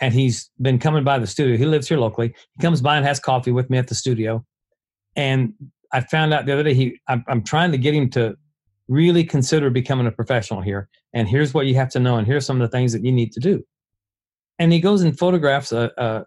And 0.01 0.13
he's 0.13 0.51
been 0.61 0.79
coming 0.79 1.05
by 1.05 1.19
the 1.19 1.27
studio. 1.27 1.57
He 1.57 1.65
lives 1.65 1.89
here 1.89 1.99
locally. 1.99 2.35
He 2.57 2.63
comes 2.63 2.81
by 2.81 2.97
and 2.97 3.07
has 3.07 3.19
coffee 3.19 3.53
with 3.53 3.71
me 3.71 3.79
at 3.79 3.89
the 3.89 3.95
studio. 3.95 4.45
And 5.15 5.55
I 5.93 6.01
found 6.01 6.35
out 6.35 6.45
the 6.45 6.53
other 6.53 6.63
day 6.63 6.75
he 6.75 7.01
I'm, 7.09 7.25
I'm 7.29 7.43
trying 7.43 7.73
to 7.73 7.79
get 7.79 7.95
him 7.95 8.11
to 8.11 8.37
really 8.89 9.25
consider 9.25 9.71
becoming 9.71 10.07
a 10.07 10.13
professional 10.13 10.61
here. 10.61 10.89
And 11.13 11.29
here's 11.29 11.55
what 11.55 11.67
you 11.67 11.75
have 11.75 11.91
to 11.91 12.01
know. 12.01 12.17
And 12.17 12.27
here's 12.27 12.47
some 12.47 12.61
of 12.61 12.71
the 12.71 12.77
things 12.77 12.93
that 12.93 13.05
you 13.05 13.13
need 13.13 13.33
to 13.33 13.41
do. 13.41 13.65
And 14.59 14.73
he 14.73 14.81
goes 14.81 15.03
and 15.03 15.19
photographs 15.19 15.73
a, 15.73 15.91
a, 15.99 16.27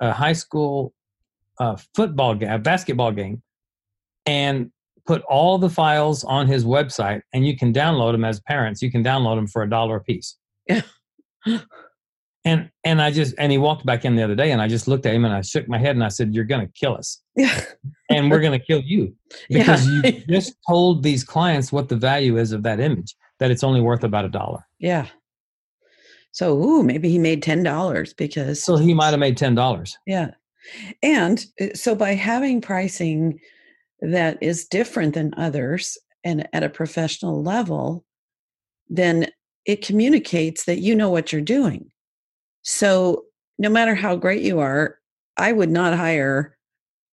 a 0.00 0.12
high 0.12 0.32
school 0.32 0.94
uh, 1.58 1.76
football 1.94 2.34
game, 2.34 2.50
a 2.50 2.58
basketball 2.58 3.12
game, 3.12 3.42
and 4.24 4.70
put 5.06 5.22
all 5.22 5.58
the 5.58 5.70
files 5.70 6.24
on 6.24 6.46
his 6.46 6.64
website. 6.64 7.22
And 7.32 7.46
you 7.46 7.56
can 7.56 7.72
download 7.72 8.12
them 8.12 8.24
as 8.24 8.40
parents. 8.40 8.82
You 8.82 8.90
can 8.90 9.04
download 9.04 9.36
them 9.36 9.46
for 9.46 9.62
a 9.62 9.70
dollar 9.70 9.96
a 9.96 10.00
piece. 10.00 10.36
Yeah. 12.46 12.52
and 12.52 12.70
and 12.84 13.02
I 13.02 13.10
just 13.10 13.34
and 13.38 13.50
he 13.52 13.58
walked 13.58 13.84
back 13.84 14.04
in 14.04 14.14
the 14.16 14.22
other 14.22 14.34
day, 14.34 14.52
and 14.52 14.62
I 14.62 14.68
just 14.68 14.86
looked 14.88 15.04
at 15.06 15.14
him 15.14 15.24
and 15.24 15.34
I 15.34 15.40
shook 15.40 15.68
my 15.68 15.78
head 15.78 15.96
and 15.96 16.04
I 16.04 16.08
said, 16.08 16.34
"You're 16.34 16.44
going 16.44 16.66
to 16.66 16.72
kill 16.72 16.94
us, 16.96 17.20
Yeah. 17.36 17.60
and 18.10 18.30
we're 18.30 18.40
going 18.40 18.58
to 18.58 18.64
kill 18.64 18.80
you 18.80 19.14
Yeah. 19.48 19.58
because 19.58 19.86
you 19.86 20.02
just 20.28 20.54
told 20.68 21.02
these 21.02 21.24
clients 21.24 21.72
what 21.72 21.88
the 21.88 21.96
value 21.96 22.38
is 22.38 22.52
of 22.52 22.62
that 22.62 22.80
image. 22.80 23.14
That 23.40 23.50
it's 23.50 23.64
only 23.64 23.80
worth 23.82 24.04
about 24.04 24.24
a 24.24 24.28
dollar. 24.30 24.64
Yeah. 24.78 25.06
So, 26.32 26.56
ooh, 26.62 26.82
maybe 26.82 27.08
he 27.08 27.18
made 27.18 27.42
ten 27.42 27.62
dollars 27.62 28.12
because 28.14 28.62
So 28.62 28.76
he 28.76 28.94
might 28.94 29.10
have 29.10 29.20
made 29.20 29.36
ten 29.36 29.54
dollars. 29.54 29.96
Yeah. 30.06 30.30
And 31.02 31.44
uh, 31.60 31.66
so 31.74 31.94
by 31.94 32.14
having 32.14 32.60
pricing 32.60 33.38
that 34.00 34.36
is 34.42 34.66
different 34.66 35.14
than 35.14 35.32
others 35.36 35.96
and 36.24 36.46
at 36.52 36.62
a 36.64 36.68
professional 36.68 37.42
level, 37.42 38.04
then 38.88 39.28
it 39.64 39.84
communicates 39.84 40.64
that 40.64 40.78
you 40.80 40.94
know 40.94 41.08
what 41.10 41.32
you're 41.32 41.40
doing. 41.40 41.90
So 42.66 43.26
no 43.60 43.70
matter 43.70 43.94
how 43.94 44.16
great 44.16 44.42
you 44.42 44.58
are, 44.58 44.98
I 45.36 45.52
would 45.52 45.70
not 45.70 45.96
hire 45.96 46.58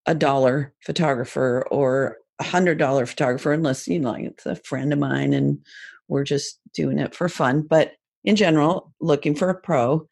a 0.08 0.16
dollar 0.16 0.74
photographer 0.82 1.66
or 1.70 2.18
a 2.40 2.44
hundred 2.44 2.80
dollar 2.80 3.06
photographer 3.06 3.54
unless 3.54 3.88
you 3.88 4.00
know 4.00 4.12
like 4.12 4.26
it's 4.26 4.48
a 4.48 4.56
friend 4.56 4.92
of 4.92 4.98
mine 4.98 5.32
and 5.32 5.60
we're 6.08 6.24
just 6.24 6.60
doing 6.74 6.98
it 6.98 7.14
for 7.14 7.30
fun. 7.30 7.62
But 7.62 7.92
in 8.24 8.36
general, 8.36 8.96
looking 9.00 9.36
for 9.36 9.50
a 9.50 9.56
pro, 9.56 10.08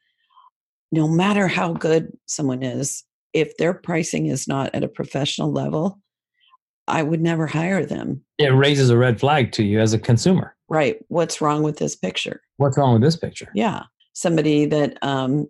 no 0.92 1.08
matter 1.08 1.48
how 1.48 1.74
good 1.74 2.16
someone 2.28 2.62
is, 2.62 3.04
if 3.34 3.58
their 3.58 3.74
pricing 3.74 4.28
is 4.28 4.48
not 4.48 4.76
at 4.76 4.84
a 4.84 4.88
professional 4.88 5.52
level, 5.52 6.00
I 6.88 7.02
would 7.02 7.22
never 7.22 7.48
hire 7.48 7.84
them. 7.84 8.22
It 8.38 8.54
raises 8.54 8.92
a 8.92 8.98
red 8.98 9.20
flag 9.20 9.54
to 9.54 9.64
you 9.64 9.80
as 9.80 9.94
a 9.94 10.00
consumer. 10.00 10.56
Right. 10.70 10.98
What's 11.08 11.42
wrong 11.42 11.64
with 11.64 11.80
this 11.80 11.96
picture? 11.96 12.42
What's 12.58 12.78
wrong 12.78 12.94
with 12.94 13.02
this 13.02 13.16
picture? 13.16 13.50
Yeah. 13.56 13.84
Somebody 14.14 14.66
that 14.66 14.98
um, 15.02 15.48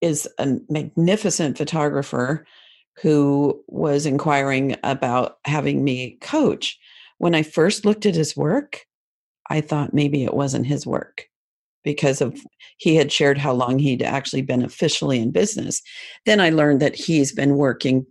is 0.00 0.28
a 0.38 0.56
magnificent 0.68 1.56
photographer 1.56 2.46
who 3.00 3.62
was 3.68 4.04
inquiring 4.04 4.76
about 4.82 5.38
having 5.44 5.82
me 5.82 6.18
coach. 6.20 6.78
When 7.18 7.34
I 7.34 7.42
first 7.42 7.84
looked 7.84 8.04
at 8.04 8.14
his 8.14 8.36
work, 8.36 8.84
I 9.48 9.60
thought 9.60 9.94
maybe 9.94 10.24
it 10.24 10.34
wasn't 10.34 10.66
his 10.66 10.86
work 10.86 11.26
because 11.84 12.20
of 12.20 12.38
he 12.76 12.94
had 12.94 13.10
shared 13.10 13.38
how 13.38 13.52
long 13.52 13.78
he'd 13.78 14.02
actually 14.02 14.42
been 14.42 14.62
officially 14.62 15.18
in 15.18 15.30
business. 15.30 15.82
Then 16.26 16.40
I 16.40 16.50
learned 16.50 16.80
that 16.80 16.94
he's 16.94 17.32
been 17.32 17.56
working 17.56 18.06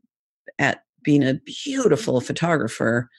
at 0.59 0.83
being 1.03 1.23
a 1.23 1.39
beautiful 1.63 2.21
photographer 2.21 3.09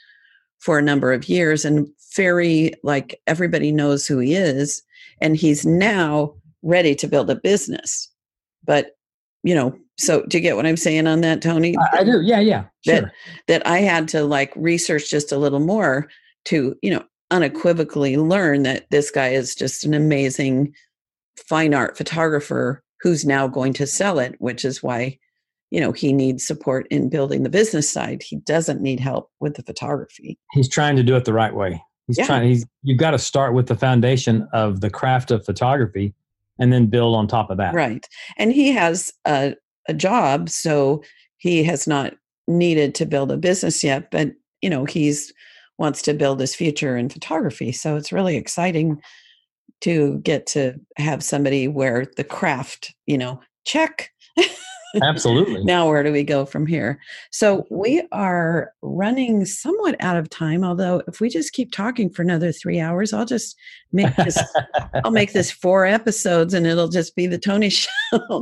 for 0.59 0.79
a 0.79 0.83
number 0.83 1.13
of 1.13 1.29
years 1.29 1.65
and 1.65 1.89
very 2.15 2.73
like 2.85 3.21
everybody 3.27 3.73
knows 3.73 4.07
who 4.07 4.19
he 4.19 4.35
is 4.35 4.83
and 5.21 5.37
he's 5.37 5.67
now 5.67 6.35
ready 6.63 6.95
to 6.97 7.07
build 7.09 7.31
a 7.31 7.35
business. 7.37 8.09
But 8.65 8.93
you 9.45 9.55
know, 9.55 9.77
so 9.99 10.23
do 10.27 10.37
you 10.39 10.43
get 10.43 10.55
what 10.57 10.67
I'm 10.67 10.77
saying 10.77 11.07
on 11.09 11.21
that, 11.23 11.43
Tony? 11.43 11.75
I, 11.77 11.99
I 11.99 12.05
do. 12.05 12.21
Yeah, 12.23 12.39
yeah. 12.41 12.65
Sure. 12.85 13.01
That- 13.01 13.13
that 13.49 13.67
I 13.67 13.79
had 13.79 14.07
to 14.09 14.23
like 14.25 14.53
research 14.55 15.11
just 15.11 15.33
a 15.33 15.37
little 15.39 15.59
more 15.61 16.09
to, 16.47 16.77
you 16.83 16.91
know, 16.93 17.03
unequivocally 17.33 18.17
learn 18.17 18.63
that 18.63 18.87
this 18.91 19.11
guy 19.11 19.29
is 19.31 19.55
just 19.57 19.85
an 19.85 19.95
amazing 19.95 20.73
fine 21.49 21.75
art 21.75 21.97
photographer 21.97 22.83
who's 23.01 23.25
now 23.25 23.49
going 23.49 23.73
to 23.73 23.87
sell 23.87 24.19
it, 24.21 24.37
which 24.39 24.65
is 24.65 24.81
why, 24.83 25.19
you 25.73 25.81
know, 25.81 25.91
he 25.91 26.13
needs 26.13 26.47
support 26.47 26.87
in 26.91 27.09
building 27.09 27.43
the 27.43 27.49
business 27.51 27.91
side. 27.91 28.23
He 28.23 28.37
doesn't 28.37 28.81
need 28.81 29.01
help 29.01 29.29
with 29.41 29.57
the 29.57 29.63
photography. 29.65 30.39
he's 30.53 30.69
trying 30.69 30.95
to 30.97 31.03
do 31.03 31.17
it 31.17 31.25
the 31.25 31.33
right 31.33 31.55
way. 31.55 31.83
He's 32.07 32.19
Yeah. 32.19 32.27
trying. 32.27 32.49
He's 32.49 32.65
you've 32.83 32.99
got 32.99 33.11
to 33.13 33.19
start 33.19 33.55
with 33.55 33.67
the 33.67 33.75
foundation 33.77 34.47
of 34.53 34.81
the 34.83 34.91
craft 34.91 35.31
of 35.33 35.45
photography, 35.45 36.15
and 36.59 36.73
then 36.73 36.87
build 36.87 37.15
on 37.15 37.27
top 37.27 37.51
of 37.51 37.59
that. 37.59 37.75
Right. 37.75 38.07
And 38.37 38.53
he 38.53 38.73
has 38.73 39.13
a, 39.27 39.55
a 39.89 39.95
job, 39.95 40.49
so 40.49 41.03
he 41.39 41.65
has 41.65 41.87
not 41.87 42.15
needed 42.49 42.95
to 42.97 43.07
build 43.07 43.31
a 43.33 43.37
business 43.37 43.83
yet, 43.83 44.11
but 44.11 44.33
you 44.61 44.71
know, 44.71 44.85
he's 44.85 45.33
wants 45.79 46.03
to 46.03 46.15
build 46.15 46.39
his 46.39 46.55
future 46.55 46.97
in 46.97 47.09
photography. 47.09 47.73
So 47.73 47.97
it's 47.97 48.13
really 48.13 48.37
exciting 48.37 49.01
to 49.81 50.19
get 50.19 50.47
to 50.47 50.75
have 50.97 51.25
somebody 51.25 51.67
where 51.67 52.07
the 52.17 52.25
craft, 52.25 52.95
you 53.07 53.19
know, 53.19 53.41
check. 53.65 54.11
Absolutely. 55.01 55.65
now 55.65 55.89
where 55.89 56.03
do 56.03 56.13
we 56.13 56.23
go 56.23 56.45
from 56.45 56.67
here? 56.67 56.99
So 57.31 57.59
mm-hmm. 57.59 57.77
we 57.77 58.03
are 58.13 58.73
running 58.83 59.45
somewhat 59.45 59.97
out 60.01 60.17
of 60.17 60.29
time, 60.29 60.65
although 60.65 61.03
if 61.09 61.21
we 61.21 61.29
just 61.29 61.53
keep 61.53 61.73
talking 61.73 62.11
for 62.11 62.23
another 62.23 62.53
three 62.53 62.81
hours, 62.81 63.13
I'll 63.13 63.25
just 63.25 63.57
make 63.93 64.15
this 64.17 64.39
I'll 65.05 65.11
make 65.11 65.33
this 65.33 65.51
four 65.63 65.87
episodes 65.87 66.55
and 66.55 66.67
it'll 66.67 66.89
just 66.89 67.17
be 67.17 67.27
the 67.27 67.39
Tony 67.39 67.71
show. 67.71 67.89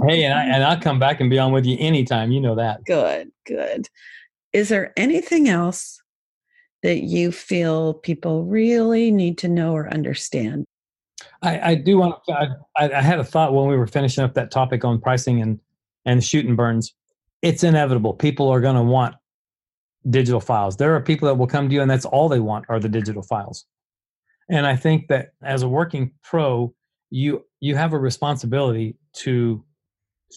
hey, 0.07 0.25
and 0.25 0.35
I 0.35 0.45
and 0.45 0.65
I'll 0.65 0.81
come 0.81 0.99
back 0.99 1.21
and 1.21 1.31
be 1.31 1.39
on 1.39 1.53
with 1.53 1.67
you 1.67 1.77
anytime. 1.79 2.33
You 2.33 2.41
know 2.41 2.55
that. 2.55 2.85
Good, 2.85 3.31
good. 3.47 3.89
is 4.53 4.69
there 4.69 4.93
anything 4.97 5.49
else 5.49 6.01
that 6.83 7.03
you 7.03 7.31
feel 7.31 7.95
people 7.95 8.45
really 8.45 9.11
need 9.11 9.39
to 9.39 9.49
know 9.49 9.75
or 9.75 9.93
understand? 9.93 10.65
I, 11.43 11.71
I 11.71 11.75
do 11.75 11.99
want 11.99 12.17
to. 12.27 12.57
I, 12.77 12.91
I, 12.91 13.03
had 13.03 13.19
a 13.19 13.25
thought 13.25 13.55
when 13.55 13.69
we 13.69 13.77
were 13.77 13.87
finishing 13.87 14.25
up 14.25 14.35
that 14.35 14.51
topic 14.51 14.85
on 14.85 15.01
pricing 15.01 15.41
and 15.41 15.59
and 16.05 16.23
shoot 16.23 16.47
and 16.47 16.57
burns. 16.57 16.95
It's 17.43 17.65
inevitable. 17.65 18.15
People 18.15 18.49
are 18.49 18.61
going 18.61 18.77
to 18.77 18.83
want 18.83 19.15
digital 20.09 20.41
files. 20.41 20.77
There 20.77 20.95
are 20.95 21.01
people 21.01 21.27
that 21.29 21.35
will 21.35 21.47
come 21.47 21.69
to 21.69 21.75
you, 21.75 21.83
and 21.83 21.91
that's 21.91 22.05
all 22.05 22.29
they 22.29 22.41
want 22.41 22.67
are 22.69 22.81
the 22.81 22.89
digital 22.89 23.23
files. 23.23 23.67
And 24.49 24.67
I 24.67 24.77
think 24.77 25.09
that 25.09 25.29
as 25.43 25.63
a 25.63 25.69
working 25.69 26.13
pro, 26.23 26.75
you 27.11 27.45
you 27.61 27.77
have 27.77 27.93
a 27.93 27.99
responsibility 27.99 28.97
to 29.13 29.65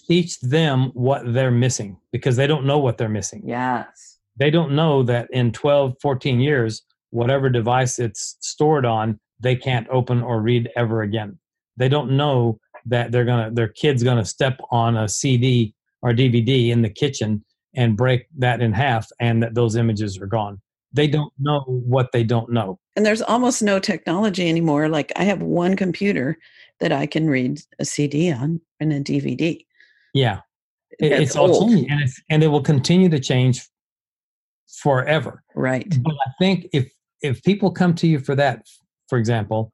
teach 0.07 0.39
them 0.41 0.91
what 0.93 1.34
they're 1.34 1.51
missing 1.51 1.97
because 2.11 2.36
they 2.36 2.47
don't 2.47 2.66
know 2.66 2.80
what 2.80 2.97
they're 2.97 3.09
missing. 3.09 3.43
Yes. 3.45 4.20
They 4.38 4.49
don't 4.49 4.76
know 4.76 5.03
that 5.03 5.28
in 5.32 5.51
12, 5.51 5.95
14 6.01 6.39
years, 6.39 6.82
whatever 7.11 7.49
device 7.49 7.99
it's 7.99 8.36
stored 8.39 8.86
on, 8.86 9.20
they 9.39 9.55
can't 9.55 9.88
open 9.89 10.24
or 10.24 10.41
read 10.41 10.70
ever 10.76 11.03
again. 11.03 11.38
They 11.78 11.89
don't 11.89 12.18
know 12.18 12.59
that 12.86 13.12
they're 13.12 13.26
gonna 13.26 13.52
their 13.52 13.68
kid's 13.68 14.04
gonna 14.04 14.26
step 14.26 14.60
on 14.72 14.98
a 14.98 15.08
CD 15.08 15.74
or 16.02 16.12
DVD 16.12 16.70
in 16.70 16.82
the 16.82 16.90
kitchen 16.90 17.44
and 17.76 17.98
break 17.98 18.28
that 18.38 18.62
in 18.62 18.74
half 18.74 19.08
and 19.20 19.42
that 19.42 19.56
those 19.56 19.76
images 19.76 20.20
are 20.20 20.28
gone. 20.28 20.62
They 20.92 21.08
don't 21.08 21.34
know 21.40 21.62
what 21.62 22.12
they 22.12 22.24
don't 22.24 22.52
know. 22.52 22.80
And 22.96 23.06
there's 23.06 23.22
almost 23.22 23.64
no 23.64 23.80
technology 23.80 24.48
anymore. 24.48 24.90
Like 24.90 25.12
I 25.16 25.24
have 25.24 25.42
one 25.42 25.76
computer 25.76 26.38
that 26.80 26.92
I 26.92 27.08
can 27.08 27.30
read 27.30 27.62
a 27.80 27.86
CD 27.86 28.32
on 28.32 28.62
and 28.80 28.94
a 28.94 29.00
DVD. 29.00 29.66
Yeah. 30.14 30.42
it's 31.00 31.36
all 31.36 31.68
changing 31.68 31.90
and, 31.90 32.02
it's, 32.02 32.22
and 32.30 32.44
it 32.44 32.48
will 32.48 32.62
continue 32.62 33.10
to 33.10 33.20
change 33.20 33.68
forever. 34.68 35.44
Right. 35.56 35.92
But 36.04 36.14
I 36.28 36.32
think 36.40 36.68
if 36.74 36.92
if 37.22 37.42
people 37.44 37.72
come 37.72 37.96
to 37.96 38.08
you 38.08 38.20
for 38.20 38.36
that, 38.36 38.68
for 39.08 39.18
example, 39.18 39.72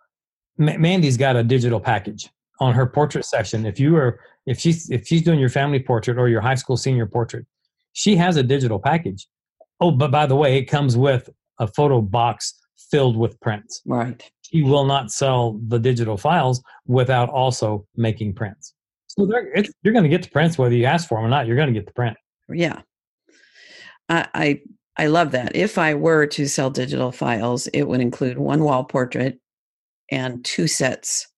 M- 0.60 0.80
Mandy's 0.80 1.18
got 1.18 1.36
a 1.36 1.44
digital 1.44 1.80
package 1.80 2.30
on 2.60 2.74
her 2.74 2.86
portrait 2.86 3.26
session. 3.26 3.66
If 3.66 3.80
you 3.80 3.96
are 3.96 4.20
if 4.46 4.60
she's 4.60 4.90
if 4.90 5.08
she's 5.08 5.22
doing 5.22 5.40
your 5.40 5.50
family 5.50 5.80
portrait 5.80 6.18
or 6.18 6.28
your 6.28 6.42
high 6.42 6.56
school 6.56 6.78
senior 6.78 7.06
portrait, 7.06 7.46
she 7.94 8.16
has 8.16 8.38
a 8.38 8.44
digital 8.44 8.80
package. 8.80 9.28
Oh, 9.80 9.92
but 9.92 10.12
by 10.12 10.26
the 10.26 10.36
way, 10.36 10.58
it 10.58 10.66
comes 10.66 10.98
with 10.98 11.30
a 11.60 11.68
photo 11.68 12.02
box 12.02 12.54
filled 12.92 13.18
with 13.18 13.40
prints. 13.40 13.82
Right. 13.86 14.30
She 14.42 14.64
will 14.64 14.86
not 14.86 15.12
sell 15.12 15.60
the 15.68 15.80
digital 15.80 16.18
files 16.18 16.62
without 16.88 17.30
also 17.30 17.86
making 17.96 18.34
prints. 18.34 18.74
So 19.08 19.28
you're 19.84 19.94
going 19.94 20.04
to 20.04 20.10
get 20.10 20.24
the 20.24 20.30
prints 20.30 20.58
whether 20.58 20.76
you 20.76 20.86
ask 20.86 21.08
for 21.08 21.18
them 21.18 21.26
or 21.26 21.30
not. 21.30 21.46
You're 21.46 21.56
going 21.56 21.72
to 21.72 21.74
get 21.74 21.86
the 21.86 21.94
print. 21.94 22.18
Yeah, 22.50 22.82
I, 24.08 24.28
I 24.34 24.62
I 24.98 25.08
love 25.08 25.32
that. 25.32 25.56
If 25.56 25.78
I 25.78 25.94
were 25.94 26.26
to 26.28 26.48
sell 26.48 26.70
digital 26.70 27.12
files, 27.12 27.68
it 27.68 27.84
would 27.84 28.02
include 28.02 28.38
one 28.38 28.64
wall 28.64 28.84
portrait 28.84 29.40
and 30.12 30.44
two 30.44 30.68
sets 30.68 31.29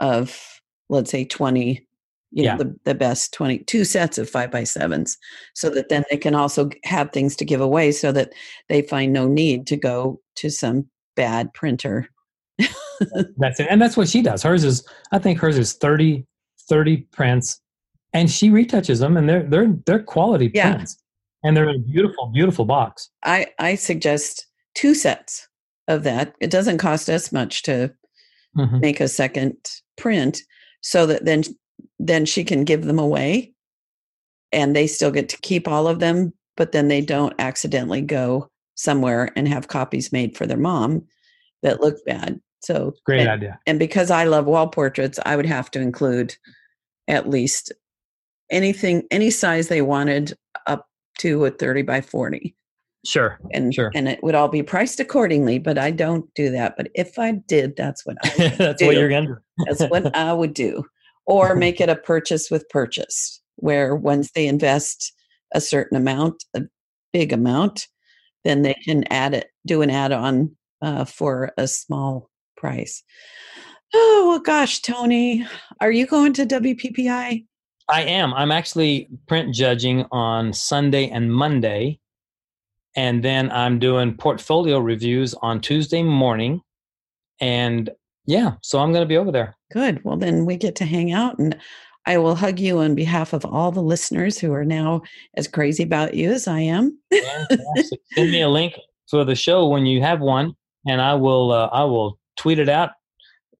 of 0.00 0.60
let's 0.88 1.10
say 1.10 1.24
20 1.24 1.86
you 2.30 2.44
yeah. 2.44 2.56
know 2.56 2.64
the, 2.64 2.76
the 2.84 2.94
best 2.94 3.32
22 3.32 3.84
sets 3.84 4.18
of 4.18 4.28
five 4.28 4.50
by 4.50 4.64
sevens 4.64 5.16
so 5.54 5.70
that 5.70 5.88
then 5.88 6.04
they 6.10 6.16
can 6.16 6.34
also 6.34 6.68
have 6.84 7.10
things 7.12 7.34
to 7.36 7.44
give 7.44 7.60
away 7.60 7.92
so 7.92 8.12
that 8.12 8.32
they 8.68 8.82
find 8.82 9.12
no 9.12 9.26
need 9.26 9.66
to 9.66 9.76
go 9.76 10.20
to 10.36 10.50
some 10.50 10.86
bad 11.16 11.52
printer 11.54 12.08
that's 13.36 13.60
it 13.60 13.66
and 13.70 13.80
that's 13.80 13.96
what 13.96 14.08
she 14.08 14.22
does 14.22 14.42
hers 14.42 14.64
is 14.64 14.86
i 15.12 15.18
think 15.18 15.38
hers 15.38 15.58
is 15.58 15.74
30 15.74 16.26
30 16.68 16.98
prints 17.12 17.60
and 18.12 18.30
she 18.30 18.50
retouches 18.50 19.00
them 19.00 19.16
and 19.16 19.28
they're 19.28 19.44
they're 19.44 19.72
they're 19.86 20.02
quality 20.02 20.50
yeah. 20.54 20.74
prints 20.74 20.98
and 21.44 21.56
they're 21.56 21.68
in 21.68 21.76
a 21.76 21.78
beautiful 21.78 22.26
beautiful 22.26 22.64
box 22.64 23.10
i 23.24 23.46
i 23.58 23.74
suggest 23.74 24.46
two 24.74 24.94
sets 24.94 25.48
of 25.86 26.02
that 26.02 26.34
it 26.40 26.50
doesn't 26.50 26.78
cost 26.78 27.08
us 27.08 27.32
much 27.32 27.62
to 27.62 27.92
mm-hmm. 28.58 28.80
make 28.80 29.00
a 29.00 29.08
second 29.08 29.56
print 29.96 30.42
so 30.80 31.06
that 31.06 31.24
then 31.24 31.42
then 31.98 32.24
she 32.24 32.44
can 32.44 32.64
give 32.64 32.84
them 32.84 32.98
away 32.98 33.52
and 34.52 34.74
they 34.74 34.86
still 34.86 35.10
get 35.10 35.28
to 35.28 35.40
keep 35.40 35.68
all 35.68 35.86
of 35.86 36.00
them, 36.00 36.32
but 36.56 36.72
then 36.72 36.88
they 36.88 37.00
don't 37.00 37.34
accidentally 37.38 38.00
go 38.00 38.48
somewhere 38.74 39.30
and 39.36 39.48
have 39.48 39.68
copies 39.68 40.12
made 40.12 40.36
for 40.36 40.46
their 40.46 40.56
mom 40.56 41.04
that 41.62 41.80
look 41.80 41.96
bad. 42.06 42.40
So 42.60 42.94
great 43.04 43.20
and, 43.20 43.28
idea. 43.28 43.58
And 43.66 43.78
because 43.78 44.10
I 44.10 44.24
love 44.24 44.46
wall 44.46 44.68
portraits, 44.68 45.18
I 45.26 45.36
would 45.36 45.46
have 45.46 45.70
to 45.72 45.80
include 45.80 46.36
at 47.06 47.28
least 47.28 47.72
anything, 48.50 49.04
any 49.10 49.30
size 49.30 49.68
they 49.68 49.82
wanted 49.82 50.34
up 50.66 50.88
to 51.18 51.44
a 51.44 51.50
30 51.50 51.82
by 51.82 52.00
40. 52.00 52.54
Sure. 53.06 53.38
And 53.52 53.72
sure. 53.72 53.92
and 53.94 54.08
it 54.08 54.22
would 54.22 54.34
all 54.34 54.48
be 54.48 54.62
priced 54.62 55.00
accordingly, 55.00 55.58
but 55.58 55.78
I 55.78 55.90
don't 55.90 56.32
do 56.34 56.50
that. 56.50 56.76
But 56.76 56.88
if 56.94 57.18
I 57.18 57.32
did, 57.32 57.76
that's 57.76 58.04
what 58.04 58.16
I 58.24 58.48
that's 58.58 58.80
do. 58.80 58.86
what 58.86 58.96
you're 58.96 59.08
gonna 59.08 59.26
do. 59.26 59.36
that's 59.66 59.84
what 59.90 60.14
I 60.16 60.32
would 60.32 60.54
do 60.54 60.84
or 61.28 61.54
make 61.54 61.80
it 61.80 61.88
a 61.88 61.94
purchase 61.94 62.50
with 62.50 62.68
purchase, 62.70 63.40
where 63.56 63.94
once 63.94 64.32
they 64.32 64.48
invest 64.48 65.12
a 65.54 65.60
certain 65.60 65.96
amount, 65.96 66.44
a 66.54 66.62
big 67.12 67.32
amount, 67.32 67.86
then 68.44 68.62
they 68.62 68.74
can 68.84 69.04
add 69.12 69.34
it, 69.34 69.48
do 69.66 69.82
an 69.82 69.90
add 69.90 70.10
on 70.12 70.56
uh, 70.82 71.04
for 71.04 71.52
a 71.56 71.68
small 71.68 72.30
price. 72.56 73.02
Oh, 73.94 74.26
well, 74.28 74.40
gosh, 74.40 74.80
Tony, 74.80 75.46
are 75.80 75.92
you 75.92 76.06
going 76.06 76.32
to 76.34 76.44
WPPI? 76.44 77.44
I 77.88 78.02
am. 78.02 78.34
I'm 78.34 78.52
actually 78.52 79.08
print 79.26 79.54
judging 79.54 80.04
on 80.12 80.52
Sunday 80.52 81.08
and 81.08 81.32
Monday. 81.32 81.98
And 82.98 83.22
then 83.22 83.48
I'm 83.52 83.78
doing 83.78 84.16
portfolio 84.16 84.80
reviews 84.80 85.32
on 85.34 85.60
Tuesday 85.60 86.02
morning. 86.02 86.62
And 87.40 87.88
yeah, 88.26 88.54
so 88.60 88.80
I'm 88.80 88.90
going 88.90 89.04
to 89.04 89.08
be 89.08 89.16
over 89.16 89.30
there. 89.30 89.56
Good. 89.70 90.02
Well, 90.02 90.16
then 90.16 90.44
we 90.44 90.56
get 90.56 90.74
to 90.76 90.84
hang 90.84 91.12
out 91.12 91.38
and 91.38 91.56
I 92.06 92.18
will 92.18 92.34
hug 92.34 92.58
you 92.58 92.78
on 92.78 92.96
behalf 92.96 93.32
of 93.32 93.44
all 93.44 93.70
the 93.70 93.82
listeners 93.82 94.36
who 94.36 94.52
are 94.52 94.64
now 94.64 95.02
as 95.36 95.46
crazy 95.46 95.84
about 95.84 96.14
you 96.14 96.32
as 96.32 96.48
I 96.48 96.58
am. 96.58 96.98
Send 97.12 98.32
me 98.32 98.42
a 98.42 98.48
link 98.48 98.74
for 99.08 99.24
the 99.24 99.36
show 99.36 99.68
when 99.68 99.86
you 99.86 100.02
have 100.02 100.20
one, 100.20 100.54
and 100.88 101.00
I 101.00 101.14
will 101.14 101.52
uh, 101.52 101.68
I 101.70 101.84
will 101.84 102.18
tweet 102.36 102.58
it 102.58 102.68
out, 102.68 102.90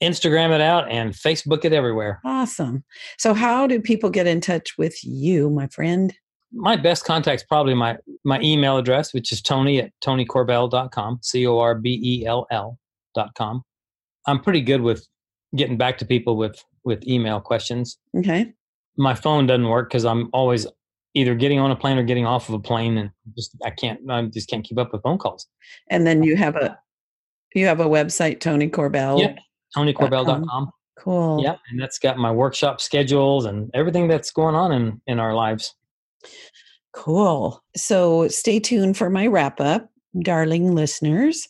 Instagram 0.02 0.52
it 0.52 0.60
out, 0.60 0.90
and 0.90 1.12
Facebook 1.12 1.64
it 1.64 1.72
everywhere. 1.72 2.20
Awesome. 2.24 2.82
So, 3.18 3.34
how 3.34 3.66
do 3.66 3.80
people 3.80 4.10
get 4.10 4.26
in 4.26 4.40
touch 4.40 4.78
with 4.78 4.98
you, 5.04 5.50
my 5.50 5.68
friend? 5.68 6.14
My 6.52 6.76
best 6.76 7.04
contact 7.04 7.42
is 7.42 7.46
probably 7.46 7.74
my 7.74 7.98
my 8.24 8.40
email 8.40 8.78
address, 8.78 9.12
which 9.12 9.32
is 9.32 9.42
Tony 9.42 9.80
at 9.80 9.92
TonyCorbell.com, 10.02 11.20
C 11.22 11.46
O 11.46 11.58
R 11.58 11.74
B 11.74 12.00
E 12.02 12.26
L 12.26 12.46
L.com. 12.50 13.62
I'm 14.26 14.40
pretty 14.40 14.60
good 14.60 14.80
with 14.80 15.06
getting 15.56 15.76
back 15.76 15.98
to 15.98 16.04
people 16.04 16.36
with 16.36 16.62
with 16.84 17.06
email 17.06 17.40
questions. 17.40 17.98
Okay. 18.16 18.52
My 18.96 19.14
phone 19.14 19.46
doesn't 19.46 19.68
work 19.68 19.90
because 19.90 20.04
I'm 20.04 20.28
always 20.32 20.66
either 21.14 21.34
getting 21.34 21.58
on 21.58 21.70
a 21.70 21.76
plane 21.76 21.98
or 21.98 22.02
getting 22.02 22.26
off 22.26 22.48
of 22.48 22.54
a 22.54 22.58
plane, 22.58 22.96
and 22.98 23.10
just 23.36 23.56
I 23.64 23.70
can't 23.70 24.00
I 24.10 24.22
just 24.26 24.48
can't 24.48 24.64
keep 24.64 24.78
up 24.78 24.92
with 24.92 25.02
phone 25.02 25.18
calls. 25.18 25.46
And 25.88 26.06
then 26.06 26.22
you 26.22 26.36
have 26.36 26.56
a 26.56 26.78
you 27.54 27.66
have 27.66 27.80
a 27.80 27.86
website, 27.86 28.40
Tony 28.40 28.68
Corbell. 28.68 29.20
Yeah, 29.20 29.36
TonyCorbell.com. 29.76 30.70
Cool. 30.98 31.42
Yeah, 31.42 31.56
and 31.70 31.80
that's 31.80 31.98
got 31.98 32.18
my 32.18 32.30
workshop 32.30 32.80
schedules 32.80 33.44
and 33.44 33.70
everything 33.72 34.08
that's 34.08 34.30
going 34.30 34.54
on 34.54 34.72
in 34.72 35.00
in 35.06 35.18
our 35.20 35.34
lives. 35.34 35.74
Cool. 36.92 37.62
So 37.76 38.28
stay 38.28 38.60
tuned 38.60 38.96
for 38.96 39.10
my 39.10 39.26
wrap 39.26 39.60
up, 39.60 39.88
darling 40.22 40.74
listeners. 40.74 41.48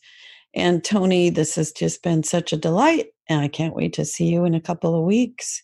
And 0.55 0.83
Tony, 0.83 1.31
this 1.31 1.55
has 1.55 1.73
just 1.73 2.03
been 2.03 2.23
such 2.23 2.53
a 2.53 2.57
delight. 2.57 3.09
And 3.29 3.41
I 3.41 3.49
can't 3.49 3.75
wait 3.75 3.93
to 3.95 4.05
see 4.05 4.27
you 4.27 4.45
in 4.45 4.55
a 4.55 4.61
couple 4.61 4.99
of 4.99 5.05
weeks. 5.05 5.63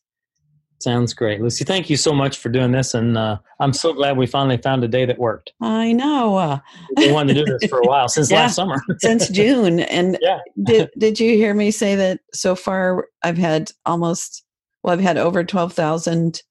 Sounds 0.85 1.15
great. 1.15 1.41
Luci, 1.41 1.67
thank 1.67 1.89
you 1.89 1.97
so 1.97 2.13
much 2.13 2.37
for 2.37 2.51
doing 2.51 2.73
this. 2.73 2.93
And 2.93 3.17
uh, 3.17 3.39
I'm 3.59 3.73
so 3.73 3.95
glad 3.95 4.19
we 4.19 4.27
finally 4.27 4.59
found 4.59 4.85
a 4.85 4.89
day 4.89 5.07
that 5.07 5.19
worked. 5.19 5.53
I 5.63 5.93
know. 5.93 6.37
Uh, 6.37 6.59
we 6.97 7.11
wanted 7.11 7.35
to 7.35 7.45
do 7.45 7.59
this 7.59 7.71
for 7.71 7.79
a 7.79 7.83
while, 7.87 8.07
since 8.09 8.31
yeah, 8.31 8.43
last 8.43 8.57
summer. 8.57 8.83
since 8.99 9.29
June. 9.31 9.81
And 9.81 10.19
yeah. 10.21 10.41
did, 10.63 10.91
did 10.99 11.19
you 11.19 11.37
hear 11.37 11.55
me 11.55 11.71
say 11.71 11.95
that 11.95 12.21
so 12.35 12.55
far 12.55 13.09
I've 13.23 13.39
had 13.39 13.71
almost, 13.87 14.45
well, 14.83 14.93
I've 14.93 15.01
had 15.01 15.17
over 15.17 15.43
12,000 15.43 16.43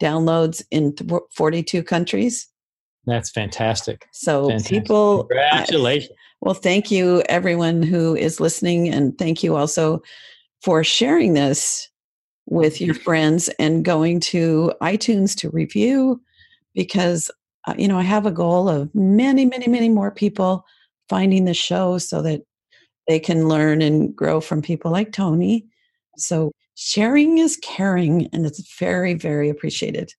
downloads 0.00 0.62
in 0.70 0.94
42 1.32 1.82
countries? 1.82 2.48
That's 3.06 3.30
fantastic. 3.30 4.06
So 4.12 4.48
fantastic. 4.48 4.70
people, 4.70 5.24
congratulations. 5.24 6.16
Well, 6.40 6.54
thank 6.54 6.90
you, 6.90 7.22
everyone 7.28 7.82
who 7.82 8.16
is 8.16 8.40
listening. 8.40 8.88
And 8.88 9.16
thank 9.18 9.42
you 9.42 9.56
also 9.56 10.02
for 10.62 10.82
sharing 10.82 11.34
this 11.34 11.88
with 12.46 12.80
your 12.80 12.94
friends 12.94 13.48
and 13.58 13.84
going 13.84 14.20
to 14.20 14.72
iTunes 14.82 15.36
to 15.36 15.50
review 15.50 16.20
because, 16.74 17.30
uh, 17.66 17.74
you 17.76 17.88
know, 17.88 17.98
I 17.98 18.02
have 18.02 18.26
a 18.26 18.32
goal 18.32 18.68
of 18.68 18.94
many, 18.94 19.44
many, 19.44 19.68
many 19.68 19.88
more 19.88 20.10
people 20.10 20.64
finding 21.08 21.44
the 21.44 21.54
show 21.54 21.98
so 21.98 22.22
that 22.22 22.42
they 23.06 23.18
can 23.18 23.48
learn 23.48 23.82
and 23.82 24.14
grow 24.14 24.40
from 24.40 24.62
people 24.62 24.90
like 24.90 25.12
Tony. 25.12 25.66
So 26.16 26.52
sharing 26.80 27.36
is 27.36 27.58
caring 27.58 28.26
and 28.32 28.46
it's 28.46 28.74
very, 28.78 29.12
very 29.12 29.50
appreciated. 29.50 30.14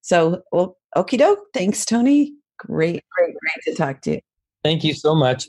So, 0.00 0.42
well, 0.50 0.76
okie 0.96 1.16
doke. 1.16 1.38
Thanks, 1.54 1.84
Tony. 1.84 2.34
Great, 2.58 3.04
great, 3.16 3.36
great 3.36 3.64
to 3.64 3.74
talk 3.76 4.00
to 4.02 4.14
you. 4.14 4.20
Thank 4.64 4.82
you 4.82 4.94
so 4.94 5.14
much. 5.14 5.46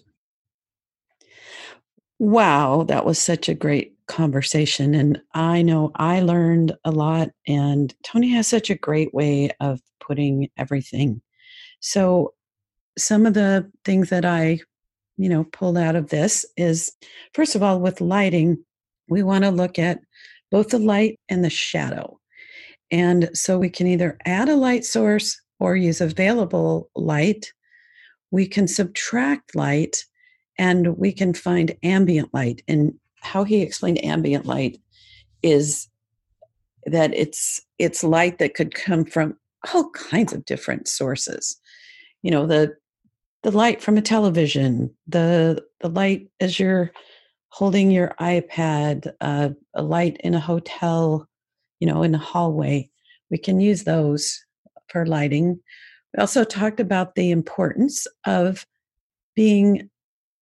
Wow, 2.20 2.84
that 2.88 3.04
was 3.04 3.18
such 3.18 3.50
a 3.50 3.56
great 3.56 3.96
conversation. 4.08 4.94
And 4.94 5.20
I 5.34 5.64
know 5.64 5.92
I 5.96 6.22
learned 6.22 6.74
a 6.86 6.92
lot, 6.92 7.30
and 7.48 7.94
Tony 8.04 8.30
has 8.30 8.48
such 8.48 8.70
a 8.70 8.76
great 8.76 9.12
way 9.12 9.50
of 9.60 9.82
putting 10.00 10.50
everything. 10.56 11.22
So, 11.80 12.34
some 12.96 13.26
of 13.26 13.34
the 13.34 13.72
things 13.86 14.10
that 14.12 14.24
I, 14.24 14.60
you 15.18 15.30
know, 15.30 15.46
pulled 15.46 15.80
out 15.80 15.96
of 15.96 16.10
this 16.10 16.46
is 16.58 16.92
first 17.34 17.56
of 17.56 17.64
all, 17.64 17.80
with 17.80 18.02
lighting, 18.02 18.64
we 19.10 19.24
want 19.24 19.44
to 19.46 19.50
look 19.50 19.80
at 19.80 20.00
both 20.54 20.70
the 20.70 20.78
light 20.78 21.20
and 21.30 21.44
the 21.44 21.50
shadow. 21.50 22.20
And 22.92 23.32
so 23.34 23.58
we 23.58 23.72
can 23.72 23.88
either 23.88 24.20
add 24.26 24.50
a 24.50 24.56
light 24.56 24.86
source 24.86 25.42
or 25.60 25.76
use 25.76 26.00
available 26.00 26.92
light. 26.96 27.52
We 28.30 28.46
can 28.46 28.68
subtract 28.68 29.56
light 29.56 30.06
and 30.60 30.96
we 30.96 31.12
can 31.12 31.34
find 31.34 31.76
ambient 31.82 32.32
light. 32.36 32.62
And 32.68 32.94
how 33.22 33.44
he 33.44 33.64
explained 33.64 34.06
ambient 34.06 34.46
light 34.46 34.80
is 35.42 35.90
that 36.86 37.12
it's 37.16 37.60
it's 37.80 38.04
light 38.04 38.38
that 38.38 38.54
could 38.54 38.76
come 38.76 39.06
from 39.06 39.36
all 39.74 39.90
kinds 39.90 40.34
of 40.34 40.46
different 40.46 40.88
sources. 40.88 41.60
You 42.22 42.30
know, 42.30 42.46
the 42.46 42.76
the 43.42 43.50
light 43.50 43.82
from 43.82 43.98
a 43.98 44.04
television, 44.04 44.94
the 45.08 45.66
the 45.80 45.90
light 45.90 46.28
as 46.40 46.60
you're 46.60 46.92
holding 47.54 47.92
your 47.92 48.16
iPad, 48.20 49.14
uh, 49.22 49.50
a 49.76 49.84
light 49.84 50.18
in 50.22 50.34
a 50.34 50.40
hotel, 50.40 51.30
you 51.80 51.88
know, 51.88 52.02
in 52.02 52.16
a 52.16 52.18
hallway. 52.18 52.90
We 53.30 53.38
can 53.38 53.60
use 53.60 53.84
those 53.84 54.44
for 54.90 55.06
lighting. 55.06 55.60
We 56.14 56.22
also 56.22 56.44
talked 56.44 56.80
about 56.80 57.14
the 57.14 57.30
importance 57.30 58.08
of 58.26 58.66
being 59.36 59.88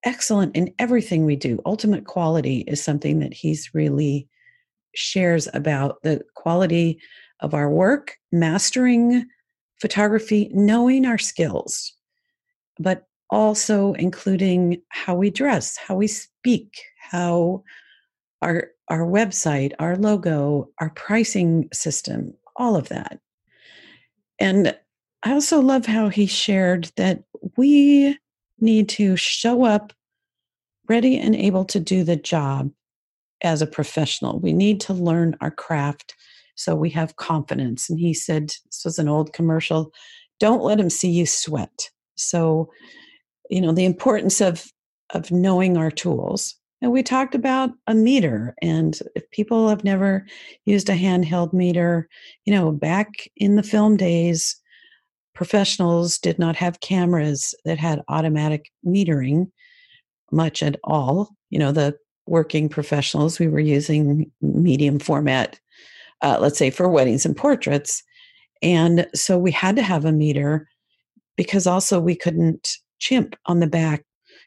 excellent 0.05 0.55
in 0.55 0.73
everything 0.79 1.25
we 1.25 1.35
do. 1.35 1.59
Ultimate 1.65 2.05
quality 2.05 2.59
is 2.61 2.81
something 2.81 3.19
that 3.19 3.33
he's 3.33 3.73
really 3.73 4.29
shares 4.95 5.49
about 5.53 6.01
the 6.03 6.21
quality 6.35 6.97
of 7.41 7.53
our 7.53 7.69
work, 7.69 8.15
mastering 8.31 9.25
photography, 9.81 10.49
knowing 10.53 11.05
our 11.05 11.17
skills, 11.17 11.91
but 12.79 13.03
also 13.29 13.91
including 13.93 14.81
how 14.89 15.13
we 15.13 15.29
dress, 15.29 15.75
how 15.75 15.95
we 15.95 16.07
speak, 16.07 16.81
how 17.11 17.63
our 18.41 18.69
our 18.89 19.05
website, 19.05 19.73
our 19.79 19.95
logo, 19.95 20.69
our 20.79 20.89
pricing 20.91 21.69
system, 21.71 22.33
all 22.57 22.75
of 22.75 22.89
that. 22.89 23.19
And 24.39 24.75
I 25.23 25.33
also 25.33 25.61
love 25.61 25.85
how 25.85 26.09
he 26.09 26.25
shared 26.25 26.91
that 26.97 27.23
we 27.55 28.17
need 28.59 28.89
to 28.89 29.15
show 29.15 29.63
up 29.63 29.93
ready 30.89 31.17
and 31.17 31.35
able 31.35 31.63
to 31.65 31.79
do 31.79 32.03
the 32.03 32.17
job 32.17 32.71
as 33.43 33.61
a 33.61 33.67
professional. 33.67 34.39
We 34.39 34.51
need 34.51 34.81
to 34.81 34.93
learn 34.93 35.37
our 35.41 35.51
craft 35.51 36.15
so 36.55 36.75
we 36.75 36.89
have 36.91 37.15
confidence. 37.15 37.89
And 37.89 37.97
he 37.97 38.13
said, 38.13 38.47
this 38.65 38.81
was 38.83 38.99
an 38.99 39.07
old 39.07 39.31
commercial, 39.31 39.93
don't 40.39 40.63
let 40.63 40.79
him 40.79 40.89
see 40.89 41.09
you 41.09 41.25
sweat. 41.25 41.89
So, 42.15 42.71
you 43.49 43.61
know, 43.61 43.71
the 43.71 43.85
importance 43.85 44.41
of 44.41 44.71
of 45.13 45.31
knowing 45.31 45.77
our 45.77 45.91
tools. 45.91 46.55
And 46.81 46.91
we 46.91 47.03
talked 47.03 47.35
about 47.35 47.71
a 47.87 47.93
meter. 47.93 48.55
And 48.61 48.97
if 49.15 49.29
people 49.31 49.69
have 49.69 49.83
never 49.83 50.25
used 50.65 50.89
a 50.89 50.97
handheld 50.97 51.53
meter, 51.53 52.09
you 52.45 52.53
know, 52.53 52.71
back 52.71 53.29
in 53.37 53.55
the 53.55 53.63
film 53.63 53.97
days, 53.97 54.55
professionals 55.35 56.17
did 56.17 56.39
not 56.39 56.55
have 56.55 56.79
cameras 56.81 57.53
that 57.65 57.77
had 57.77 58.01
automatic 58.07 58.71
metering 58.85 59.51
much 60.31 60.63
at 60.63 60.77
all. 60.83 61.29
You 61.49 61.59
know, 61.59 61.71
the 61.71 61.97
working 62.25 62.69
professionals, 62.69 63.39
we 63.39 63.47
were 63.47 63.59
using 63.59 64.31
medium 64.41 64.99
format, 64.99 65.59
uh, 66.21 66.37
let's 66.39 66.57
say 66.57 66.69
for 66.69 66.89
weddings 66.89 67.25
and 67.25 67.35
portraits. 67.35 68.03
And 68.61 69.07
so 69.13 69.37
we 69.37 69.51
had 69.51 69.75
to 69.75 69.81
have 69.81 70.05
a 70.05 70.11
meter 70.11 70.67
because 71.35 71.67
also 71.67 71.99
we 71.99 72.15
couldn't 72.15 72.77
chimp 72.99 73.35
on 73.47 73.59
the 73.59 73.67
back. 73.67 74.03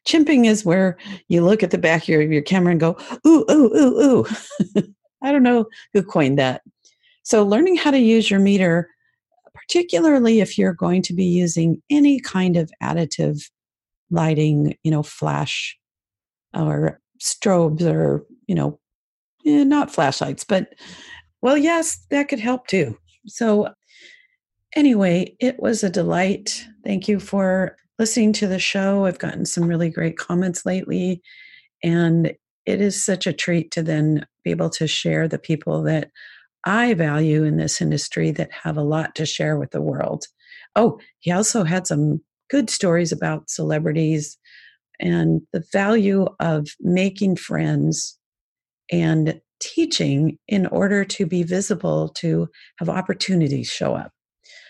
Chimping 0.06 0.46
is 0.46 0.64
where 0.64 0.98
you 1.28 1.42
look 1.42 1.62
at 1.62 1.70
the 1.70 1.78
back 1.78 2.02
of 2.02 2.08
your, 2.08 2.22
your 2.22 2.42
camera 2.42 2.72
and 2.72 2.80
go, 2.80 2.96
ooh, 3.26 3.44
ooh, 3.50 3.74
ooh, 3.74 4.00
ooh. 4.00 4.84
I 5.22 5.32
don't 5.32 5.42
know 5.42 5.66
who 5.92 6.02
coined 6.02 6.38
that. 6.38 6.62
So 7.22 7.42
learning 7.42 7.76
how 7.76 7.90
to 7.90 7.98
use 7.98 8.30
your 8.30 8.40
meter 8.40 8.90
particularly 9.54 10.40
if 10.40 10.58
you're 10.58 10.74
going 10.74 11.02
to 11.02 11.14
be 11.14 11.24
using 11.24 11.80
any 11.88 12.20
kind 12.20 12.56
of 12.56 12.70
additive 12.82 13.48
lighting, 14.10 14.76
you 14.82 14.90
know, 14.90 15.02
flash 15.02 15.78
or 16.54 17.00
strobes 17.22 17.82
or, 17.82 18.26
you 18.46 18.54
know, 18.54 18.78
eh, 19.46 19.64
not 19.64 19.92
flashlights, 19.92 20.44
but 20.44 20.74
well, 21.40 21.56
yes, 21.56 22.04
that 22.10 22.28
could 22.28 22.40
help 22.40 22.66
too. 22.66 22.98
So, 23.26 23.68
anyway, 24.74 25.34
it 25.40 25.58
was 25.60 25.82
a 25.82 25.90
delight. 25.90 26.66
Thank 26.84 27.08
you 27.08 27.20
for 27.20 27.76
listening 27.98 28.32
to 28.34 28.46
the 28.46 28.58
show. 28.58 29.06
I've 29.06 29.18
gotten 29.18 29.46
some 29.46 29.64
really 29.64 29.90
great 29.90 30.16
comments 30.16 30.66
lately, 30.66 31.22
and 31.82 32.34
it 32.66 32.80
is 32.80 33.04
such 33.04 33.26
a 33.26 33.32
treat 33.32 33.70
to 33.72 33.82
then 33.82 34.26
be 34.42 34.50
able 34.50 34.70
to 34.70 34.86
share 34.86 35.28
the 35.28 35.38
people 35.38 35.82
that 35.84 36.10
I 36.64 36.94
value 36.94 37.44
in 37.44 37.56
this 37.56 37.80
industry 37.80 38.30
that 38.32 38.50
have 38.52 38.76
a 38.76 38.82
lot 38.82 39.14
to 39.16 39.26
share 39.26 39.58
with 39.58 39.70
the 39.70 39.82
world. 39.82 40.24
Oh, 40.76 40.98
he 41.20 41.30
also 41.30 41.64
had 41.64 41.86
some 41.86 42.20
good 42.50 42.70
stories 42.70 43.12
about 43.12 43.50
celebrities 43.50 44.38
and 45.00 45.42
the 45.52 45.64
value 45.72 46.26
of 46.40 46.68
making 46.80 47.36
friends 47.36 48.18
and 48.90 49.40
teaching 49.60 50.38
in 50.48 50.66
order 50.66 51.04
to 51.04 51.26
be 51.26 51.42
visible 51.42 52.08
to 52.10 52.48
have 52.78 52.88
opportunities 52.88 53.68
show 53.68 53.94
up. 53.94 54.12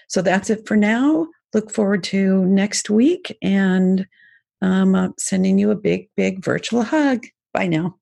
So 0.08 0.22
that's 0.22 0.50
it 0.50 0.66
for 0.66 0.76
now. 0.76 1.26
Look 1.54 1.70
forward 1.70 2.02
to 2.04 2.44
next 2.44 2.90
week 2.90 3.38
and 3.40 4.06
um, 4.60 4.94
uh, 4.94 5.08
sending 5.18 5.58
you 5.58 5.70
a 5.70 5.76
big, 5.76 6.08
big 6.16 6.44
virtual 6.44 6.82
hug. 6.82 7.24
Bye 7.52 7.68
now. 7.68 7.96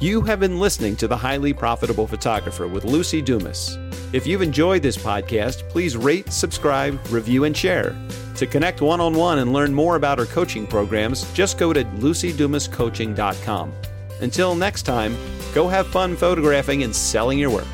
You 0.00 0.20
have 0.22 0.40
been 0.40 0.60
listening 0.60 0.96
to 0.96 1.08
The 1.08 1.16
Highly 1.16 1.54
Profitable 1.54 2.06
Photographer 2.06 2.68
with 2.68 2.84
Luci 2.84 3.24
Dumas. 3.24 3.78
If 4.12 4.26
you've 4.26 4.42
enjoyed 4.42 4.82
this 4.82 4.98
podcast, 4.98 5.66
please 5.70 5.96
rate, 5.96 6.30
subscribe, 6.30 7.00
review, 7.08 7.44
and 7.44 7.56
share. 7.56 7.96
To 8.36 8.46
connect 8.46 8.82
one 8.82 9.00
on 9.00 9.14
one 9.14 9.38
and 9.38 9.52
learn 9.52 9.72
more 9.72 9.96
about 9.96 10.18
our 10.18 10.26
coaching 10.26 10.66
programs, 10.66 11.32
just 11.32 11.56
go 11.56 11.72
to 11.72 11.84
lucidumascoaching.com. 11.84 13.72
Until 14.20 14.54
next 14.54 14.82
time, 14.82 15.16
go 15.54 15.68
have 15.68 15.86
fun 15.86 16.16
photographing 16.16 16.82
and 16.82 16.94
selling 16.94 17.38
your 17.38 17.50
work. 17.50 17.66